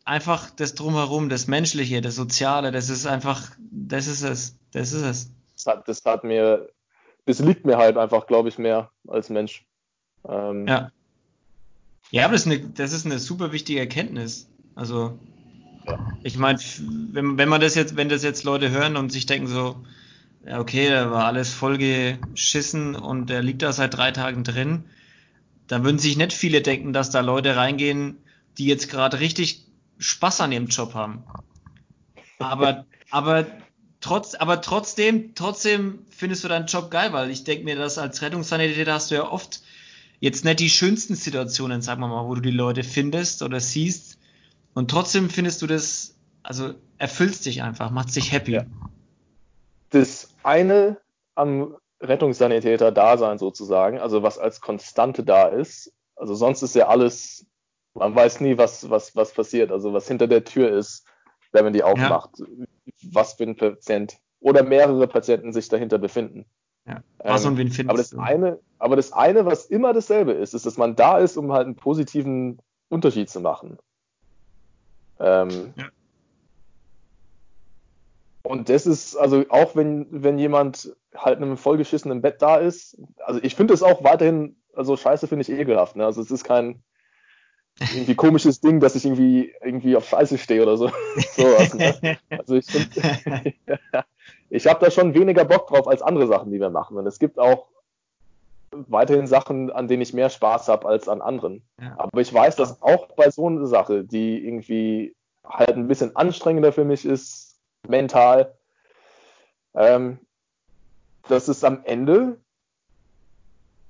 einfach 0.06 0.50
das 0.52 0.76
Drumherum, 0.76 1.30
das 1.30 1.48
Menschliche, 1.48 2.02
das 2.02 2.16
Soziale, 2.16 2.72
das 2.72 2.90
ist 2.90 3.06
einfach, 3.06 3.52
das 3.72 4.08
ist 4.08 4.24
es. 4.24 4.58
Das 4.72 4.94
ist 4.94 5.04
es. 5.04 5.32
Das 5.56 5.66
hat, 5.66 5.88
das 5.88 6.06
hat 6.06 6.24
mir, 6.24 6.70
das 7.26 7.40
liegt 7.40 7.66
mir 7.66 7.78
halt 7.78 7.98
einfach, 7.98 8.28
glaube 8.28 8.50
ich, 8.50 8.58
mehr 8.58 8.90
als 9.08 9.30
Mensch. 9.30 9.66
Ähm, 10.28 10.68
ja. 10.68 10.92
Ja, 12.12 12.26
aber 12.26 12.34
das 12.34 12.46
ist, 12.46 12.52
eine, 12.52 12.60
das 12.60 12.94
ist 12.94 13.06
eine 13.06 13.20
super 13.20 13.52
wichtige 13.52 13.80
Erkenntnis. 13.80 14.50
Also, 14.76 15.18
ja. 15.88 16.14
ich 16.24 16.38
meine, 16.38 16.60
wenn, 17.12 17.38
wenn 17.38 17.50
man 17.50 17.62
das 17.62 17.76
jetzt, 17.76 17.96
wenn 17.96 18.10
das 18.10 18.24
jetzt 18.24 18.44
Leute 18.44 18.70
hören 18.70 18.98
und 18.98 19.12
sich 19.12 19.26
denken 19.26 19.48
so, 19.48 19.78
ja, 20.46 20.60
okay, 20.60 20.90
da 20.90 21.10
war 21.10 21.26
alles 21.26 21.54
voll 21.54 21.78
geschissen 21.78 22.96
und 22.96 23.30
der 23.30 23.42
liegt 23.42 23.62
da 23.62 23.72
seit 23.72 23.96
drei 23.96 24.12
Tagen 24.12 24.44
drin, 24.44 24.84
dann 25.72 25.86
würden 25.86 26.00
sich 26.00 26.18
nicht 26.18 26.34
viele 26.34 26.62
denken, 26.62 26.92
dass 26.92 27.12
da 27.12 27.22
Leute 27.22 27.56
reingehen, 27.56 28.18
die 28.58 28.66
jetzt 28.66 28.90
gerade 28.90 29.22
richtig 29.22 29.66
Spaß 30.00 30.42
an 30.42 30.52
ihrem 30.52 30.68
Job 30.68 30.94
haben. 30.94 31.24
Aber, 32.40 32.86
aber 33.10 33.46
trotz, 34.02 34.36
aber 34.36 34.60
trotzdem, 34.60 35.34
trotzdem 35.34 36.00
findest 36.10 36.44
du 36.44 36.50
deinen 36.50 36.66
Job 36.66 36.92
geil, 36.92 37.14
weil 37.14 37.30
ich 37.30 37.46
denke 37.46 37.64
mir, 37.64 37.78
dass 37.78 37.98
als 37.98 38.22
Rettungssanitäter 38.22 38.92
hast 38.92 39.12
du 39.12 39.16
ja 39.16 39.32
oft 39.32 39.62
jetzt 40.20 40.44
nicht 40.44 40.60
die 40.60 40.70
schönsten 40.70 41.16
Situationen, 41.16 41.82
sagen 41.82 42.02
wir 42.02 42.10
mal, 42.10 42.28
wo 42.28 42.36
du 42.36 42.42
die 42.42 42.52
Leute 42.52 42.84
findest 42.84 43.42
oder 43.42 43.62
siehst. 43.62 44.20
Und 44.74 44.92
trotzdem 44.92 45.30
findest 45.30 45.62
du 45.62 45.68
das, 45.68 46.16
also 46.44 46.74
erfüllst 46.98 47.46
dich 47.46 47.64
einfach, 47.64 47.92
macht 47.92 48.14
dich 48.14 48.34
happy. 48.34 48.56
Ja. 48.56 48.66
Das 49.90 50.34
eine 50.44 50.98
am 51.36 51.78
Rettungssanitäter-Dasein 52.02 53.38
sozusagen, 53.38 54.00
also 54.00 54.24
was 54.24 54.38
als 54.38 54.62
Konstante 54.62 55.24
da 55.24 55.48
ist, 55.48 55.94
also 56.16 56.36
sonst 56.36 56.62
ist 56.62 56.76
ja 56.76 56.88
alles, 56.88 57.46
man 57.94 58.16
weiß 58.16 58.42
nie, 58.42 58.58
was, 58.58 58.90
was, 58.90 59.16
was 59.16 59.34
passiert, 59.34 59.72
also 59.72 59.94
was 59.94 60.08
hinter 60.08 60.28
der 60.28 60.44
Tür 60.44 60.72
ist, 60.72 61.06
wenn 61.52 61.64
man 61.64 61.74
die 61.74 61.84
aufmacht, 61.84 62.32
ja. 62.40 62.66
was 63.12 63.34
für 63.34 63.44
ein 63.44 63.56
Patient 63.56 64.18
oder 64.40 64.64
mehrere 64.64 65.08
Patienten 65.08 65.54
sich 65.54 65.70
dahinter 65.70 65.98
befinden. 65.98 66.46
Ja. 66.86 67.04
Was 67.20 67.46
ähm, 67.46 67.52
und 67.52 67.58
wen 67.58 67.70
findest 67.70 67.90
aber 67.90 67.98
das 67.98 68.10
du? 68.10 68.20
Eine, 68.20 68.60
aber 68.80 68.96
das 68.96 69.14
eine, 69.14 69.46
was 69.46 69.66
immer 69.66 69.94
dasselbe 69.94 70.32
ist, 70.32 70.54
ist, 70.54 70.66
dass 70.66 70.78
man 70.78 70.96
da 70.96 71.20
ist, 71.20 71.38
um 71.38 71.52
halt 71.52 71.66
einen 71.66 71.76
positiven 71.76 72.60
Unterschied 72.90 73.30
zu 73.30 73.40
machen. 73.40 73.78
Ähm, 75.20 75.74
ja. 75.76 75.90
Und 78.44 78.70
das 78.70 78.88
ist, 78.88 79.16
also 79.16 79.46
auch 79.50 79.76
wenn, 79.76 80.08
wenn 80.10 80.40
jemand 80.40 80.96
halt 81.16 81.38
in 81.38 81.44
einem 81.44 81.58
vollgeschissenen 81.58 82.22
Bett 82.22 82.42
da 82.42 82.58
ist, 82.58 82.98
also 83.20 83.40
ich 83.44 83.56
finde 83.56 83.74
es 83.74 83.84
auch 83.84 84.04
weiterhin, 84.04 84.56
also 84.76 84.98
scheiße 84.98 85.28
finde 85.28 85.44
ich 85.44 85.50
ekelhaft, 85.50 85.96
ne? 85.96 86.06
Also 86.06 86.22
es 86.22 86.32
ist 86.32 86.44
kein 86.44 86.82
irgendwie 87.80 88.16
komisches 88.16 88.62
Ding, 88.62 88.80
dass 88.80 88.96
ich 88.96 89.06
irgendwie, 89.06 89.54
irgendwie 89.62 89.96
auf 89.96 90.08
Scheiße 90.08 90.38
stehe 90.38 90.62
oder 90.64 90.78
so. 90.78 90.88
so 91.36 91.44
was, 91.44 91.74
ne? 91.74 92.18
Also 92.30 92.56
ich 92.56 92.66
finde, 92.66 93.54
ich 94.50 94.68
habe 94.68 94.84
da 94.84 94.92
schon 94.92 95.14
weniger 95.14 95.46
Bock 95.46 95.68
drauf 95.68 95.88
als 95.88 96.02
andere 96.02 96.28
Sachen, 96.28 96.52
die 96.52 96.60
wir 96.60 96.70
machen. 96.70 96.98
Und 96.98 97.08
es 97.08 97.20
gibt 97.20 97.40
auch 97.40 97.68
weiterhin 98.72 99.28
Sachen, 99.28 99.72
an 99.72 99.88
denen 99.88 100.02
ich 100.02 100.14
mehr 100.14 100.30
Spaß 100.30 100.68
habe 100.68 100.88
als 100.88 101.10
an 101.10 101.22
anderen. 101.22 101.62
Ja. 101.82 101.96
Aber 101.98 102.22
ich 102.22 102.34
weiß, 102.34 102.56
dass 102.56 102.82
auch 102.82 103.08
bei 103.16 103.30
so 103.30 103.48
einer 103.48 103.68
Sache, 103.68 104.04
die 104.04 104.46
irgendwie 104.46 105.16
halt 105.44 105.76
ein 105.76 105.88
bisschen 105.88 106.16
anstrengender 106.16 106.72
für 106.72 106.86
mich 106.86 107.06
ist, 107.06 107.51
mental, 107.88 108.54
ähm, 109.74 110.20
dass 111.28 111.48
es 111.48 111.64
am 111.64 111.84
Ende, 111.84 112.40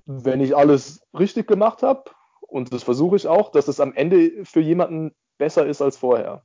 wenn 0.05 0.41
ich 0.41 0.55
alles 0.55 1.01
richtig 1.17 1.47
gemacht 1.47 1.83
habe, 1.83 2.11
und 2.41 2.73
das 2.73 2.83
versuche 2.83 3.15
ich 3.15 3.27
auch, 3.27 3.51
dass 3.51 3.67
es 3.67 3.79
am 3.79 3.93
Ende 3.93 4.45
für 4.45 4.59
jemanden 4.59 5.15
besser 5.37 5.65
ist 5.65 5.81
als 5.81 5.97
vorher. 5.97 6.43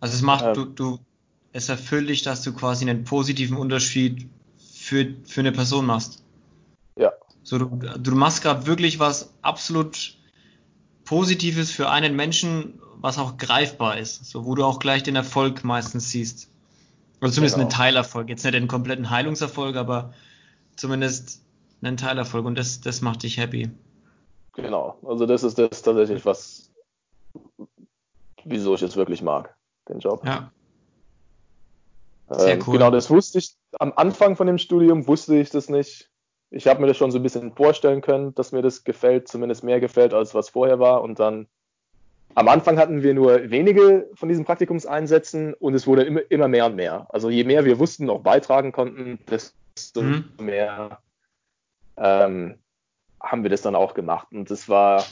Also 0.00 0.14
es 0.14 0.22
macht, 0.22 0.44
ähm, 0.44 0.54
du, 0.54 0.64
du 0.66 0.98
es 1.52 1.70
erfüllt 1.70 2.10
dich, 2.10 2.22
dass 2.22 2.42
du 2.42 2.52
quasi 2.52 2.88
einen 2.88 3.04
positiven 3.04 3.56
Unterschied 3.56 4.28
für, 4.58 5.14
für 5.24 5.40
eine 5.40 5.52
Person 5.52 5.86
machst. 5.86 6.22
Ja. 6.98 7.12
So, 7.42 7.58
du, 7.58 7.66
du 7.66 8.14
machst 8.14 8.42
gerade 8.42 8.66
wirklich 8.66 8.98
was 8.98 9.32
absolut 9.40 10.15
Positives 11.06 11.70
für 11.70 11.88
einen 11.88 12.14
Menschen, 12.14 12.82
was 12.96 13.18
auch 13.18 13.38
greifbar 13.38 13.96
ist, 13.96 14.26
so 14.26 14.44
wo 14.44 14.54
du 14.54 14.64
auch 14.64 14.78
gleich 14.78 15.02
den 15.02 15.16
Erfolg 15.16 15.64
meistens 15.64 16.10
siehst. 16.10 16.50
Oder 17.22 17.32
zumindest 17.32 17.54
genau. 17.54 17.68
einen 17.68 17.70
Teilerfolg. 17.70 18.28
Jetzt 18.28 18.44
nicht 18.44 18.54
einen 18.54 18.68
kompletten 18.68 19.08
Heilungserfolg, 19.08 19.76
aber 19.76 20.12
zumindest 20.76 21.42
einen 21.80 21.96
Teilerfolg 21.96 22.44
und 22.44 22.58
das, 22.58 22.80
das 22.80 23.00
macht 23.00 23.22
dich 23.22 23.38
happy. 23.38 23.70
Genau, 24.52 24.98
also 25.06 25.26
das 25.26 25.42
ist 25.42 25.58
das 25.58 25.82
tatsächlich, 25.82 26.24
was, 26.24 26.70
wieso 28.44 28.74
ich 28.74 28.82
es 28.82 28.96
wirklich 28.96 29.22
mag, 29.22 29.54
den 29.88 30.00
Job. 30.00 30.24
Ja. 30.24 30.50
Sehr 32.30 32.54
ähm, 32.54 32.64
cool. 32.66 32.74
Genau, 32.74 32.90
das 32.90 33.08
wusste 33.10 33.38
ich 33.38 33.54
am 33.78 33.92
Anfang 33.94 34.36
von 34.36 34.46
dem 34.46 34.58
Studium, 34.58 35.06
wusste 35.06 35.36
ich 35.36 35.50
das 35.50 35.68
nicht. 35.68 36.10
Ich 36.56 36.66
habe 36.66 36.80
mir 36.80 36.86
das 36.86 36.96
schon 36.96 37.10
so 37.10 37.18
ein 37.18 37.22
bisschen 37.22 37.52
vorstellen 37.52 38.00
können, 38.00 38.34
dass 38.34 38.52
mir 38.52 38.62
das 38.62 38.82
gefällt, 38.82 39.28
zumindest 39.28 39.62
mehr 39.62 39.78
gefällt, 39.78 40.14
als 40.14 40.34
was 40.34 40.48
vorher 40.48 40.78
war. 40.78 41.02
Und 41.02 41.18
dann 41.18 41.46
am 42.34 42.48
Anfang 42.48 42.78
hatten 42.78 43.02
wir 43.02 43.14
nur 43.14 43.50
wenige 43.50 44.08
von 44.14 44.28
diesen 44.28 44.44
Praktikumseinsätzen 44.44 45.54
und 45.54 45.74
es 45.74 45.86
wurde 45.86 46.02
immer, 46.02 46.20
immer 46.30 46.48
mehr 46.48 46.66
und 46.66 46.76
mehr. 46.76 47.06
Also 47.10 47.30
je 47.30 47.44
mehr 47.44 47.64
wir 47.64 47.78
wussten, 47.78 48.08
auch 48.10 48.20
beitragen 48.20 48.72
konnten, 48.72 49.18
desto 49.30 50.02
mhm. 50.02 50.24
mehr 50.38 50.98
ähm, 51.96 52.58
haben 53.20 53.42
wir 53.42 53.50
das 53.50 53.62
dann 53.62 53.74
auch 53.74 53.94
gemacht. 53.94 54.28
Und 54.32 54.50
das 54.50 54.68
war, 54.68 55.04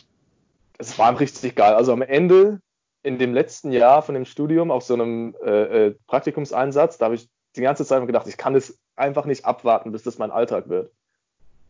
das 0.78 0.98
war 0.98 1.18
richtig 1.20 1.56
geil. 1.56 1.74
Also 1.74 1.92
am 1.92 2.02
Ende, 2.02 2.60
in 3.02 3.18
dem 3.18 3.34
letzten 3.34 3.70
Jahr 3.70 4.02
von 4.02 4.14
dem 4.14 4.24
Studium, 4.24 4.70
auf 4.70 4.82
so 4.82 4.94
einem 4.94 5.34
äh, 5.44 5.88
äh, 5.88 5.94
Praktikumseinsatz, 6.06 6.98
da 6.98 7.06
habe 7.06 7.14
ich 7.16 7.28
die 7.56 7.62
ganze 7.62 7.84
Zeit 7.84 8.04
gedacht, 8.06 8.26
ich 8.26 8.36
kann 8.36 8.54
das 8.54 8.78
einfach 8.96 9.24
nicht 9.26 9.44
abwarten, 9.44 9.92
bis 9.92 10.02
das 10.02 10.18
mein 10.18 10.30
Alltag 10.30 10.68
wird. 10.68 10.90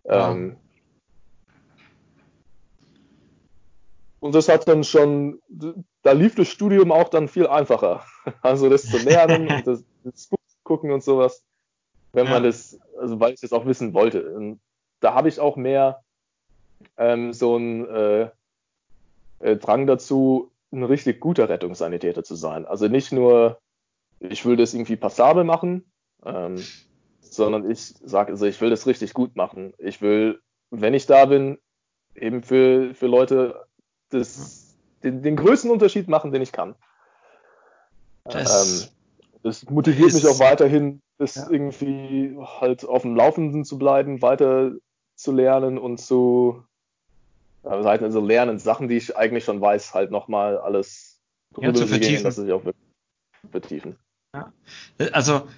Ja. 0.05 0.33
Ähm, 0.33 0.57
und 4.21 4.35
das 4.35 4.49
hat 4.49 4.67
dann 4.69 4.85
schon, 4.85 5.41
da 6.03 6.13
lief 6.13 6.35
das 6.35 6.49
Studium 6.49 6.93
auch 6.93 7.09
dann 7.09 7.29
viel 7.29 7.47
einfacher. 7.47 8.05
Also 8.41 8.71
das 8.71 8.89
zu 8.89 8.97
lernen 8.97 9.49
und 9.53 9.67
das, 9.67 9.85
das 10.03 10.31
gucken 10.63 10.91
und 10.91 11.05
sowas, 11.05 11.45
wenn 12.13 12.25
ja. 12.25 12.33
man 12.33 12.43
das, 12.43 12.79
also 12.99 13.21
weil 13.21 13.35
ich 13.35 13.41
das 13.41 13.53
auch 13.53 13.67
wissen 13.67 13.93
wollte. 13.93 14.35
Und 14.35 14.61
da 15.01 15.13
habe 15.13 15.29
ich 15.29 15.41
auch 15.41 15.57
mehr 15.57 16.03
ähm, 16.97 17.35
so 17.35 17.57
einen 17.57 17.87
äh, 17.87 18.31
äh, 19.41 19.57
Drang 19.57 19.87
dazu, 19.87 20.51
ein 20.73 20.85
richtig 20.85 21.21
guter 21.21 21.49
Rettungssanitäter 21.49 22.25
zu 22.25 22.35
sein. 22.35 22.65
Also 22.65 22.89
nicht 22.89 23.13
nur, 23.13 23.59
ich 24.21 24.45
will 24.47 24.57
das 24.57 24.75
irgendwie 24.75 24.97
passabel 24.97 25.45
machen, 25.45 25.85
ähm, 26.25 26.57
sondern 27.35 27.71
ich 27.71 27.95
sage, 28.03 28.33
also 28.33 28.47
ich 28.47 28.61
will 28.61 28.71
das 28.71 28.87
richtig 28.87 29.15
gut 29.15 29.37
machen. 29.37 29.75
Ich 29.79 30.01
will, 30.01 30.41
wenn 30.71 30.95
ich 30.95 31.07
da 31.07 31.27
bin, 31.27 31.59
eben 32.15 32.43
für, 32.43 32.95
für 32.95 33.07
Leute 33.07 33.67
das, 34.11 34.77
den, 35.03 35.23
den 35.23 35.37
größten 35.37 35.71
Unterschied 35.71 36.09
machen, 36.09 36.33
den 36.33 36.43
ich 36.43 36.53
kann. 36.53 36.75
Das, 38.25 38.83
ähm, 38.83 38.89
das 39.43 39.69
motiviert 39.69 40.15
mich 40.15 40.27
auch 40.27 40.39
weiterhin, 40.39 41.03
das 41.19 41.35
ja. 41.35 41.51
irgendwie 41.51 42.37
halt 42.39 42.85
auf 42.85 43.03
dem 43.03 43.17
Laufenden 43.17 43.65
zu 43.65 43.79
bleiben, 43.79 44.23
weiter 44.23 44.73
zu 45.17 45.33
lernen 45.33 45.79
und 45.79 45.99
zu 45.99 46.65
also 47.63 48.21
lernen, 48.21 48.59
Sachen, 48.59 48.89
die 48.89 48.97
ich 48.97 49.17
eigentlich 49.17 49.45
schon 49.45 49.61
weiß, 49.61 49.95
halt 49.95 50.11
nochmal 50.11 50.59
alles 50.59 51.19
ja, 51.59 51.73
zu 51.73 51.87
vertiefen. 51.87 52.15
Gehen, 52.17 52.25
dass 52.25 52.37
sich 52.37 52.53
auch 52.53 52.65
wirklich 52.65 52.85
vertiefen. 53.51 53.97
Ja. 54.35 54.53
Also 55.13 55.49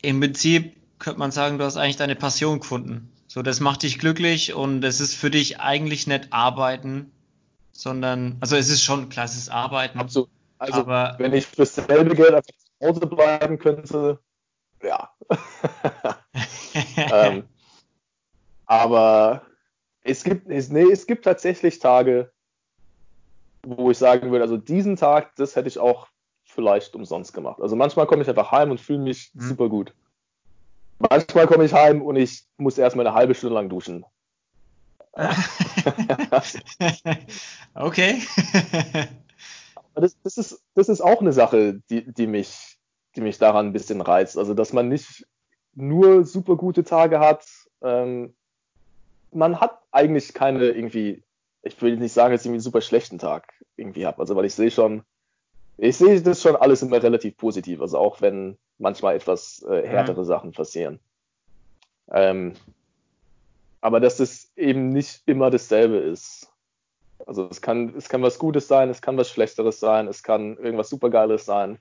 im 0.00 0.20
Prinzip 0.20 0.76
könnte 0.98 1.18
man 1.18 1.30
sagen, 1.30 1.58
du 1.58 1.64
hast 1.64 1.76
eigentlich 1.76 1.96
deine 1.96 2.16
Passion 2.16 2.60
gefunden. 2.60 3.12
So, 3.26 3.42
das 3.42 3.60
macht 3.60 3.82
dich 3.82 3.98
glücklich 3.98 4.54
und 4.54 4.84
es 4.84 5.00
ist 5.00 5.14
für 5.14 5.30
dich 5.30 5.60
eigentlich 5.60 6.06
nicht 6.06 6.32
arbeiten, 6.32 7.12
sondern, 7.72 8.38
also 8.40 8.56
es 8.56 8.68
ist 8.68 8.82
schon, 8.82 9.08
klar, 9.08 9.26
es 9.26 9.36
ist 9.36 9.50
arbeiten. 9.50 9.98
Absolut. 9.98 10.30
Also, 10.58 10.80
aber, 10.80 11.14
wenn 11.18 11.34
ich 11.34 11.46
für 11.46 11.56
dasselbe 11.56 12.14
Geld 12.14 12.34
einfach 12.34 12.52
zu 12.52 12.88
Hause 12.88 13.06
bleiben 13.06 13.58
könnte, 13.58 14.18
ja. 14.82 15.10
ähm, 16.96 17.44
aber 18.66 19.42
es 20.02 20.24
gibt, 20.24 20.48
es, 20.50 20.70
nee, 20.70 20.90
es 20.90 21.06
gibt 21.06 21.24
tatsächlich 21.24 21.78
Tage, 21.78 22.32
wo 23.62 23.90
ich 23.90 23.98
sagen 23.98 24.30
würde, 24.30 24.44
also 24.44 24.56
diesen 24.56 24.96
Tag, 24.96 25.36
das 25.36 25.54
hätte 25.54 25.68
ich 25.68 25.78
auch 25.78 26.08
vielleicht 26.44 26.94
umsonst 26.94 27.32
gemacht. 27.32 27.60
Also 27.60 27.76
manchmal 27.76 28.06
komme 28.06 28.22
ich 28.22 28.28
einfach 28.28 28.50
heim 28.50 28.70
und 28.70 28.80
fühle 28.80 29.00
mich 29.00 29.30
mhm. 29.34 29.40
super 29.40 29.68
gut. 29.68 29.94
Manchmal 30.98 31.46
komme 31.46 31.64
ich 31.64 31.72
heim 31.72 32.02
und 32.02 32.16
ich 32.16 32.44
muss 32.56 32.76
erstmal 32.78 33.06
eine 33.06 33.14
halbe 33.14 33.34
Stunde 33.34 33.54
lang 33.54 33.68
duschen. 33.68 34.04
okay. 37.74 38.22
das, 39.94 40.16
das, 40.22 40.38
ist, 40.38 40.62
das 40.74 40.88
ist 40.88 41.00
auch 41.00 41.20
eine 41.20 41.32
Sache, 41.32 41.80
die, 41.90 42.12
die, 42.12 42.26
mich, 42.26 42.78
die 43.16 43.20
mich 43.20 43.38
daran 43.38 43.66
ein 43.66 43.72
bisschen 43.72 44.00
reizt. 44.00 44.36
Also, 44.38 44.54
dass 44.54 44.72
man 44.72 44.88
nicht 44.88 45.26
nur 45.74 46.24
super 46.24 46.56
gute 46.56 46.84
Tage 46.84 47.20
hat, 47.20 47.44
ähm, 47.82 48.34
man 49.32 49.60
hat 49.60 49.78
eigentlich 49.90 50.34
keine 50.34 50.64
irgendwie, 50.66 51.22
ich 51.62 51.80
will 51.82 51.96
nicht 51.96 52.12
sagen, 52.12 52.32
dass 52.32 52.42
ich 52.42 52.46
irgendwie 52.46 52.58
einen 52.58 52.62
super 52.62 52.80
schlechten 52.80 53.18
Tag 53.18 53.52
irgendwie 53.76 54.06
habe. 54.06 54.18
Also 54.20 54.34
weil 54.36 54.46
ich 54.46 54.54
sehe 54.54 54.70
schon, 54.70 55.02
ich 55.78 55.96
sehe 55.96 56.20
das 56.20 56.42
schon 56.42 56.56
alles 56.56 56.82
immer 56.82 57.02
relativ 57.02 57.36
positiv. 57.36 57.80
Also 57.80 57.98
auch 57.98 58.20
wenn 58.20 58.58
manchmal 58.78 59.16
etwas 59.16 59.64
äh, 59.68 59.86
härtere 59.86 60.20
mhm. 60.20 60.26
Sachen 60.26 60.52
passieren. 60.52 60.98
Ähm, 62.10 62.54
aber 63.80 64.00
dass 64.00 64.18
es 64.18 64.50
eben 64.56 64.90
nicht 64.90 65.22
immer 65.26 65.50
dasselbe 65.50 65.96
ist. 65.96 66.52
Also 67.26 67.48
es 67.50 67.60
kann, 67.60 67.94
es 67.96 68.08
kann 68.08 68.22
was 68.22 68.38
Gutes 68.38 68.66
sein, 68.68 68.90
es 68.90 69.02
kann 69.02 69.16
was 69.16 69.30
Schlechteres 69.30 69.78
sein, 69.80 70.08
es 70.08 70.22
kann 70.22 70.56
irgendwas 70.56 70.88
Supergeiles 70.88 71.44
sein. 71.44 71.78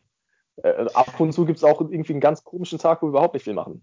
Äh, 0.57 0.85
ab 0.93 1.19
und 1.19 1.33
zu 1.33 1.45
gibt 1.45 1.57
es 1.57 1.63
auch 1.63 1.81
irgendwie 1.81 2.13
einen 2.13 2.21
ganz 2.21 2.43
komischen 2.43 2.79
Tag, 2.79 3.01
wo 3.01 3.07
wir 3.07 3.09
überhaupt 3.09 3.33
nicht 3.33 3.43
viel 3.43 3.53
machen. 3.53 3.81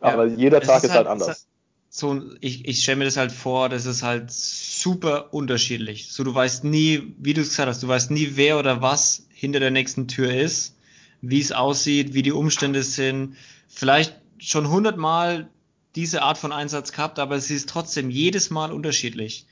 Aber 0.00 0.26
ja, 0.26 0.36
jeder 0.36 0.60
Tag 0.60 0.78
ist, 0.78 0.84
ist 0.84 0.90
halt, 0.90 1.06
halt 1.06 1.08
anders 1.08 1.48
so, 1.88 2.22
ich, 2.40 2.66
ich 2.66 2.82
stelle 2.82 2.96
mir 2.96 3.04
das 3.04 3.16
halt 3.16 3.32
vor, 3.32 3.68
das 3.68 3.86
ist 3.86 4.02
halt 4.02 4.30
super 4.30 5.32
unterschiedlich. 5.32 6.12
So, 6.12 6.24
du 6.24 6.34
weißt 6.34 6.64
nie, 6.64 7.14
wie 7.18 7.32
du 7.32 7.40
es 7.40 7.50
gesagt 7.50 7.68
hast, 7.68 7.82
du 7.82 7.88
weißt 7.88 8.10
nie, 8.10 8.32
wer 8.34 8.58
oder 8.58 8.82
was 8.82 9.26
hinter 9.32 9.60
der 9.60 9.70
nächsten 9.70 10.08
Tür 10.08 10.34
ist, 10.34 10.76
wie 11.22 11.40
es 11.40 11.52
aussieht, 11.52 12.14
wie 12.14 12.22
die 12.22 12.32
Umstände 12.32 12.82
sind. 12.82 13.36
Vielleicht 13.68 14.14
schon 14.38 14.68
hundertmal 14.68 15.48
diese 15.94 16.22
Art 16.22 16.38
von 16.38 16.52
Einsatz 16.52 16.92
gehabt, 16.92 17.18
aber 17.18 17.36
es 17.36 17.50
ist 17.50 17.68
trotzdem 17.68 18.10
jedes 18.10 18.50
Mal 18.50 18.72
unterschiedlich. 18.72 19.46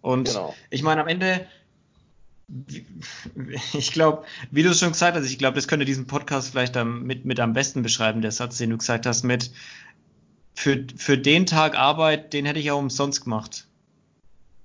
Und 0.00 0.28
genau. 0.28 0.54
ich 0.70 0.82
meine, 0.82 1.02
am 1.02 1.08
Ende, 1.08 1.46
ich 3.72 3.92
glaube, 3.92 4.24
wie 4.50 4.62
du 4.62 4.70
es 4.70 4.80
schon 4.80 4.92
gesagt 4.92 5.16
hast, 5.16 5.26
ich 5.26 5.38
glaube, 5.38 5.54
das 5.56 5.68
könnte 5.68 5.84
diesen 5.84 6.06
Podcast 6.06 6.50
vielleicht 6.50 6.76
am, 6.76 7.02
mit, 7.02 7.24
mit 7.24 7.38
am 7.38 7.52
besten 7.52 7.82
beschreiben, 7.82 8.22
der 8.22 8.32
Satz, 8.32 8.58
den 8.58 8.70
du 8.70 8.78
gesagt 8.78 9.06
hast, 9.06 9.22
mit 9.22 9.50
für, 10.54 10.86
für 10.96 11.18
den 11.18 11.46
Tag 11.46 11.76
Arbeit, 11.76 12.32
den 12.32 12.46
hätte 12.46 12.58
ich 12.58 12.70
auch 12.70 12.78
umsonst 12.78 13.24
gemacht. 13.24 13.66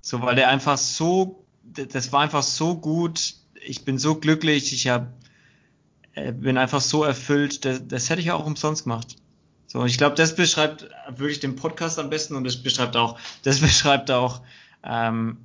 So, 0.02 0.22
weil 0.22 0.36
der 0.36 0.50
einfach 0.50 0.78
so, 0.78 1.44
das 1.64 2.12
war 2.12 2.22
einfach 2.22 2.44
so 2.44 2.78
gut. 2.78 3.36
Ich 3.66 3.84
bin 3.84 3.98
so 3.98 4.16
glücklich. 4.16 4.74
Ich 4.74 4.88
hab, 4.88 5.14
äh, 6.14 6.32
bin 6.32 6.58
einfach 6.58 6.82
so 6.82 7.04
erfüllt. 7.04 7.66
Das, 7.66 7.82
das 7.88 8.10
hätte 8.10 8.22
ich 8.22 8.32
auch 8.32 8.46
umsonst 8.46 8.84
gemacht. 8.84 9.16
So, 9.68 9.84
ich 9.86 9.98
glaube, 9.98 10.16
das 10.16 10.36
beschreibt 10.36 10.90
wirklich 11.10 11.42
den 11.42 11.58
Podcast 11.58 12.00
am 12.00 12.10
besten 12.10 12.36
und 12.36 12.46
das 12.46 12.64
beschreibt 12.64 12.96
auch, 12.96 13.20
das 13.44 13.60
beschreibt 13.62 14.12
auch, 14.12 14.42
ähm, 14.84 15.38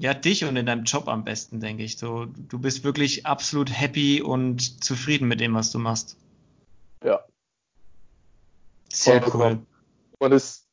ja, 0.00 0.14
dich 0.14 0.44
und 0.44 0.56
in 0.56 0.66
deinem 0.66 0.84
Job 0.84 1.08
am 1.08 1.24
besten, 1.24 1.58
denke 1.58 1.82
ich. 1.82 1.98
So, 1.98 2.26
du 2.26 2.58
bist 2.60 2.84
wirklich 2.84 3.26
absolut 3.26 3.68
happy 3.68 4.22
und 4.22 4.84
zufrieden 4.84 5.26
mit 5.26 5.40
dem, 5.40 5.54
was 5.54 5.72
du 5.72 5.80
machst. 5.80 6.16
Ja. 7.02 7.20
Sehr 8.88 9.22
cool. 9.34 9.58
Und 10.18 10.32
es, 10.32 10.66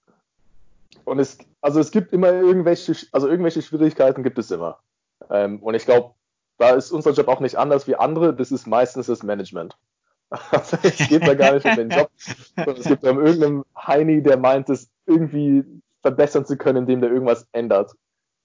und 1.03 1.19
es, 1.19 1.37
also 1.61 1.79
es 1.79 1.91
gibt 1.91 2.13
immer 2.13 2.31
irgendwelche, 2.31 2.95
also 3.11 3.27
irgendwelche 3.27 3.61
Schwierigkeiten 3.61 4.23
gibt 4.23 4.39
es 4.39 4.51
immer. 4.51 4.79
Ähm, 5.29 5.61
und 5.61 5.75
ich 5.75 5.85
glaube, 5.85 6.13
da 6.57 6.71
ist 6.71 6.91
unser 6.91 7.11
Job 7.11 7.27
auch 7.27 7.39
nicht 7.39 7.57
anders 7.57 7.87
wie 7.87 7.95
andere. 7.95 8.35
Das 8.35 8.51
ist 8.51 8.67
meistens 8.67 9.07
das 9.07 9.23
Management. 9.23 9.77
Also 10.51 10.77
es 10.81 10.97
geht 10.97 11.25
da 11.25 11.35
gar 11.35 11.53
nicht 11.53 11.65
um 11.65 11.75
den 11.75 11.89
Job, 11.91 12.09
sondern 12.55 12.77
es 12.77 12.87
gibt 12.87 13.03
um 13.03 13.23
irgendeinen 13.23 13.63
Heini, 13.77 14.23
der 14.23 14.37
meint, 14.37 14.69
es 14.69 14.89
irgendwie 15.05 15.63
verbessern 16.01 16.45
zu 16.45 16.57
können, 16.57 16.79
indem 16.79 17.01
der 17.01 17.11
irgendwas 17.11 17.47
ändert. 17.51 17.93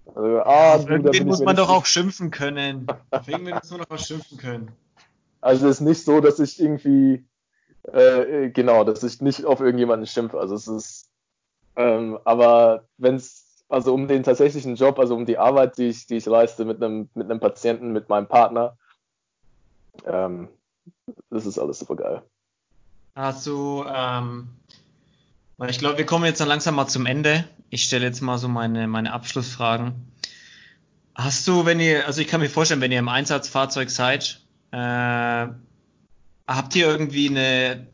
Also, 0.06 0.40
ah, 0.40 0.74
Auf 0.74 0.88
irgendwen 0.88 1.26
muss 1.26 1.40
man 1.40 1.56
doch 1.56 1.70
auch 1.70 1.86
schimpfen 1.86 2.30
können. 2.30 2.86
Auf 3.10 3.26
irgendwen 3.28 3.54
muss 3.54 3.70
man 3.70 3.80
doch 3.80 3.90
auch 3.90 3.98
schimpfen 3.98 4.38
können. 4.38 4.72
Also 5.40 5.68
es 5.68 5.76
ist 5.76 5.80
nicht 5.80 6.04
so, 6.04 6.20
dass 6.20 6.38
ich 6.38 6.60
irgendwie 6.60 7.24
äh, 7.84 8.50
genau, 8.50 8.84
dass 8.84 9.02
ich 9.02 9.20
nicht 9.20 9.44
auf 9.44 9.60
irgendjemanden 9.60 10.06
schimpfe. 10.06 10.38
Also 10.38 10.54
es 10.54 10.68
ist, 10.68 11.10
ähm, 11.76 12.18
aber 12.24 12.84
wenn 12.98 13.16
es, 13.16 13.64
also 13.68 13.94
um 13.94 14.08
den 14.08 14.22
tatsächlichen 14.22 14.74
Job, 14.74 14.98
also 14.98 15.14
um 15.14 15.26
die 15.26 15.38
Arbeit, 15.38 15.78
die 15.78 15.88
ich, 15.88 16.06
die 16.06 16.16
ich 16.16 16.26
leiste 16.26 16.64
mit 16.64 16.82
einem, 16.82 17.08
mit 17.14 17.30
einem 17.30 17.40
Patienten, 17.40 17.92
mit 17.92 18.08
meinem 18.08 18.26
Partner, 18.26 18.76
ähm, 20.04 20.48
das 21.30 21.46
ist 21.46 21.58
alles 21.58 21.78
super 21.78 21.96
geil. 21.96 22.22
Hast 23.14 23.46
du, 23.46 23.84
ähm, 23.86 24.48
ich 25.68 25.78
glaube, 25.78 25.98
wir 25.98 26.06
kommen 26.06 26.24
jetzt 26.24 26.40
dann 26.40 26.48
langsam 26.48 26.74
mal 26.74 26.86
zum 26.86 27.06
Ende. 27.06 27.44
Ich 27.68 27.84
stelle 27.84 28.06
jetzt 28.06 28.20
mal 28.20 28.38
so 28.38 28.48
meine, 28.48 28.86
meine 28.88 29.12
Abschlussfragen. 29.12 30.10
Hast 31.14 31.46
du, 31.46 31.66
wenn 31.66 31.80
ihr, 31.80 32.06
also 32.06 32.20
ich 32.20 32.28
kann 32.28 32.40
mir 32.40 32.48
vorstellen, 32.48 32.80
wenn 32.80 32.92
ihr 32.92 32.98
im 32.98 33.08
Einsatzfahrzeug 33.08 33.90
seid, 33.90 34.40
äh, 34.72 35.48
habt 36.56 36.74
ihr 36.76 36.86
irgendwie 36.86 37.28
eine, 37.28 37.86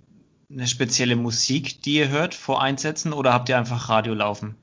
eine 0.50 0.66
spezielle 0.66 1.16
Musik, 1.16 1.82
die 1.82 1.96
ihr 1.96 2.09
hört 2.09 2.34
vor 2.34 2.62
Einsätzen 2.62 3.12
oder 3.12 3.32
habt 3.32 3.48
ihr 3.48 3.57
einfach 3.57 3.88
Radio 3.88 4.14
laufen? 4.14 4.57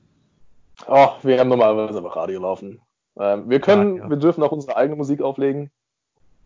Oh, 0.86 1.10
wir 1.22 1.38
haben 1.38 1.48
normalerweise 1.48 1.98
einfach 1.98 2.16
Radio 2.16 2.40
laufen. 2.40 2.80
Ähm, 3.18 3.48
wir 3.48 3.60
können, 3.60 3.98
Radio. 3.98 4.10
wir 4.10 4.16
dürfen 4.16 4.42
auch 4.42 4.52
unsere 4.52 4.76
eigene 4.76 4.96
Musik 4.96 5.22
auflegen. 5.22 5.70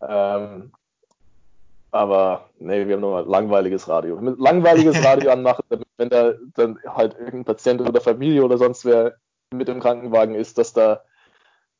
Ähm, 0.07 0.73
aber 1.91 2.51
nee, 2.59 2.87
wir 2.87 2.95
haben 2.95 3.01
nur 3.01 3.27
langweiliges 3.27 3.89
Radio. 3.89 4.21
Mit 4.21 4.39
langweiliges 4.39 5.03
Radio 5.05 5.31
anmachen, 5.31 5.65
wenn 5.97 6.11
da 6.11 6.35
dann 6.55 6.79
halt 6.85 7.15
irgendein 7.15 7.45
Patient 7.47 7.81
oder 7.81 8.01
Familie 8.01 8.45
oder 8.45 8.59
sonst 8.59 8.85
wer 8.85 9.17
mit 9.51 9.69
im 9.71 9.81
Krankenwagen 9.81 10.35
ist, 10.35 10.59
dass 10.59 10.75
da 10.75 11.01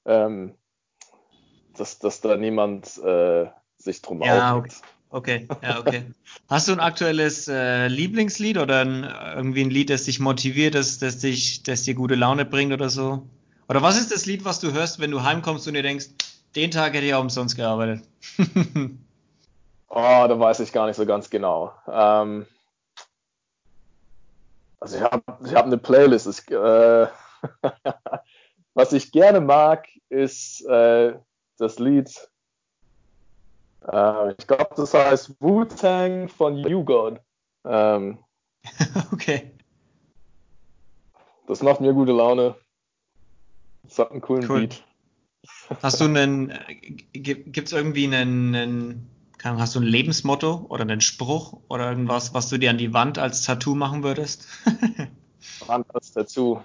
ähm, 0.07 0.55
dass, 1.77 1.99
dass 1.99 2.23
da 2.23 2.37
niemand 2.37 2.99
äh, 2.99 3.47
sich 3.77 4.03
drum 4.03 4.23
ja, 4.23 4.57
aufregt. 4.57 4.77
Okay. 4.79 4.89
Okay, 5.11 5.49
ja, 5.63 5.81
okay. 5.81 6.05
Hast 6.49 6.69
du 6.69 6.73
ein 6.73 6.81
aktuelles 6.81 7.49
äh, 7.49 7.89
Lieblingslied 7.89 8.59
oder 8.59 8.81
ein, 8.85 9.05
irgendwie 9.37 9.63
ein 9.63 9.71
Lied, 9.71 9.91
das 9.91 10.05
dich 10.05 10.21
motiviert, 10.21 10.75
das, 10.75 10.99
das, 10.99 11.19
dich, 11.19 11.63
das 11.63 11.83
dir 11.83 11.95
gute 11.95 12.15
Laune 12.15 12.45
bringt 12.45 12.73
oder 12.73 12.89
so? 12.91 13.27
Oder 13.69 13.83
was 13.83 13.99
ist 13.99 14.13
das 14.13 14.27
Lied, 14.27 14.45
was 14.45 14.61
du 14.61 14.73
hörst, 14.73 14.99
wenn 14.99 15.11
du 15.11 15.23
heimkommst 15.23 15.69
und 15.69 15.75
dir 15.75 15.83
denkst, 15.83 16.07
den 16.57 16.71
Tag 16.71 16.95
hätte 16.95 17.07
ich 17.07 17.15
auch 17.15 17.21
umsonst 17.21 17.57
gearbeitet? 17.57 18.03
Oh, 19.91 20.27
da 20.29 20.39
weiß 20.39 20.61
ich 20.61 20.73
gar 20.73 20.87
nicht 20.87 20.97
so 20.97 21.07
ganz 21.07 21.31
genau. 21.31 21.73
Ähm, 21.91 22.47
also 24.81 24.97
ich 24.97 25.03
habe 25.03 25.23
ich 25.45 25.55
hab 25.55 25.65
eine 25.65 25.79
Playlist. 25.79 26.27
Ich, 26.27 26.51
äh, 26.51 27.07
was 28.75 28.93
ich 28.93 29.13
gerne 29.13 29.41
mag, 29.41 29.89
ist 30.11 30.65
äh, 30.67 31.15
das 31.57 31.79
Lied. 31.79 32.29
Äh, 33.87 34.33
ich 34.39 34.47
glaube, 34.47 34.71
das 34.77 34.95
heißt 34.95 35.37
Wu-Tang 35.41 36.29
von 36.29 36.57
You 36.57 36.85
God. 36.85 37.21
Ähm, 37.65 38.19
okay. 39.13 39.53
Das 41.47 41.63
macht 41.63 41.81
mir 41.81 41.95
gute 41.95 42.13
Laune. 42.13 42.57
Das 43.85 43.99
hat 43.99 44.11
einen 44.11 44.21
coolen 44.21 44.49
cool. 44.51 44.61
Beat. 44.61 44.85
Hast 45.83 46.01
du 46.01 46.05
einen, 46.05 46.51
äh, 46.51 46.75
gibt 47.13 47.59
es 47.59 47.73
irgendwie 47.73 48.05
einen, 48.07 48.55
einen 48.55 49.11
Hast 49.43 49.77
du 49.77 49.81
ein 49.81 49.85
Lebensmotto 49.85 50.67
oder 50.69 50.83
einen 50.83 51.01
Spruch 51.01 51.61
oder 51.69 51.89
irgendwas, 51.89 52.35
was 52.35 52.49
du 52.49 52.59
dir 52.59 52.71
an 52.71 52.79
die 52.79 52.93
Wand 52.93 53.19
als 53.19 53.43
Tattoo 53.43 53.75
machen 53.75 54.03
würdest? 54.03 54.47
Wand 55.67 55.87
als 55.95 56.13
Tattoo. 56.13 56.61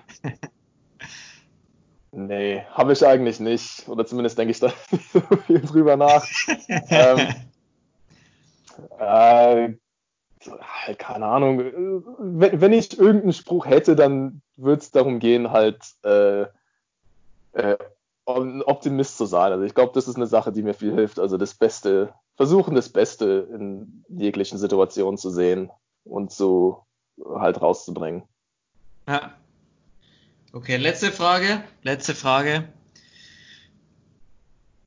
Nee, 2.15 2.63
habe 2.69 2.93
ich 2.93 3.05
eigentlich 3.05 3.39
nicht. 3.39 3.89
Oder 3.89 4.05
zumindest 4.05 4.37
denke 4.37 4.51
ich 4.51 4.59
da 4.59 4.67
nicht 4.91 5.11
so 5.11 5.21
viel 5.47 5.61
drüber 5.61 5.97
nach. 5.97 6.23
ähm, 6.89 7.35
äh, 8.99 9.73
halt, 10.61 10.99
keine 10.99 11.25
Ahnung. 11.25 11.57
Wenn, 12.19 12.61
wenn, 12.61 12.73
ich 12.73 12.97
irgendeinen 12.97 13.33
Spruch 13.33 13.65
hätte, 13.65 13.95
dann 13.95 14.43
würde 14.57 14.81
es 14.81 14.91
darum 14.91 15.17
gehen, 15.17 15.49
halt 15.49 15.83
äh, 16.03 16.43
äh, 17.53 17.77
Optimist 18.25 19.17
zu 19.17 19.25
sein. 19.25 19.51
Also 19.51 19.63
ich 19.63 19.73
glaube, 19.73 19.93
das 19.95 20.07
ist 20.07 20.15
eine 20.15 20.27
Sache, 20.27 20.51
die 20.51 20.61
mir 20.61 20.75
viel 20.75 20.93
hilft. 20.93 21.19
Also 21.19 21.37
das 21.37 21.55
Beste 21.55 22.13
versuchen, 22.35 22.75
das 22.75 22.89
Beste 22.89 23.47
in 23.51 24.05
jeglichen 24.07 24.59
Situationen 24.59 25.17
zu 25.17 25.31
sehen 25.31 25.71
und 26.03 26.31
so 26.31 26.85
halt 27.23 27.59
rauszubringen. 27.59 28.23
Ja. 29.07 29.33
Okay, 30.55 30.77
letzte 30.77 31.11
Frage. 31.11 31.63
Letzte 31.81 32.13
Frage. 32.13 32.65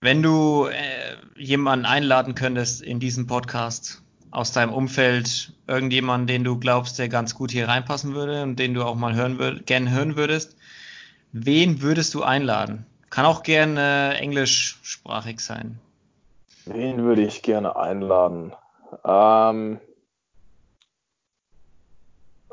Wenn 0.01 0.23
du 0.23 0.67
äh, 0.67 1.17
jemanden 1.37 1.87
einladen 1.87 2.37
könntest 2.37 2.83
in 2.83 3.01
diesen 3.01 3.27
Podcast 3.27 4.01
aus 4.31 4.53
deinem 4.53 4.73
Umfeld, 4.73 5.55
irgendjemanden, 5.67 6.29
den 6.29 6.45
du 6.45 6.57
glaubst, 6.57 7.01
der 7.01 7.09
ganz 7.09 7.35
gut 7.35 7.51
hier 7.51 7.67
reinpassen 7.67 8.15
würde 8.15 8.45
und 8.45 8.61
den 8.61 8.75
du 8.75 8.85
auch 8.85 8.95
mal 8.95 9.17
hören 9.17 9.41
würd, 9.41 9.67
gern 9.67 9.91
hören 9.91 10.15
würdest, 10.15 10.57
wen 11.33 11.83
würdest 11.83 12.15
du 12.15 12.23
einladen? 12.23 12.87
Kann 13.11 13.27
auch 13.27 13.43
gern 13.43 13.77
äh, 13.77 14.13
englischsprachig 14.13 15.41
sein. 15.41 15.81
Wen 16.67 17.03
würde 17.03 17.23
ich 17.23 17.43
gerne 17.43 17.75
einladen? 17.75 18.53
Ähm, 19.05 19.81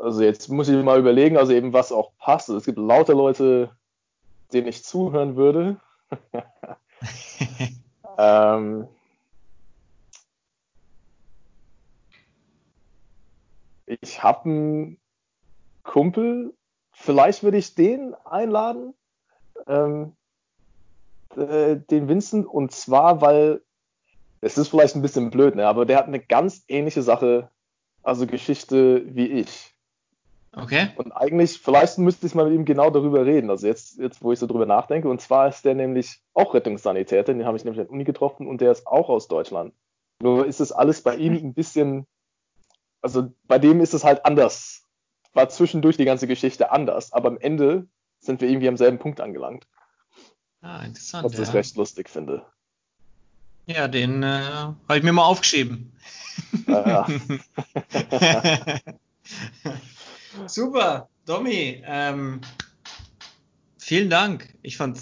also 0.03 0.21
jetzt 0.21 0.49
muss 0.49 0.67
ich 0.67 0.83
mal 0.83 0.99
überlegen, 0.99 1.37
also 1.37 1.53
eben 1.53 1.73
was 1.73 1.91
auch 1.91 2.11
passt. 2.17 2.49
Es 2.49 2.65
gibt 2.65 2.77
lauter 2.77 3.13
Leute, 3.13 3.75
denen 4.51 4.67
ich 4.67 4.83
zuhören 4.83 5.35
würde. 5.35 5.79
ähm, 8.17 8.87
ich 13.85 14.21
habe 14.21 14.49
einen 14.49 14.99
Kumpel, 15.83 16.53
vielleicht 16.91 17.43
würde 17.43 17.57
ich 17.57 17.75
den 17.75 18.13
einladen, 18.25 18.93
ähm, 19.67 20.15
äh, 21.35 21.77
den 21.77 22.07
Vincent, 22.07 22.45
und 22.45 22.71
zwar, 22.71 23.21
weil 23.21 23.61
es 24.41 24.57
ist 24.57 24.67
vielleicht 24.67 24.95
ein 24.95 25.01
bisschen 25.01 25.29
blöd, 25.29 25.55
ne? 25.55 25.67
aber 25.67 25.85
der 25.85 25.97
hat 25.97 26.07
eine 26.07 26.19
ganz 26.19 26.63
ähnliche 26.67 27.01
Sache, 27.01 27.49
also 28.01 28.27
Geschichte 28.27 29.03
wie 29.15 29.27
ich. 29.27 29.72
Okay. 30.55 30.89
Und 30.95 31.11
eigentlich, 31.11 31.59
vielleicht 31.59 31.97
müsste 31.97 32.27
ich 32.27 32.35
mal 32.35 32.45
mit 32.45 32.53
ihm 32.53 32.65
genau 32.65 32.91
darüber 32.91 33.25
reden. 33.25 33.49
Also 33.49 33.65
jetzt, 33.65 33.97
jetzt 33.97 34.21
wo 34.21 34.31
ich 34.31 34.39
so 34.39 34.45
drüber 34.45 34.67
nachdenke. 34.67 35.09
Und 35.09 35.19
zwar 35.19 35.47
ist 35.47 35.65
der 35.65 35.73
nämlich 35.73 36.19
auch 36.33 36.53
Rettungssanitäter, 36.53 37.33
den 37.33 37.45
habe 37.45 37.57
ich 37.57 37.63
nämlich 37.63 37.79
in 37.79 37.85
der 37.85 37.91
Uni 37.91 38.03
getroffen 38.03 38.47
und 38.47 38.61
der 38.61 38.71
ist 38.71 38.85
auch 38.85 39.09
aus 39.09 39.27
Deutschland. 39.27 39.73
Nur 40.21 40.45
ist 40.45 40.61
es 40.61 40.71
alles 40.71 41.01
bei 41.01 41.15
ihm 41.15 41.33
ein 41.33 41.53
bisschen, 41.53 42.05
also 43.01 43.33
bei 43.47 43.57
dem 43.57 43.81
ist 43.81 43.95
es 43.95 44.03
halt 44.03 44.25
anders. 44.25 44.83
War 45.33 45.49
zwischendurch 45.49 45.97
die 45.97 46.05
ganze 46.05 46.27
Geschichte 46.27 46.71
anders, 46.71 47.11
aber 47.13 47.29
am 47.29 47.39
Ende 47.39 47.87
sind 48.19 48.39
wir 48.39 48.47
irgendwie 48.47 48.67
am 48.67 48.77
selben 48.77 48.99
Punkt 48.99 49.21
angelangt. 49.21 49.67
Ah, 50.61 50.83
interessant. 50.83 51.25
Was 51.25 51.39
ich 51.39 51.47
ja. 51.47 51.53
recht 51.53 51.75
lustig 51.75 52.09
finde. 52.09 52.45
Ja, 53.65 53.87
den 53.87 54.21
äh, 54.21 54.27
habe 54.27 54.97
ich 54.97 55.03
mir 55.03 55.13
mal 55.13 55.25
aufgeschrieben. 55.25 55.91
Ja. 56.67 57.07
super, 60.47 61.09
Domi. 61.25 61.81
Ähm, 61.85 62.41
vielen 63.77 64.09
Dank. 64.09 64.53
Ich 64.61 64.77
fand 64.77 64.99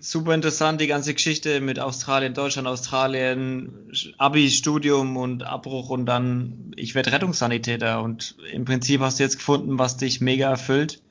super 0.00 0.34
interessant, 0.34 0.80
die 0.80 0.86
ganze 0.86 1.14
Geschichte 1.14 1.60
mit 1.60 1.78
Australien, 1.78 2.34
Deutschland, 2.34 2.66
Australien, 2.66 3.92
Abi-Studium 4.18 5.16
und 5.16 5.44
Abbruch 5.44 5.90
und 5.90 6.06
dann, 6.06 6.72
ich 6.76 6.94
werde 6.94 7.12
Rettungssanitäter 7.12 8.02
und 8.02 8.36
im 8.52 8.64
Prinzip 8.64 9.00
hast 9.00 9.18
du 9.18 9.22
jetzt 9.22 9.36
gefunden, 9.36 9.78
was 9.78 9.96
dich 9.96 10.20
mega 10.20 10.50
erfüllt, 10.50 11.02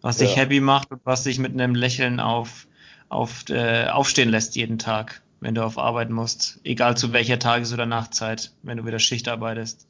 was 0.00 0.18
dich 0.18 0.36
happy 0.36 0.60
macht 0.60 0.90
und 0.92 1.00
was 1.04 1.24
dich 1.24 1.38
mit 1.38 1.52
einem 1.52 1.74
Lächeln 1.74 2.20
auf, 2.20 2.68
auf, 3.08 3.48
äh, 3.48 3.88
aufstehen 3.88 4.28
lässt 4.28 4.54
jeden 4.54 4.78
Tag 4.78 5.22
wenn 5.42 5.56
du 5.56 5.64
auf 5.64 5.76
Arbeit 5.76 6.08
musst, 6.08 6.60
egal 6.62 6.96
zu 6.96 7.12
welcher 7.12 7.38
Tages- 7.38 7.72
oder 7.72 7.84
Nachtzeit, 7.84 8.52
wenn 8.62 8.78
du 8.78 8.86
wieder 8.86 9.00
Schicht 9.00 9.28
arbeitest. 9.28 9.88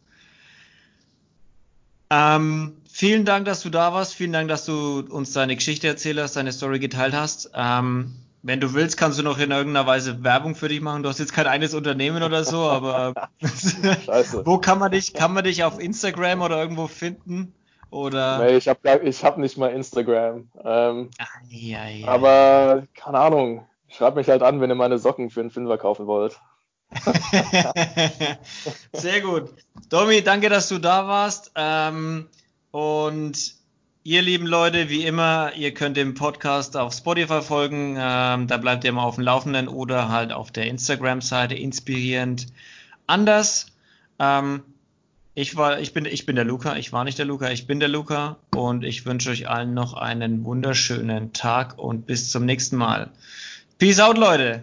Ähm, 2.13 2.77
vielen 2.91 3.25
Dank, 3.25 3.47
dass 3.47 3.63
du 3.63 3.71
da 3.71 3.95
warst. 3.95 4.15
Vielen 4.15 4.35
Dank, 4.35 4.49
dass 4.49 4.67
du 4.67 5.01
uns 5.01 5.33
deine 5.33 5.57
Geschichte 5.57 5.89
erzählt 5.89 6.21
hast, 6.21 6.37
deine 6.37 6.53
Story 6.53 6.79
geteilt 6.79 7.15
hast. 7.15 7.51
Ähm, 7.55 8.13
wenn 8.43 8.61
du 8.61 8.75
willst, 8.75 8.99
kannst 8.99 9.19
du 9.19 9.23
noch 9.23 9.39
in 9.39 9.51
irgendeiner 9.51 9.87
Weise 9.87 10.23
Werbung 10.23 10.55
für 10.55 10.69
dich 10.69 10.83
machen. 10.83 11.03
Du 11.03 11.09
hast 11.09 11.21
jetzt 11.21 11.33
kein 11.33 11.47
eigenes 11.47 11.73
Unternehmen 11.73 12.23
oder 12.23 12.45
so, 12.45 12.59
aber 12.59 13.15
wo 14.45 14.59
kann 14.59 14.79
man 14.79 14.93
dich, 14.93 15.15
kann 15.15 15.33
man 15.33 15.45
dich 15.45 15.65
auf 15.65 15.81
Instagram 15.81 16.43
oder 16.43 16.61
irgendwo 16.61 16.87
finden? 16.87 17.55
Oder? 17.91 18.39
Nee, 18.39 18.57
ich 18.57 18.69
habe 18.69 19.01
ich 19.05 19.25
hab 19.25 19.39
nicht 19.39 19.57
mal 19.57 19.69
Instagram. 19.69 20.49
Ähm, 20.65 21.11
ah, 21.19 21.25
ja, 21.49 21.87
ja, 21.87 22.09
aber 22.09 22.83
keine 22.95 23.21
Ahnung. 23.21 23.67
Schreibt 23.89 24.17
mich 24.17 24.29
halt 24.29 24.43
an, 24.43 24.61
wenn 24.61 24.71
ihr 24.71 24.75
meine 24.75 24.99
Socken 24.99 25.31
für 25.31 25.41
einen 25.41 25.51
Fünfer 25.51 25.79
kaufen 25.79 26.07
wollt. 26.07 26.41
Sehr 28.93 29.21
gut. 29.21 29.51
Domi, 29.89 30.23
danke, 30.23 30.49
dass 30.49 30.69
du 30.69 30.79
da 30.79 31.07
warst. 31.07 31.53
Ähm, 31.55 32.29
und 32.71 33.55
ihr 34.05 34.23
lieben 34.23 34.47
Leute, 34.47 34.89
wie 34.89 35.05
immer, 35.05 35.53
ihr 35.55 35.75
könnt 35.75 35.97
dem 35.97 36.15
Podcast 36.15 36.77
auf 36.77 36.93
Spotify 36.93 37.43
folgen. 37.43 37.97
Ähm, 37.99 38.47
da 38.47 38.57
bleibt 38.57 38.85
ihr 38.85 38.91
immer 38.91 39.05
auf 39.05 39.17
dem 39.17 39.25
Laufenden 39.25 39.69
oder 39.69 40.09
halt 40.09 40.33
auf 40.33 40.51
der 40.51 40.67
Instagram-Seite 40.67 41.55
inspirierend 41.55 42.47
anders. 43.07 43.67
Ähm, 44.19 44.63
ich 45.35 45.57
war, 45.57 45.81
ich 45.81 45.95
bin, 45.95 46.05
ich 46.05 46.27
bin 46.27 46.37
der 46.37 46.45
Luca. 46.45 46.77
Ich 46.77 46.93
war 46.93 47.05
nicht 47.05 47.19
der 47.19 47.25
Luca. 47.25 47.51
Ich 47.51 47.67
bin 47.67 47.81
der 47.81 47.89
Luca. 47.89 48.37
Und 48.55 48.85
ich 48.85 49.07
wünsche 49.07 49.31
euch 49.31 49.49
allen 49.49 49.73
noch 49.73 49.95
einen 49.95 50.45
wunderschönen 50.45 51.33
Tag 51.33 51.79
und 51.79 52.07
bis 52.07 52.31
zum 52.31 52.45
nächsten 52.45 52.77
Mal. 52.77 53.11
Peace 53.79 53.99
out, 53.99 54.19
Leute. 54.19 54.61